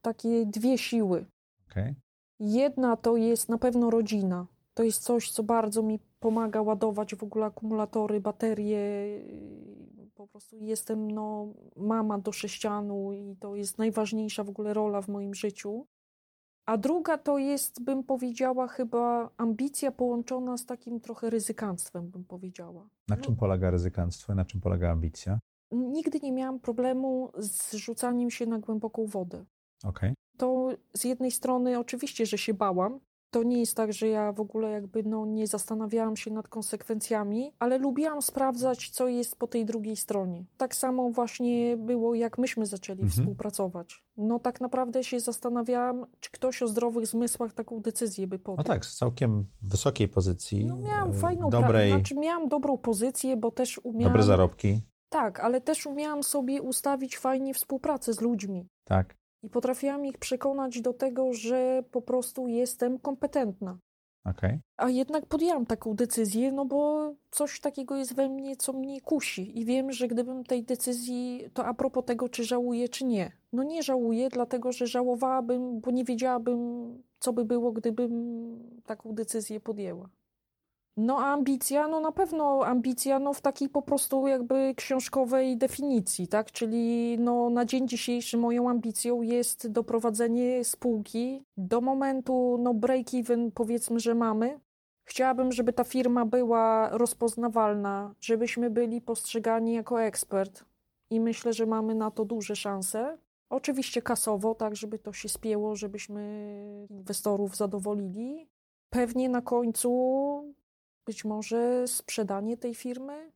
takie 0.01 0.45
dwie 0.45 0.77
siły. 0.77 1.25
Okay. 1.71 1.95
Jedna 2.39 2.97
to 2.97 3.17
jest 3.17 3.49
na 3.49 3.57
pewno 3.57 3.89
rodzina. 3.89 4.47
To 4.73 4.83
jest 4.83 5.03
coś, 5.03 5.31
co 5.31 5.43
bardzo 5.43 5.83
mi 5.83 5.99
pomaga 6.19 6.61
ładować 6.61 7.15
w 7.15 7.23
ogóle 7.23 7.45
akumulatory, 7.45 8.21
baterie. 8.21 8.79
Po 10.15 10.27
prostu 10.27 10.57
jestem 10.57 11.11
no, 11.11 11.53
mama 11.75 12.17
do 12.17 12.31
sześcianu 12.31 13.13
i 13.13 13.35
to 13.39 13.55
jest 13.55 13.77
najważniejsza 13.77 14.43
w 14.43 14.49
ogóle 14.49 14.73
rola 14.73 15.01
w 15.01 15.07
moim 15.07 15.33
życiu. 15.33 15.85
A 16.65 16.77
druga 16.77 17.17
to 17.17 17.37
jest, 17.37 17.83
bym 17.83 18.03
powiedziała, 18.03 18.67
chyba 18.67 19.29
ambicja 19.37 19.91
połączona 19.91 20.57
z 20.57 20.65
takim 20.65 20.99
trochę 20.99 21.29
ryzykanstwem, 21.29 22.09
bym 22.09 22.23
powiedziała. 22.23 22.89
Na 23.07 23.17
czym 23.17 23.35
polega 23.35 23.69
ryzykanstwo 23.71 24.33
i 24.33 24.35
na 24.35 24.45
czym 24.45 24.61
polega 24.61 24.91
ambicja? 24.91 25.39
Nigdy 25.71 26.19
nie 26.23 26.31
miałam 26.31 26.59
problemu 26.59 27.31
z 27.37 27.73
rzucaniem 27.73 28.31
się 28.31 28.45
na 28.45 28.59
głęboką 28.59 29.05
wodę. 29.05 29.45
Okay. 29.83 30.13
To 30.37 30.69
z 30.93 31.03
jednej 31.03 31.31
strony 31.31 31.79
oczywiście, 31.79 32.25
że 32.25 32.37
się 32.37 32.53
bałam, 32.53 32.99
to 33.33 33.43
nie 33.43 33.59
jest 33.59 33.77
tak, 33.77 33.93
że 33.93 34.07
ja 34.07 34.31
w 34.31 34.39
ogóle 34.39 34.71
jakby 34.71 35.03
no, 35.03 35.25
nie 35.25 35.47
zastanawiałam 35.47 36.15
się 36.15 36.31
nad 36.31 36.47
konsekwencjami, 36.47 37.51
ale 37.59 37.77
lubiłam 37.77 38.21
sprawdzać, 38.21 38.89
co 38.89 39.07
jest 39.07 39.35
po 39.35 39.47
tej 39.47 39.65
drugiej 39.65 39.95
stronie. 39.95 40.45
Tak 40.57 40.75
samo 40.75 41.09
właśnie 41.09 41.77
było, 41.77 42.15
jak 42.15 42.37
myśmy 42.37 42.65
zaczęli 42.65 43.01
mhm. 43.01 43.11
współpracować. 43.11 44.03
No 44.17 44.39
tak 44.39 44.61
naprawdę 44.61 45.03
się 45.03 45.19
zastanawiałam, 45.19 46.05
czy 46.19 46.31
ktoś 46.31 46.61
o 46.61 46.67
zdrowych 46.67 47.07
zmysłach 47.07 47.53
taką 47.53 47.79
decyzję 47.79 48.27
by 48.27 48.39
podjął. 48.39 48.57
No 48.57 48.63
tak, 48.63 48.85
z 48.85 48.97
całkiem 48.97 49.45
wysokiej 49.61 50.07
pozycji. 50.07 50.65
No 50.65 50.77
miałam 50.77 51.09
e, 51.09 51.13
fajną 51.13 51.49
dobrej... 51.49 51.91
Znaczy 51.91 52.15
miałam 52.15 52.47
dobrą 52.47 52.77
pozycję, 52.77 53.37
bo 53.37 53.51
też 53.51 53.79
umiałam... 53.83 54.13
Dobre 54.13 54.23
zarobki. 54.23 54.81
Tak, 55.09 55.39
ale 55.39 55.61
też 55.61 55.85
umiałam 55.85 56.23
sobie 56.23 56.61
ustawić 56.61 57.17
fajnie 57.17 57.53
współpracę 57.53 58.13
z 58.13 58.21
ludźmi. 58.21 58.67
Tak 58.83 59.22
i 59.43 59.49
potrafiłam 59.49 60.05
ich 60.05 60.17
przekonać 60.17 60.81
do 60.81 60.93
tego, 60.93 61.33
że 61.33 61.83
po 61.91 62.01
prostu 62.01 62.47
jestem 62.47 62.99
kompetentna. 62.99 63.77
Okay. 64.25 64.59
A 64.77 64.89
jednak 64.89 65.25
podjęłam 65.25 65.65
taką 65.65 65.95
decyzję, 65.95 66.51
no 66.51 66.65
bo 66.65 67.13
coś 67.31 67.59
takiego 67.59 67.95
jest 67.95 68.15
we 68.15 68.29
mnie, 68.29 68.55
co 68.55 68.73
mnie 68.73 69.01
kusi. 69.01 69.59
I 69.59 69.65
wiem, 69.65 69.91
że 69.91 70.07
gdybym 70.07 70.43
tej 70.43 70.63
decyzji, 70.63 71.49
to 71.53 71.65
a 71.65 71.73
propos 71.73 72.05
tego, 72.05 72.29
czy 72.29 72.43
żałuję, 72.43 72.89
czy 72.89 73.05
nie. 73.05 73.31
No 73.53 73.63
nie 73.63 73.83
żałuję, 73.83 74.29
dlatego 74.29 74.71
że 74.71 74.87
żałowałabym, 74.87 75.79
bo 75.79 75.91
nie 75.91 76.03
wiedziałabym, 76.03 76.57
co 77.19 77.33
by 77.33 77.45
było, 77.45 77.71
gdybym 77.71 78.81
taką 78.85 79.15
decyzję 79.15 79.59
podjęła. 79.59 80.09
No 80.97 81.17
ambicja, 81.17 81.87
no 81.87 81.99
na 81.99 82.11
pewno 82.11 82.65
ambicja 82.65 83.19
no 83.19 83.33
w 83.33 83.41
takiej 83.41 83.69
po 83.69 83.81
prostu 83.81 84.27
jakby 84.27 84.73
książkowej 84.75 85.57
definicji, 85.57 86.27
tak? 86.27 86.51
Czyli 86.51 87.15
no 87.19 87.49
na 87.49 87.65
dzień 87.65 87.87
dzisiejszy 87.87 88.37
moją 88.37 88.69
ambicją 88.69 89.21
jest 89.21 89.67
doprowadzenie 89.67 90.63
spółki 90.63 91.45
do 91.57 91.81
momentu 91.81 92.57
no 92.59 92.73
break-even 92.73 93.51
powiedzmy, 93.51 93.99
że 93.99 94.15
mamy. 94.15 94.59
Chciałabym, 95.05 95.51
żeby 95.51 95.73
ta 95.73 95.83
firma 95.83 96.25
była 96.25 96.89
rozpoznawalna, 96.89 98.15
żebyśmy 98.21 98.69
byli 98.69 99.01
postrzegani 99.01 99.73
jako 99.73 100.01
ekspert 100.01 100.65
i 101.09 101.19
myślę, 101.19 101.53
że 101.53 101.65
mamy 101.65 101.95
na 101.95 102.11
to 102.11 102.25
duże 102.25 102.55
szanse. 102.55 103.17
Oczywiście 103.49 104.01
kasowo, 104.01 104.55
tak 104.55 104.75
żeby 104.75 104.99
to 104.99 105.13
się 105.13 105.29
spięło, 105.29 105.75
żebyśmy 105.75 106.87
inwestorów 106.89 107.55
zadowolili. 107.55 108.47
Pewnie 108.89 109.29
na 109.29 109.41
końcu 109.41 110.53
być 111.05 111.25
może 111.25 111.87
sprzedanie 111.87 112.57
tej 112.57 112.75
firmy? 112.75 113.31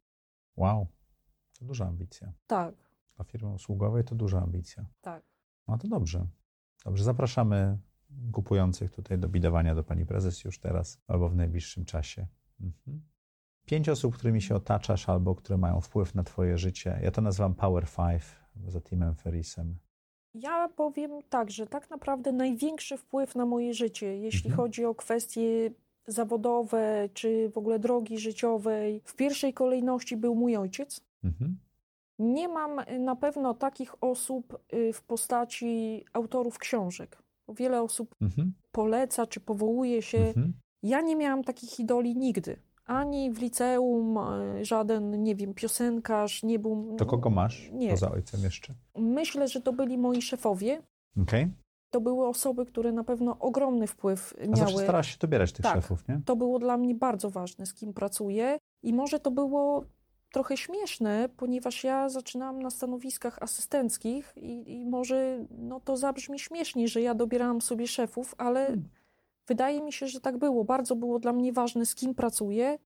Wow, 0.56 0.88
to 1.60 1.66
duża 1.66 1.86
ambicja. 1.86 2.34
Tak. 2.48 2.76
Dla 3.16 3.26
firmy 3.26 3.50
usługowej 3.50 4.04
to 4.04 4.16
duża 4.16 4.42
ambicja. 4.42 4.86
Tak. 5.02 5.24
No 5.68 5.78
to 5.78 5.88
dobrze. 5.88 6.28
Dobrze, 6.86 7.04
zapraszamy 7.04 7.78
kupujących 8.32 8.92
tutaj 8.92 9.20
do 9.20 9.30
bidowania 9.30 9.76
do 9.76 9.84
pani 9.84 10.06
prezes 10.06 10.44
już 10.44 10.60
teraz 10.60 11.02
albo 11.08 11.30
w 11.30 11.36
najbliższym 11.36 11.86
czasie. 11.86 12.28
Mhm. 12.62 13.02
Pięć 13.66 13.90
osób, 13.90 14.16
którymi 14.16 14.42
się 14.42 14.56
otaczasz 14.56 15.10
albo 15.10 15.36
które 15.36 15.58
mają 15.58 15.82
wpływ 15.82 16.16
na 16.16 16.24
twoje 16.24 16.58
życie. 16.58 17.00
Ja 17.04 17.12
to 17.12 17.22
nazywam 17.22 17.56
Power 17.56 17.88
Five 17.88 18.36
za 18.68 18.82
Timem 18.82 19.16
Ferrisem. 19.16 19.78
Ja 20.34 20.70
powiem 20.70 21.12
tak, 21.30 21.52
że 21.52 21.68
tak 21.68 21.90
naprawdę 21.90 22.32
największy 22.32 22.98
wpływ 22.98 23.36
na 23.36 23.46
moje 23.46 23.74
życie, 23.74 24.18
jeśli 24.18 24.50
mhm. 24.50 24.56
chodzi 24.56 24.86
o 24.86 24.96
kwestie 24.96 25.72
zawodowe 26.08 27.10
czy 27.14 27.50
w 27.50 27.58
ogóle 27.58 27.80
drogi 27.80 28.20
życiowej, 28.20 29.02
w 29.06 29.16
pierwszej 29.16 29.54
kolejności 29.54 30.18
był 30.18 30.36
mój 30.36 30.58
ojciec. 30.58 31.02
Mhm. 31.24 31.58
Nie 32.20 32.48
mam 32.48 32.80
y, 32.80 33.00
na 33.00 33.16
pewno 33.16 33.54
takich 33.54 34.04
osób 34.04 34.60
y, 34.74 34.94
w 34.94 35.04
postaci 35.04 36.06
autorów 36.14 36.58
książek. 36.58 37.24
Wiele 37.50 37.82
osób 37.82 38.16
mhm. 38.22 38.54
poleca 38.72 39.28
czy 39.28 39.40
powołuje 39.40 40.02
się. 40.02 40.18
Mhm. 40.18 40.54
Ja 40.84 41.02
nie 41.02 41.16
miałam 41.16 41.44
takich 41.44 41.80
idoli 41.80 42.16
nigdy. 42.16 42.60
Ani 42.86 43.32
w 43.32 43.42
liceum, 43.42 44.18
y, 44.18 44.66
żaden, 44.66 45.24
nie 45.24 45.36
wiem, 45.36 45.54
piosenkarz 45.54 46.44
nie 46.44 46.60
był. 46.60 46.96
To 46.98 47.06
kogo 47.06 47.30
masz 47.30 47.70
nie. 47.74 47.90
poza 47.90 48.12
ojcem 48.12 48.44
jeszcze? 48.44 48.74
Myślę, 48.96 49.48
że 49.48 49.62
to 49.62 49.74
byli 49.74 49.98
moi 49.98 50.22
szefowie. 50.22 50.82
Okay 51.22 51.52
to 51.90 52.02
były 52.02 52.28
osoby, 52.28 52.66
które 52.66 52.92
na 52.92 53.04
pewno 53.04 53.40
ogromny 53.40 53.88
wpływ 53.88 54.36
miały. 54.40 54.54
A 54.54 54.56
zawsze 54.56 54.78
starałaś 54.78 55.12
się 55.12 55.18
dobierać 55.20 55.52
tych 55.52 55.64
tak, 55.64 55.76
szefów, 55.76 56.08
nie? 56.08 56.22
to 56.26 56.36
było 56.36 56.60
dla 56.60 56.78
mnie 56.78 56.96
bardzo 56.96 57.30
ważne, 57.30 57.66
z 57.66 57.74
kim 57.74 57.94
pracuję 57.94 58.58
i 58.84 58.94
może 58.94 59.20
to 59.20 59.32
było 59.32 59.84
trochę 60.32 60.58
śmieszne, 60.58 61.30
ponieważ 61.38 61.84
ja 61.84 62.10
zaczynałam 62.10 62.62
na 62.62 62.70
stanowiskach 62.70 63.38
asystenckich 63.42 64.34
i, 64.36 64.80
i 64.80 64.86
może 64.86 65.46
no, 65.58 65.80
to 65.80 65.98
zabrzmi 65.98 66.40
śmiesznie, 66.40 66.88
że 66.88 67.02
ja 67.02 67.16
dobierałam 67.16 67.62
sobie 67.62 67.88
szefów, 67.88 68.36
ale 68.38 68.66
hmm. 68.66 68.90
wydaje 69.48 69.82
mi 69.82 69.94
się, 69.94 70.08
że 70.08 70.22
tak 70.22 70.38
było. 70.38 70.64
Bardzo 70.64 70.96
było 70.96 71.20
dla 71.20 71.34
mnie 71.34 71.54
ważne, 71.54 71.86
z 71.86 71.96
kim 71.96 72.16
pracuję, 72.16 72.78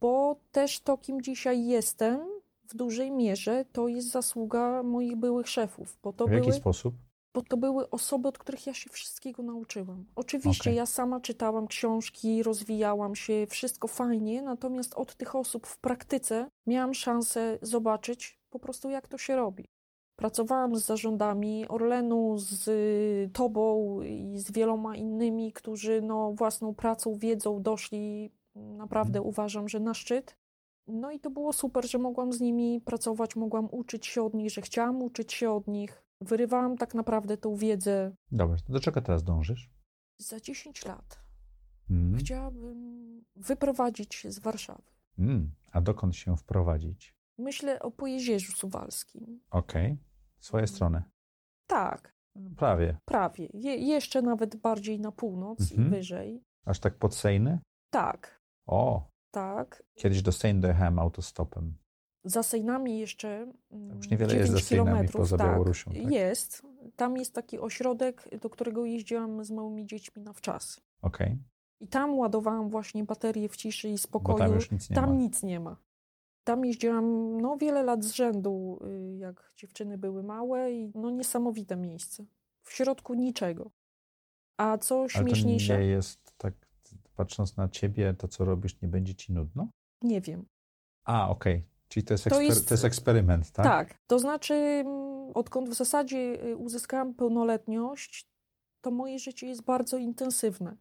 bo 0.00 0.36
też 0.52 0.80
to, 0.80 0.98
kim 0.98 1.22
dzisiaj 1.22 1.66
jestem, 1.66 2.20
w 2.68 2.76
dużej 2.76 3.10
mierze 3.10 3.64
to 3.72 3.88
jest 3.88 4.10
zasługa 4.10 4.82
moich 4.82 5.16
byłych 5.16 5.48
szefów. 5.48 5.98
Bo 6.02 6.12
to 6.12 6.26
w 6.26 6.30
były... 6.30 6.40
jaki 6.40 6.52
sposób? 6.52 6.94
Bo 7.34 7.42
to 7.42 7.56
były 7.56 7.90
osoby, 7.90 8.28
od 8.28 8.38
których 8.38 8.66
ja 8.66 8.74
się 8.74 8.90
wszystkiego 8.90 9.42
nauczyłam. 9.42 10.04
Oczywiście 10.16 10.70
okay. 10.70 10.74
ja 10.74 10.86
sama 10.86 11.20
czytałam 11.20 11.66
książki, 11.66 12.42
rozwijałam 12.42 13.14
się, 13.14 13.46
wszystko 13.50 13.88
fajnie, 13.88 14.42
natomiast 14.42 14.94
od 14.94 15.14
tych 15.16 15.36
osób 15.36 15.66
w 15.66 15.78
praktyce 15.78 16.50
miałam 16.66 16.94
szansę 16.94 17.58
zobaczyć 17.62 18.40
po 18.50 18.58
prostu, 18.58 18.90
jak 18.90 19.08
to 19.08 19.18
się 19.18 19.36
robi. 19.36 19.64
Pracowałam 20.16 20.76
z 20.76 20.84
zarządami 20.84 21.68
Orlenu, 21.68 22.34
z 22.38 23.32
Tobą 23.32 24.00
i 24.02 24.38
z 24.38 24.52
wieloma 24.52 24.96
innymi, 24.96 25.52
którzy 25.52 26.02
no, 26.02 26.32
własną 26.32 26.74
pracą, 26.74 27.14
wiedzą 27.14 27.62
doszli 27.62 28.30
naprawdę 28.54 29.18
hmm. 29.18 29.28
uważam, 29.28 29.68
że 29.68 29.80
na 29.80 29.94
szczyt. 29.94 30.36
No 30.86 31.10
i 31.10 31.20
to 31.20 31.30
było 31.30 31.52
super, 31.52 31.90
że 31.90 31.98
mogłam 31.98 32.32
z 32.32 32.40
nimi 32.40 32.80
pracować, 32.80 33.36
mogłam 33.36 33.68
uczyć 33.70 34.06
się 34.06 34.22
od 34.22 34.34
nich, 34.34 34.50
że 34.50 34.62
chciałam 34.62 35.02
uczyć 35.02 35.32
się 35.32 35.50
od 35.50 35.68
nich. 35.68 36.03
Wyrywałam 36.24 36.76
tak 36.76 36.94
naprawdę 36.94 37.36
tą 37.36 37.56
wiedzę. 37.56 38.14
Dobrze, 38.32 38.64
do 38.68 38.80
czego 38.80 39.00
teraz 39.00 39.22
dążysz? 39.22 39.70
Za 40.18 40.40
10 40.40 40.84
lat 40.84 41.24
mm. 41.90 42.18
chciałabym 42.18 43.24
wyprowadzić 43.36 44.14
się 44.14 44.32
z 44.32 44.38
Warszawy. 44.38 44.82
Mm. 45.18 45.54
A 45.72 45.80
dokąd 45.80 46.16
się 46.16 46.36
wprowadzić? 46.36 47.14
Myślę 47.38 47.80
o 47.80 47.90
Pojezierzu 47.90 48.52
Suwalskim. 48.52 49.40
Okej. 49.50 49.92
Okay. 49.92 49.96
Swoje 50.40 50.62
mm. 50.62 50.68
strony. 50.68 51.02
Tak. 51.66 52.14
Prawie. 52.56 52.98
Prawie. 53.04 53.48
Je 53.54 53.76
jeszcze 53.76 54.22
nawet 54.22 54.56
bardziej 54.56 55.00
na 55.00 55.12
północ 55.12 55.60
mm 55.60 55.68
-hmm. 55.68 55.74
i 55.74 55.76
mhm. 55.76 55.90
wyżej. 55.90 56.42
Aż 56.64 56.80
tak 56.80 56.98
pod 56.98 57.14
Sejny? 57.14 57.58
Tak. 57.90 58.40
O. 58.66 59.08
Tak. 59.30 59.82
Kiedyś 59.94 60.22
do 60.22 60.32
Sejn 60.32 60.60
dojechałem 60.60 60.98
autostopem. 60.98 61.76
Za 62.24 62.42
Sejnami 62.42 62.98
jeszcze. 62.98 63.46
Już 63.96 64.10
niewiele 64.10 64.36
jest 64.36 64.52
za 64.52 64.58
Sejnami 64.58 65.08
poza 65.08 65.36
tak, 65.36 65.50
Białorusią. 65.50 65.90
Tak? 65.90 66.12
Jest. 66.12 66.62
Tam 66.96 67.16
jest 67.16 67.34
taki 67.34 67.58
ośrodek, 67.58 68.28
do 68.40 68.50
którego 68.50 68.84
jeździłam 68.84 69.44
z 69.44 69.50
małymi 69.50 69.86
dziećmi 69.86 70.22
na 70.22 70.32
wczas. 70.32 70.80
Okej. 71.02 71.26
Okay. 71.26 71.38
I 71.80 71.88
tam 71.88 72.18
ładowałam 72.18 72.68
właśnie 72.68 73.04
baterie 73.04 73.48
w 73.48 73.56
ciszy 73.56 73.88
i 73.88 73.98
spokoju. 73.98 74.38
Bo 74.38 74.44
tam 74.44 74.54
już 74.54 74.70
nic 74.70 74.90
nie 74.90 74.96
tam 74.96 75.10
ma. 75.10 75.16
nic 75.16 75.42
nie 75.42 75.60
ma. 75.60 75.76
Tam 76.44 76.64
jeździłam 76.64 77.40
no, 77.40 77.56
wiele 77.56 77.82
lat 77.82 78.04
z 78.04 78.12
rzędu, 78.12 78.78
y, 78.86 79.16
jak 79.16 79.52
dziewczyny 79.56 79.98
były 79.98 80.22
małe 80.22 80.72
i 80.72 80.92
no 80.94 81.10
niesamowite 81.10 81.76
miejsce. 81.76 82.24
W 82.62 82.72
środku 82.72 83.14
niczego. 83.14 83.70
A 84.56 84.78
co 84.78 85.08
śmieszniejsze... 85.08 85.72
Ale 85.72 85.82
to 85.82 85.86
nie 85.86 85.90
jest 85.90 86.34
tak, 86.38 86.54
patrząc 87.16 87.56
na 87.56 87.68
ciebie, 87.68 88.14
to 88.18 88.28
co 88.28 88.44
robisz, 88.44 88.80
nie 88.82 88.88
będzie 88.88 89.14
ci 89.14 89.32
nudno? 89.32 89.68
Nie 90.02 90.20
wiem. 90.20 90.46
A, 91.04 91.28
okej. 91.28 91.56
Okay. 91.56 91.73
Czyli 91.94 92.04
to 92.04 92.14
jest, 92.14 92.24
to 92.24 92.40
jest, 92.40 92.68
to 92.68 92.74
jest 92.74 92.84
eksperyment, 92.84 93.50
tak? 93.50 93.64
Tak. 93.64 93.98
To 94.06 94.18
znaczy, 94.18 94.54
mm, 94.54 95.30
odkąd 95.34 95.68
w 95.68 95.74
zasadzie 95.74 96.44
y, 96.44 96.56
uzyskałam 96.56 97.14
pełnoletność, 97.14 98.28
to 98.80 98.90
moje 98.90 99.18
życie 99.18 99.46
jest 99.46 99.62
bardzo 99.62 99.96
intensywne. 99.96 100.76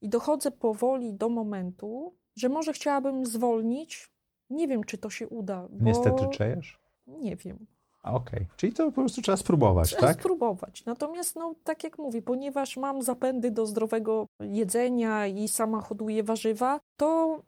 I 0.00 0.08
dochodzę 0.08 0.50
powoli 0.50 1.14
do 1.14 1.28
momentu, 1.28 2.14
że 2.36 2.48
może 2.48 2.72
chciałabym 2.72 3.26
zwolnić. 3.26 4.12
Nie 4.50 4.68
wiem, 4.68 4.84
czy 4.84 4.98
to 4.98 5.10
się 5.10 5.28
uda. 5.28 5.68
Bo... 5.70 5.84
Niestety 5.84 6.28
czejesz? 6.28 6.80
Nie 7.06 7.36
wiem. 7.36 7.66
Okej, 8.02 8.42
okay. 8.42 8.46
czyli 8.56 8.72
to 8.72 8.86
po 8.86 8.92
prostu 8.92 9.22
trzeba 9.22 9.36
spróbować, 9.36 9.88
trzeba 9.88 10.06
tak? 10.06 10.20
spróbować. 10.20 10.84
Natomiast, 10.84 11.36
no, 11.36 11.54
tak 11.64 11.84
jak 11.84 11.98
mówię, 11.98 12.22
ponieważ 12.22 12.76
mam 12.76 13.02
zapędy 13.02 13.50
do 13.50 13.66
zdrowego 13.66 14.26
jedzenia 14.40 15.26
i 15.26 15.48
sama 15.48 15.80
hoduję 15.80 16.22
warzywa, 16.22 16.80
to 16.96 17.42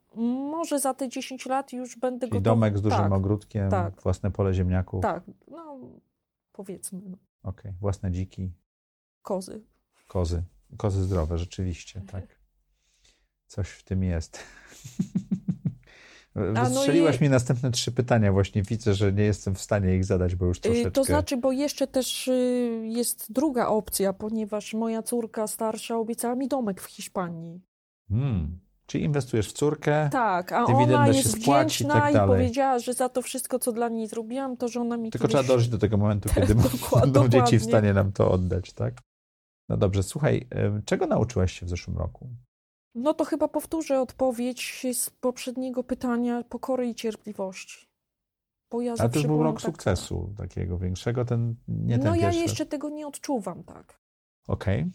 może 0.51 0.79
za 0.81 0.95
te 0.95 1.09
10 1.09 1.47
lat 1.47 1.73
już 1.73 1.99
będę 1.99 2.29
czyli 2.29 2.43
domek 2.43 2.79
z 2.79 2.83
dużym 2.83 2.99
tak, 2.99 3.13
ogródkiem, 3.13 3.71
tak. 3.71 4.03
własne 4.03 4.31
pole 4.31 4.55
ziemniaków. 4.55 5.03
Tak, 5.03 5.23
no 5.49 5.79
powiedzmy. 6.53 7.01
No. 7.05 7.17
Okej, 7.43 7.61
okay. 7.71 7.75
własne 7.81 8.11
dziki. 8.11 8.53
Kozy. 9.23 9.63
Kozy. 10.09 10.43
Kozy 10.77 11.03
zdrowe, 11.03 11.39
rzeczywiście, 11.39 12.01
tak. 12.13 12.25
Coś 13.47 13.71
w 13.71 13.83
tym 13.83 14.03
jest. 14.03 14.39
Wystrzeliłaś 16.35 17.15
no 17.15 17.21
i... 17.21 17.29
mi 17.29 17.31
następne 17.31 17.71
trzy 17.71 17.93
pytania. 17.93 18.33
Właśnie 18.33 18.63
widzę, 18.63 18.95
że 18.95 19.13
nie 19.13 19.25
jestem 19.25 19.55
w 19.55 19.61
stanie 19.61 19.97
ich 19.97 20.05
zadać, 20.05 20.35
bo 20.35 20.47
już 20.47 20.59
y, 20.59 20.61
troszeczkę... 20.61 20.91
To 20.91 21.05
znaczy, 21.05 21.37
bo 21.37 21.53
jeszcze 21.53 21.87
też 21.87 22.29
y, 22.29 22.83
jest 22.85 23.33
druga 23.33 23.67
opcja, 23.67 24.13
ponieważ 24.13 24.75
moja 24.75 25.03
córka 25.03 25.47
starsza 25.47 25.97
obiecała 25.97 26.35
mi 26.35 26.49
domek 26.49 26.81
w 26.81 26.87
Hiszpanii. 26.87 27.61
Hmm. 28.09 28.59
Czyli 28.87 29.05
inwestujesz 29.05 29.49
w 29.49 29.53
córkę, 29.53 30.09
tak, 30.13 30.53
a 30.53 30.65
ona 30.65 31.09
jest 31.09 31.37
wdzięczna 31.37 32.11
i, 32.11 32.13
tak 32.13 32.25
i, 32.25 32.27
powiedziała, 32.27 32.79
że 32.79 32.95
za 32.95 33.09
to 33.09 33.23
wszystko, 33.23 33.59
co 33.59 33.73
dla 33.73 33.89
niej 33.89 34.09
zrobiłam, 34.09 34.57
to 34.57 34.69
że 34.69 34.81
ona 34.81 34.97
mi 34.97 35.11
Tylko 35.11 35.29
kiedyś... 35.29 35.41
trzeba 35.41 35.57
dojść 35.57 35.69
do 35.69 35.79
tego 35.79 35.97
momentu, 35.97 36.29
kiedy 36.35 36.55
będą 37.01 37.29
dzieci 37.29 37.59
w 37.59 37.65
stanie 37.65 37.95
nam 37.95 38.13
to 38.13 38.31
oddać, 38.31 38.73
tak? 38.73 38.95
No 39.69 39.77
dobrze, 39.77 40.03
słuchaj, 40.03 40.49
czego 40.85 41.07
nauczyłaś 41.07 41.61
się 41.61 41.67
w 41.67 41.69
zeszłym 41.69 41.99
roku? 41.99 42.31
No 42.95 43.15
to 43.15 43.25
chyba 43.25 43.49
powtórzę 43.49 44.01
odpowiedź 44.01 44.87
z 44.93 45.11
poprzedniego 45.11 45.85
pytania 45.85 46.45
pokory 46.49 46.89
i 46.89 46.95
cierpliwości. 46.95 47.89
Bo 48.71 48.81
ja 48.81 48.95
Ale 48.99 49.09
to 49.09 49.19
już 49.19 49.27
był 49.27 49.43
rok 49.43 49.57
tak... 49.61 49.71
sukcesu 49.71 50.35
takiego 50.37 50.79
większego, 50.79 51.25
ten 51.25 51.55
nie 51.69 51.99
ten 51.99 52.07
No 52.07 52.17
ja 52.17 52.33
jeszcze 52.33 52.67
tego 52.67 52.91
nie 52.91 53.07
odczuwam, 53.07 53.65
tak. 53.65 54.01
Okej. 54.49 54.81
Okay. 54.81 54.93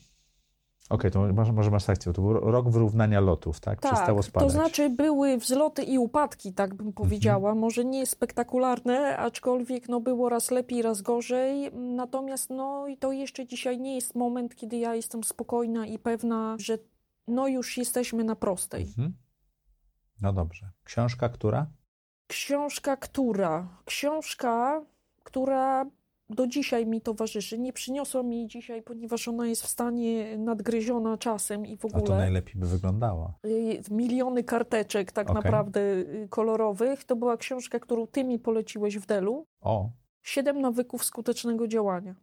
Okej, 0.90 1.12
okay, 1.12 1.28
to 1.28 1.34
może, 1.34 1.54
może 1.54 1.72
masz 1.72 1.88
rację. 1.88 2.14
To 2.14 2.22
był 2.22 2.34
rok 2.34 2.70
wyrównania 2.70 3.20
lotów, 3.20 3.60
tak? 3.60 3.82
tak 3.82 3.94
Przestało 3.94 4.24
spadać. 4.24 4.48
To 4.48 4.54
znaczy 4.54 4.90
były 4.90 5.38
wzloty 5.38 5.84
i 5.84 5.98
upadki, 5.98 6.54
tak 6.54 6.76
bym 6.76 6.94
powiedziała. 6.94 7.50
Mhm. 7.50 7.58
Może 7.58 7.86
nie 7.86 8.06
spektakularne, 8.06 9.18
aczkolwiek 9.18 9.90
no, 9.90 10.00
było 10.00 10.30
raz 10.30 10.52
lepiej, 10.52 10.82
raz 10.82 11.02
gorzej. 11.02 11.72
Natomiast 11.74 12.50
no 12.50 12.88
i 12.88 12.98
to 12.98 13.12
jeszcze 13.12 13.46
dzisiaj 13.46 13.80
nie 13.80 13.96
jest 13.96 14.16
moment, 14.16 14.56
kiedy 14.56 14.78
ja 14.78 14.96
jestem 14.96 15.24
spokojna 15.24 15.86
i 15.86 16.00
pewna, 16.00 16.56
że 16.60 16.78
no 17.28 17.48
już 17.48 17.78
jesteśmy 17.78 18.24
na 18.24 18.36
prostej. 18.36 18.84
Mhm. 18.84 19.14
No 20.22 20.34
dobrze. 20.34 20.70
Książka 20.84 21.30
która? 21.30 21.68
Książka 22.28 22.98
która? 22.98 23.68
Książka, 23.86 24.86
która 25.24 25.86
do 26.30 26.48
dzisiaj 26.48 26.86
mi 26.86 27.02
towarzyszy. 27.02 27.60
Nie 27.60 27.74
przyniosła 27.74 28.24
mi 28.24 28.38
jej 28.38 28.48
dzisiaj, 28.48 28.84
ponieważ 28.84 29.28
ona 29.28 29.48
jest 29.48 29.64
w 29.64 29.68
stanie 29.68 30.38
nadgryziona 30.38 31.18
czasem 31.18 31.66
i 31.66 31.78
w 31.78 31.86
ogóle. 31.86 32.04
A 32.04 32.08
to 32.08 32.16
najlepiej 32.16 32.56
by 32.56 32.68
wyglądała. 32.68 33.34
Y, 33.46 33.82
miliony 33.92 34.44
karteczek 34.44 35.12
tak 35.12 35.30
Okej. 35.30 35.36
naprawdę 35.36 35.80
y, 35.82 36.28
kolorowych. 36.30 37.04
To 37.04 37.16
była 37.16 37.38
książka, 37.38 37.80
którą 37.80 38.08
ty 38.08 38.24
mi 38.24 38.40
poleciłeś 38.40 38.98
w 38.98 39.06
Delu. 39.06 39.48
O, 39.62 39.90
Siedem 40.22 40.62
nawyków 40.62 41.06
skutecznego 41.06 41.68
działania. 41.68 42.16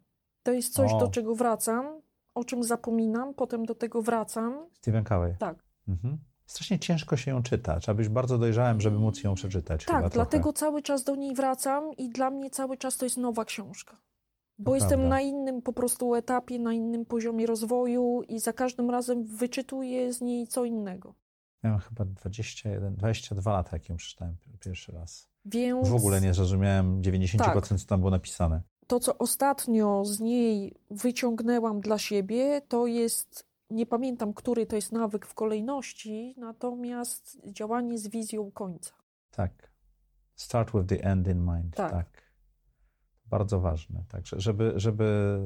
To 0.43 0.51
jest 0.51 0.73
coś, 0.73 0.93
O. 0.93 0.97
do 0.97 1.07
czego 1.07 1.35
wracam, 1.35 2.01
o 2.35 2.43
czym 2.43 2.63
zapominam, 2.63 3.33
potem 3.33 3.65
do 3.65 3.75
tego 3.75 4.01
wracam. 4.01 4.69
Stephen 4.73 5.03
Covey. 5.03 5.35
Tak. 5.39 5.63
Mhm. 5.87 6.17
Strasznie 6.45 6.79
ciężko 6.79 7.17
się 7.17 7.31
ją 7.31 7.43
czyta. 7.43 7.79
Trzeba 7.79 7.95
być 7.95 8.09
bardzo 8.09 8.37
dojrzałym, 8.37 8.81
żeby 8.81 8.99
móc 8.99 9.23
ją 9.23 9.35
przeczytać. 9.35 9.85
Tak, 9.85 10.09
dlatego 10.09 10.43
trochę. 10.43 10.57
cały 10.59 10.81
czas 10.81 11.03
do 11.03 11.15
niej 11.15 11.35
wracam 11.35 11.91
i 11.97 12.09
dla 12.09 12.29
mnie 12.29 12.49
cały 12.49 12.77
czas 12.77 12.97
to 12.97 13.05
jest 13.05 13.17
nowa 13.17 13.45
książka. 13.45 13.97
Bo 14.57 14.71
To 14.71 14.75
jestem 14.75 14.89
prawda. 14.99 15.09
na 15.09 15.21
innym 15.21 15.61
po 15.61 15.73
prostu 15.73 16.15
etapie, 16.15 16.59
na 16.59 16.73
innym 16.73 17.05
poziomie 17.05 17.45
rozwoju 17.45 18.21
i 18.27 18.39
za 18.39 18.53
każdym 18.53 18.89
razem 18.89 19.23
wyczytuję 19.25 20.13
z 20.13 20.21
niej 20.21 20.47
co 20.47 20.65
innego. 20.65 21.15
Miałem 21.63 21.79
chyba 21.79 22.05
21, 22.05 22.95
22 22.95 23.51
lata, 23.53 23.69
jak 23.73 23.89
ją 23.89 23.95
przeczytałem 23.95 24.37
pi- 24.37 24.57
pierwszy 24.59 24.91
raz. 24.91 25.29
Więc 25.45 25.89
W 25.89 25.95
ogóle 25.95 26.21
nie 26.21 26.33
zrozumiałem 26.33 27.01
90% 27.01 27.37
Tak. 27.37 27.67
co 27.67 27.87
tam 27.87 27.99
było 27.99 28.11
napisane. 28.11 28.61
To, 28.87 28.99
co 28.99 29.17
ostatnio 29.17 30.05
z 30.05 30.19
niej 30.19 30.73
wyciągnęłam 30.91 31.81
dla 31.81 31.97
siebie, 31.97 32.61
to 32.67 32.87
jest, 32.87 33.45
nie 33.69 33.85
pamiętam, 33.85 34.33
który 34.33 34.65
to 34.65 34.75
jest 34.75 34.91
nawyk 34.91 35.25
w 35.25 35.33
kolejności, 35.33 36.35
natomiast 36.37 37.37
działanie 37.45 37.97
z 37.97 38.07
wizją 38.07 38.51
końca. 38.51 38.93
Tak. 39.31 39.71
Start 40.35 40.71
with 40.73 40.85
the 40.85 41.03
end 41.03 41.27
in 41.27 41.39
mind. 41.45 41.75
Tak. 41.75 41.91
Tak. 41.91 42.25
Bardzo 43.25 43.59
ważne. 43.59 44.03
Tak, 44.09 44.27
że- 44.27 44.39
żeby, 44.39 44.73
żeby 44.75 45.37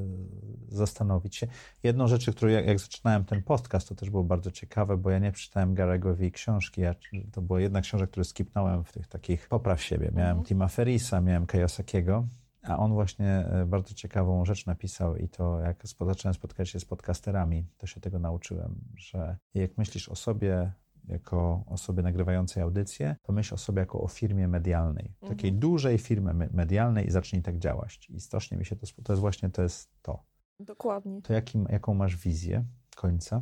zastanowić 0.68 1.36
się. 1.36 1.48
Jedną 1.84 2.08
rzeczy, 2.08 2.34
którą 2.34 2.52
jak, 2.52 2.66
jak 2.68 2.80
zaczynałem 2.80 3.26
ten 3.26 3.44
podcast, 3.44 3.90
to 3.90 3.96
też 3.96 4.10
było 4.10 4.24
bardzo 4.24 4.52
ciekawe, 4.52 4.98
bo 4.98 5.10
ja 5.10 5.20
nie 5.20 5.32
przeczytałem 5.32 5.74
Garego 5.74 6.16
Vee 6.16 6.32
książki. 6.32 6.82
Ja, 6.82 6.96
to 7.32 7.42
była 7.42 7.62
jedna 7.62 7.82
książka, 7.82 8.08
którą 8.08 8.24
skipnąłem 8.24 8.84
w 8.84 8.92
tych 8.92 9.08
takich 9.08 9.48
popraw 9.48 9.82
siebie. 9.84 10.12
Miałem 10.16 10.30
Mhm. 10.38 10.46
Tima 10.46 10.68
Ferrisa, 10.68 11.22
miałem 11.22 11.48
Kiyosakiego, 11.48 12.28
a 12.64 12.78
on 12.78 12.94
właśnie 12.94 13.28
e, 13.28 13.66
bardzo 13.66 13.94
ciekawą 13.94 14.46
rzecz 14.46 14.66
napisał 14.66 15.16
i 15.16 15.30
to 15.30 15.60
jak 15.60 15.84
zacząłem 16.08 16.34
spotykać 16.34 16.70
się 16.70 16.80
z 16.80 16.86
podcasterami, 16.86 17.66
to 17.78 17.88
się 17.88 18.02
tego 18.02 18.20
nauczyłem, 18.20 18.76
że 18.96 19.38
jak 19.54 19.78
myślisz 19.78 20.10
o 20.10 20.16
sobie 20.16 20.72
jako 21.08 21.64
osobie 21.68 22.04
nagrywającej 22.04 22.64
audycję, 22.64 23.16
to 23.22 23.34
myśl 23.34 23.54
o 23.54 23.58
sobie 23.58 23.80
jako 23.80 24.02
o 24.02 24.08
firmie 24.08 24.48
medialnej, 24.48 25.14
Mhm. 25.22 25.38
takiej 25.38 25.54
dużej 25.54 25.98
firmie 25.98 26.34
me- 26.34 26.50
medialnej 26.54 27.08
i 27.08 27.12
zacznij 27.12 27.42
tak 27.42 27.58
działać. 27.60 28.10
I 28.10 28.20
strasznie 28.20 28.58
mi 28.58 28.66
się 28.66 28.76
to, 28.76 28.88
to 29.04 29.14
jest 29.14 29.22
właśnie 29.22 29.50
to 29.50 29.62
jest 29.62 29.90
to. 30.02 30.24
Dokładnie. 30.60 31.22
To 31.22 31.34
jakim, 31.34 31.68
jaką 31.70 31.94
masz 31.94 32.16
wizję 32.18 32.64
końca? 32.96 33.42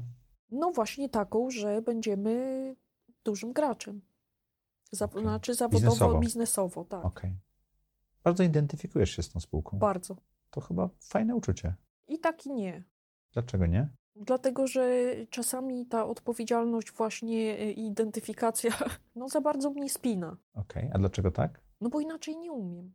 No 0.51 0.71
właśnie 0.71 1.09
taką, 1.09 1.49
że 1.49 1.81
będziemy 1.81 2.75
dużym 3.25 3.53
graczem. 3.53 4.01
Za, 4.91 5.05
Okej. 5.05 5.21
Znaczy 5.21 5.53
zawodowo, 5.55 5.85
Biznesowo. 5.91 6.19
biznesowo, 6.19 6.85
tak. 6.85 7.05
Okej. 7.05 7.37
Bardzo 8.27 8.43
identyfikujesz 8.43 9.09
się 9.15 9.23
z 9.23 9.29
tą 9.29 9.39
spółką. 9.39 9.79
Bardzo. 9.79 10.15
To 10.51 10.61
chyba 10.61 10.89
fajne 10.99 11.35
uczucie. 11.35 11.75
I 12.07 12.19
tak 12.19 12.45
i 12.45 12.51
nie. 12.51 12.83
Dlaczego 13.33 13.65
nie? 13.65 13.89
Dlatego, 14.15 14.67
że 14.67 14.89
czasami 15.29 15.85
ta 15.85 16.05
odpowiedzialność, 16.05 16.91
właśnie 16.91 17.59
y, 17.59 17.71
identyfikacja, 17.71 18.71
no 19.15 19.29
za 19.29 19.41
bardzo 19.41 19.69
mnie 19.69 19.89
spina. 19.89 20.37
Okej. 20.53 20.89
A 20.93 20.97
dlaczego 20.97 21.31
tak? 21.31 21.61
No 21.81 21.89
bo 21.89 21.99
inaczej 21.99 22.37
nie 22.37 22.51
umiem. 22.51 22.93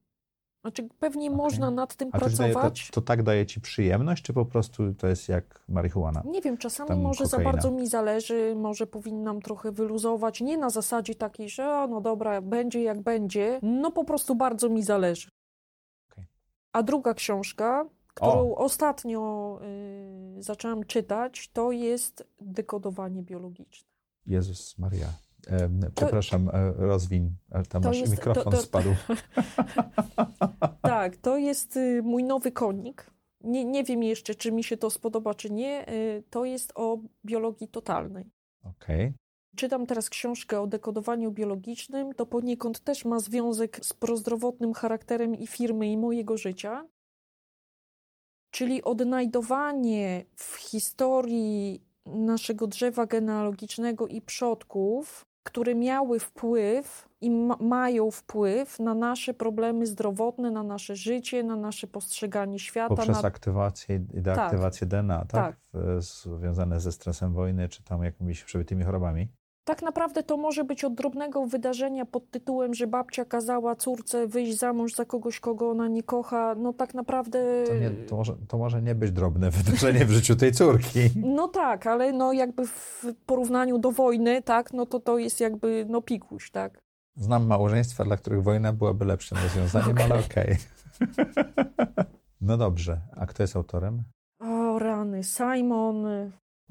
Znaczy, 0.62 0.88
pewnie 1.00 1.26
Okej. 1.26 1.36
można 1.36 1.70
nad 1.70 1.96
tym 1.96 2.08
A 2.12 2.18
daje, 2.18 2.30
to, 2.30 2.36
pracować. 2.36 2.90
to 2.92 3.00
tak 3.00 3.22
daje 3.22 3.46
ci 3.46 3.60
przyjemność, 3.60 4.22
czy 4.24 4.32
po 4.32 4.44
prostu 4.44 4.94
to 4.94 5.06
jest 5.06 5.28
jak 5.28 5.64
marihuana? 5.68 6.22
Nie 6.24 6.40
wiem, 6.40 6.58
czasami 6.58 6.88
tam 6.88 7.00
może 7.00 7.26
za 7.26 7.30
kokaina. 7.30 7.52
bardzo 7.52 7.70
mi 7.70 7.86
zależy, 7.86 8.54
może 8.56 8.86
powinnam 8.86 9.42
trochę 9.42 9.72
wyluzować. 9.72 10.40
Nie 10.40 10.58
na 10.58 10.70
zasadzie 10.70 11.14
takiej, 11.14 11.48
że 11.50 11.68
o, 11.70 11.86
no 11.86 12.00
dobra, 12.00 12.40
będzie 12.40 12.82
jak 12.82 13.00
będzie. 13.02 13.60
No 13.62 13.90
po 13.90 14.04
prostu 14.04 14.34
bardzo 14.34 14.68
mi 14.68 14.82
zależy. 14.82 15.30
Okej. 16.12 16.26
A 16.72 16.82
druga 16.82 17.14
książka, 17.14 17.84
którą 18.14 18.54
ostatnio 18.54 19.58
y, 20.38 20.42
zaczęłam 20.42 20.84
czytać, 20.84 21.50
to 21.52 21.72
jest 21.72 22.28
Dekodowanie 22.40 23.22
biologiczne. 23.22 23.88
Jezus 24.26 24.78
Maria. 24.78 25.06
Przepraszam, 25.94 26.48
e, 26.48 26.72
rozwin. 26.72 27.30
E, 27.50 27.62
Tam 27.62 27.82
to 27.82 27.88
masz 27.88 27.98
jest- 27.98 28.12
mikrofon 28.12 28.44
to- 28.44 28.50
to- 28.50 28.56
spadł. 28.62 28.88
Tak, 30.82 31.16
to 31.16 31.36
jest 31.36 31.76
y, 31.76 32.02
mój 32.02 32.24
nowy 32.24 32.52
konik. 32.52 33.10
Nie, 33.40 33.64
nie 33.64 33.84
wiem 33.84 34.02
jeszcze, 34.02 34.34
czy 34.34 34.52
mi 34.52 34.64
się 34.64 34.76
to 34.76 34.90
spodoba, 34.90 35.34
czy 35.34 35.50
nie. 35.50 35.92
Y, 35.92 36.22
To 36.30 36.44
jest 36.44 36.72
o 36.74 36.98
biologii 37.26 37.68
totalnej. 37.68 38.30
Okej. 38.64 39.12
Czytam 39.56 39.86
teraz 39.86 40.10
książkę 40.10 40.60
o 40.60 40.66
dekodowaniu 40.66 41.30
biologicznym. 41.30 42.14
To 42.14 42.26
poniekąd 42.26 42.80
też 42.80 43.04
ma 43.04 43.20
związek 43.20 43.84
z 43.84 43.92
prozdrowotnym 43.92 44.72
charakterem 44.72 45.34
i 45.34 45.46
firmy, 45.46 45.86
i 45.88 45.96
mojego 45.96 46.36
życia. 46.36 46.86
Czyli 48.50 48.82
odnajdowanie 48.84 50.24
w 50.36 50.54
historii 50.56 51.80
naszego 52.06 52.66
drzewa 52.66 53.06
genealogicznego 53.06 54.06
i 54.06 54.20
przodków, 54.20 55.26
które 55.42 55.74
miały 55.74 56.18
wpływ 56.20 57.08
i 57.20 57.30
ma- 57.30 57.56
mają 57.60 58.10
wpływ 58.10 58.78
na 58.78 58.94
nasze 58.94 59.34
problemy 59.34 59.86
zdrowotne, 59.86 60.50
na 60.50 60.62
nasze 60.62 60.96
życie, 60.96 61.42
na 61.42 61.56
nasze 61.56 61.86
postrzeganie 61.86 62.58
świata. 62.58 62.94
Poprzez 62.94 63.22
na... 63.22 63.28
aktywację 63.28 63.96
i 63.96 64.22
deaktywację 64.22 64.86
DNA, 64.86 65.18
tak? 65.18 65.28
Tak. 65.30 65.56
Związane 66.02 66.80
ze 66.80 66.92
stresem 66.92 67.32
wojny, 67.32 67.68
czy 67.68 67.82
tam 67.82 68.02
jakimiś 68.02 68.44
przebytymi 68.44 68.84
chorobami. 68.84 69.28
Tak 69.64 69.82
naprawdę 69.82 70.22
to 70.22 70.36
może 70.36 70.64
być 70.64 70.84
od 70.84 70.94
drobnego 70.94 71.46
wydarzenia 71.46 72.06
pod 72.06 72.30
tytułem, 72.30 72.74
że 72.74 72.86
babcia 72.86 73.24
kazała 73.24 73.76
córce 73.76 74.26
wyjść 74.26 74.58
za 74.58 74.72
mąż 74.72 74.94
za 74.94 75.04
kogoś, 75.04 75.40
kogo 75.40 75.70
ona 75.70 75.88
nie 75.88 76.02
kocha. 76.02 76.54
No 76.54 76.72
tak 76.72 76.94
naprawdę. 76.94 77.64
To, 77.66 77.74
nie, 77.74 77.90
to, 77.90 78.16
może, 78.16 78.36
to 78.48 78.58
może 78.58 78.82
nie 78.82 78.94
być 78.94 79.12
drobne 79.12 79.50
wydarzenie 79.62 80.04
w 80.04 80.10
życiu 80.10 80.36
tej 80.36 80.52
córki. 80.52 81.00
No 81.16 81.48
tak, 81.48 81.86
ale 81.86 82.12
no 82.12 82.32
jakby 82.32 82.66
w 82.66 83.04
porównaniu 83.26 83.78
do 83.78 83.92
wojny, 83.92 84.42
tak, 84.42 84.72
no 84.72 84.86
to 84.86 85.00
to 85.00 85.18
jest 85.18 85.40
jakby 85.40 85.86
no 85.88 86.02
pikuś, 86.02 86.50
tak. 86.50 86.82
Znam 87.16 87.46
małżeństwa, 87.46 88.04
dla 88.04 88.16
których 88.16 88.42
wojna 88.42 88.72
byłaby 88.72 89.04
lepszym 89.04 89.38
rozwiązaniem, 89.38 89.96
ale 90.04 90.20
okej. 90.20 90.56
No 92.40 92.56
dobrze. 92.56 93.00
A 93.16 93.26
kto 93.26 93.42
jest 93.42 93.56
autorem? 93.56 94.02
O 94.40 94.78
rany, 94.78 95.24
Simon. 95.24 96.06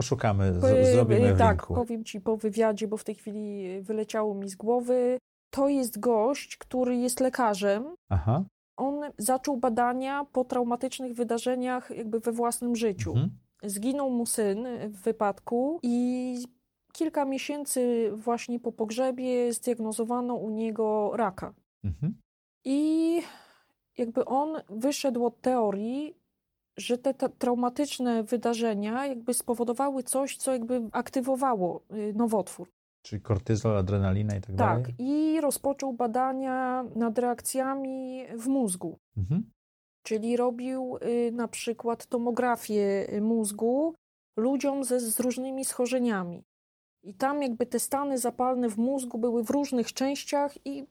Poszukamy, 0.02 0.54
z, 0.54 0.64
y, 0.64 0.94
zrobimy 0.94 1.34
w 1.34 1.38
tak, 1.38 1.58
linku. 1.58 1.74
powiem 1.74 2.04
ci 2.04 2.22
po 2.22 2.38
wywiadzie, 2.38 2.88
bo 2.88 2.98
w 2.98 3.04
tej 3.04 3.16
chwili 3.16 3.82
wyleciało 3.82 4.36
mi 4.36 4.50
z 4.50 4.56
głowy. 4.56 5.18
To 5.50 5.70
jest 5.70 6.00
gość, 6.00 6.58
który 6.58 6.96
jest 6.96 7.20
lekarzem. 7.20 7.96
Aha. 8.10 8.44
On 8.78 9.02
zaczął 9.18 9.58
badania 9.58 10.26
po 10.32 10.44
traumatycznych 10.44 11.14
wydarzeniach 11.14 11.90
jakby 11.90 12.20
we 12.20 12.32
własnym 12.32 12.76
życiu. 12.76 13.12
Mhm. 13.12 13.30
Zginął 13.64 14.10
mu 14.10 14.26
syn 14.26 14.68
w 14.88 15.02
wypadku 15.02 15.80
i 15.84 16.46
kilka 16.94 17.26
miesięcy 17.26 18.12
właśnie 18.16 18.60
po 18.60 18.72
pogrzebie 18.72 19.54
zdiagnozowano 19.54 20.36
u 20.36 20.50
niego 20.50 21.12
raka. 21.16 21.54
Mhm. 21.84 22.16
I 22.66 23.22
jakby 23.98 24.26
on 24.26 24.50
wyszedł 24.70 25.26
od 25.26 25.42
teorii, 25.42 26.16
że 26.78 26.98
te, 26.98 27.14
te 27.14 27.30
traumatyczne 27.30 28.24
wydarzenia 28.24 29.06
jakby 29.06 29.34
spowodowały 29.34 30.04
coś, 30.04 30.38
co 30.38 30.54
jakby 30.54 30.82
aktywowało 30.92 31.84
y, 31.94 32.14
nowotwór. 32.14 32.72
Czyli 33.02 33.22
kortyzol, 33.22 33.78
adrenalina 33.78 34.36
i 34.36 34.42
tak, 34.42 34.56
dalej? 34.56 34.84
Tak, 34.84 34.94
i 35.00 35.42
rozpoczął 35.42 35.94
badania 35.94 36.84
nad 36.96 37.18
reakcjami 37.18 38.26
w 38.38 38.48
mózgu. 38.48 39.00
Mhm. 39.18 39.52
Czyli 40.04 40.38
robił 40.38 40.98
y, 40.98 41.32
na 41.32 41.48
przykład 41.48 42.06
tomografię 42.06 43.14
y, 43.14 43.22
mózgu 43.22 43.96
ludziom 44.38 44.84
ze, 44.84 45.00
z 45.00 45.20
różnymi 45.20 45.66
schorzeniami. 45.66 46.44
I 47.04 47.14
tam 47.14 47.42
jakby 47.42 47.66
te 47.66 47.80
stany 47.80 48.18
zapalne 48.18 48.70
w 48.70 48.78
mózgu 48.78 49.18
były 49.18 49.44
w 49.44 49.50
różnych 49.50 49.94
częściach 49.94 50.66
i 50.66 50.86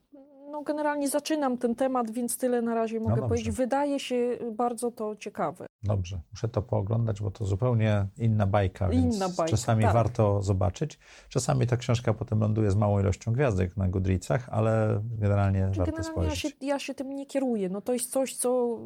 no 0.50 0.62
generalnie 0.62 1.08
zaczynam 1.08 1.58
ten 1.58 1.74
temat, 1.74 2.10
więc 2.10 2.36
tyle 2.38 2.62
na 2.62 2.74
razie 2.74 3.00
mogę 3.00 3.14
dobrze. 3.14 3.28
powiedzieć. 3.28 3.50
Wydaje 3.54 4.00
się 4.00 4.38
bardzo 4.52 4.90
to 4.90 5.16
ciekawe. 5.16 5.66
Dobrze, 5.82 6.20
muszę 6.30 6.48
to 6.48 6.62
pooglądać, 6.62 7.20
bo 7.22 7.30
to 7.30 7.44
zupełnie 7.44 8.06
inna 8.18 8.46
bajka, 8.46 8.88
więc 8.88 9.16
Inna 9.16 9.28
bajka, 9.28 9.44
czasami 9.50 9.82
tak. 9.84 9.94
warto 9.94 10.42
zobaczyć. 10.42 10.98
Czasami 11.28 11.66
ta 11.66 11.76
książka 11.76 12.14
potem 12.14 12.40
ląduje 12.40 12.70
z 12.70 12.76
małą 12.76 13.00
ilością 13.00 13.32
gwiazdek 13.32 13.76
na 13.76 13.88
Goodreadsach, 13.88 14.48
ale 14.48 15.00
generalnie 15.18 15.60
warto 15.66 15.72
Generalnie 15.84 16.06
ja 16.06 16.12
spojrzeć. 16.12 16.38
się, 16.38 16.48
ja 16.60 16.78
się 16.78 16.94
tym 16.94 17.14
nie 17.14 17.26
kieruję. 17.26 17.68
No 17.68 17.80
to 17.80 17.92
jest 17.92 18.10
coś, 18.10 18.36
co 18.36 18.78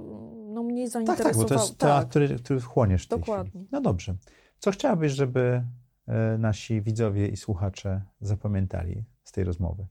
no, 0.49 0.62
mnie 0.62 0.83
Tak, 0.85 0.93
zainteresowało. 0.93 1.35
tak, 1.35 1.43
bo 1.43 1.49
to 1.49 1.55
jest 1.55 1.79
temat, 1.79 2.09
który, 2.09 2.29
który 2.37 2.61
wchłoniesz 2.61 3.07
Dokładnie. 3.07 3.51
chwili. 3.51 3.69
No 3.73 3.81
dobrze. 3.81 4.15
Co 4.59 4.71
chciałabyś, 4.71 5.12
żeby 5.12 5.62
e, 6.07 6.39
nasi 6.39 6.83
widzowie 6.83 7.29
i 7.29 7.37
słuchacze 7.37 8.03
zapamiętali 8.21 9.05
z 9.25 9.33
tej 9.33 9.45
rozmowy? 9.45 9.87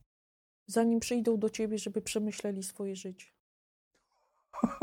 Zanim 0.66 1.00
przyjdą 1.00 1.38
do 1.38 1.50
ciebie, 1.50 1.78
żeby 1.78 2.02
przemyśleli 2.02 2.62
swoje 2.62 2.96
życie. 2.96 3.26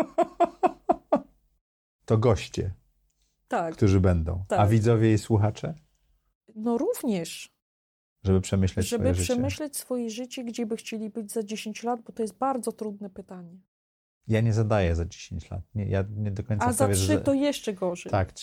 To 2.05 2.17
goście, 2.17 2.73
Tak, 3.47 3.75
którzy 3.75 3.99
będą. 3.99 4.43
A 4.49 4.55
Tak. 4.55 4.69
widzowie 4.69 5.13
i 5.13 5.17
słuchacze? 5.17 5.73
no 6.55 6.77
również, 6.77 7.51
Żeby 8.23 8.41
przemyśleć 8.41 8.87
żeby 8.87 9.03
swoje 9.03 9.13
życie. 9.15 9.33
przemyśleć 9.33 9.77
swoje 9.77 10.09
życie, 10.09 10.43
gdzie 10.43 10.65
by 10.65 10.77
chcieli 10.77 11.09
być 11.09 11.31
za 11.31 11.43
10 11.43 11.83
lat, 11.83 12.01
bo 12.01 12.11
to 12.13 12.21
jest 12.21 12.37
bardzo 12.37 12.71
trudne 12.71 13.09
pytanie. 13.09 13.59
Ja 14.27 14.41
nie 14.41 14.53
zadaję 14.53 14.95
za 14.95 15.05
10 15.05 15.51
lat. 15.51 15.61
Nie, 15.75 15.85
ja 15.85 16.03
nie 16.09 16.31
do 16.31 16.43
końca 16.43 16.65
A 16.65 16.73
za 16.73 16.77
prawie, 16.77 16.95
3 16.95 17.05
że... 17.05 17.21
to 17.21 17.33
jeszcze 17.33 17.73
gorzej. 17.73 18.11
Tak, 18.11 18.33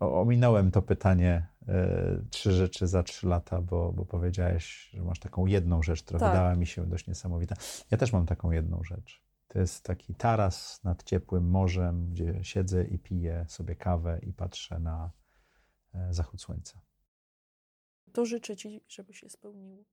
o- 0.00 0.20
ominąłem 0.20 0.70
to 0.70 0.82
pytanie 0.82 1.46
e, 1.68 2.24
trzy 2.30 2.52
rzeczy 2.52 2.86
za 2.86 3.02
trzy 3.02 3.26
lata, 3.28 3.60
bo, 3.60 3.92
bo 3.92 4.04
powiedziałeś, 4.06 4.90
że 4.94 5.02
masz 5.02 5.18
taką 5.20 5.46
jedną 5.46 5.82
rzecz, 5.82 6.02
która 6.02 6.20
Tak. 6.20 6.30
wydała 6.32 6.54
mi 6.54 6.66
się 6.66 6.86
dość 6.86 7.06
niesamowita. 7.06 7.54
Ja 7.90 7.98
też 7.98 8.12
mam 8.12 8.26
taką 8.26 8.50
jedną 8.50 8.82
rzecz. 8.84 9.22
To 9.48 9.58
jest 9.58 9.84
taki 9.84 10.14
taras 10.14 10.84
nad 10.84 11.02
ciepłym 11.02 11.50
morzem, 11.50 12.08
gdzie 12.10 12.44
siedzę 12.44 12.84
i 12.84 12.98
piję 12.98 13.44
sobie 13.48 13.76
kawę 13.76 14.18
i 14.22 14.32
patrzę 14.32 14.78
na 14.78 15.10
e, 15.94 16.14
zachód 16.14 16.42
słońca. 16.42 16.80
To 18.12 18.26
życzę 18.26 18.56
ci, 18.56 18.80
żeby 18.88 19.14
się 19.14 19.28
spełniło. 19.30 19.84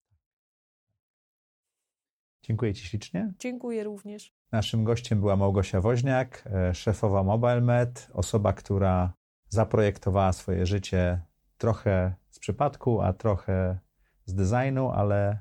Dziękuję 2.44 2.74
Ci 2.74 2.86
ślicznie. 2.88 3.34
Dziękuję 3.40 3.84
również. 3.84 4.34
Naszym 4.52 4.84
gościem 4.84 5.20
była 5.20 5.36
Małgosia 5.36 5.82
Woźniak, 5.82 6.44
e, 6.54 6.76
szefowa 6.76 7.24
MobileMed, 7.24 8.08
osoba, 8.14 8.54
która 8.54 9.14
zaprojektowała 9.50 10.34
swoje 10.34 10.66
życie 10.66 11.22
trochę 11.58 12.14
z 12.30 12.40
przypadku, 12.40 13.02
a 13.02 13.14
trochę 13.14 13.80
z 14.26 14.34
designu, 14.34 14.90
ale 14.90 15.40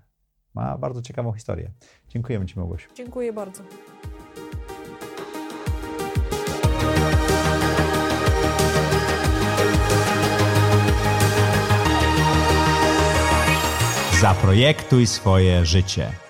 ma 0.55 0.79
bardzo 0.79 1.03
ciekawą 1.03 1.33
historię. 1.33 1.71
Dziękujemy 2.09 2.47
Ci, 2.47 2.59
Małgosiu. 2.59 2.91
Dziękuję 2.95 3.33
bardzo. 3.33 3.63
Zaprojektuj 14.21 15.07
swoje 15.07 15.65
życie. 15.67 16.30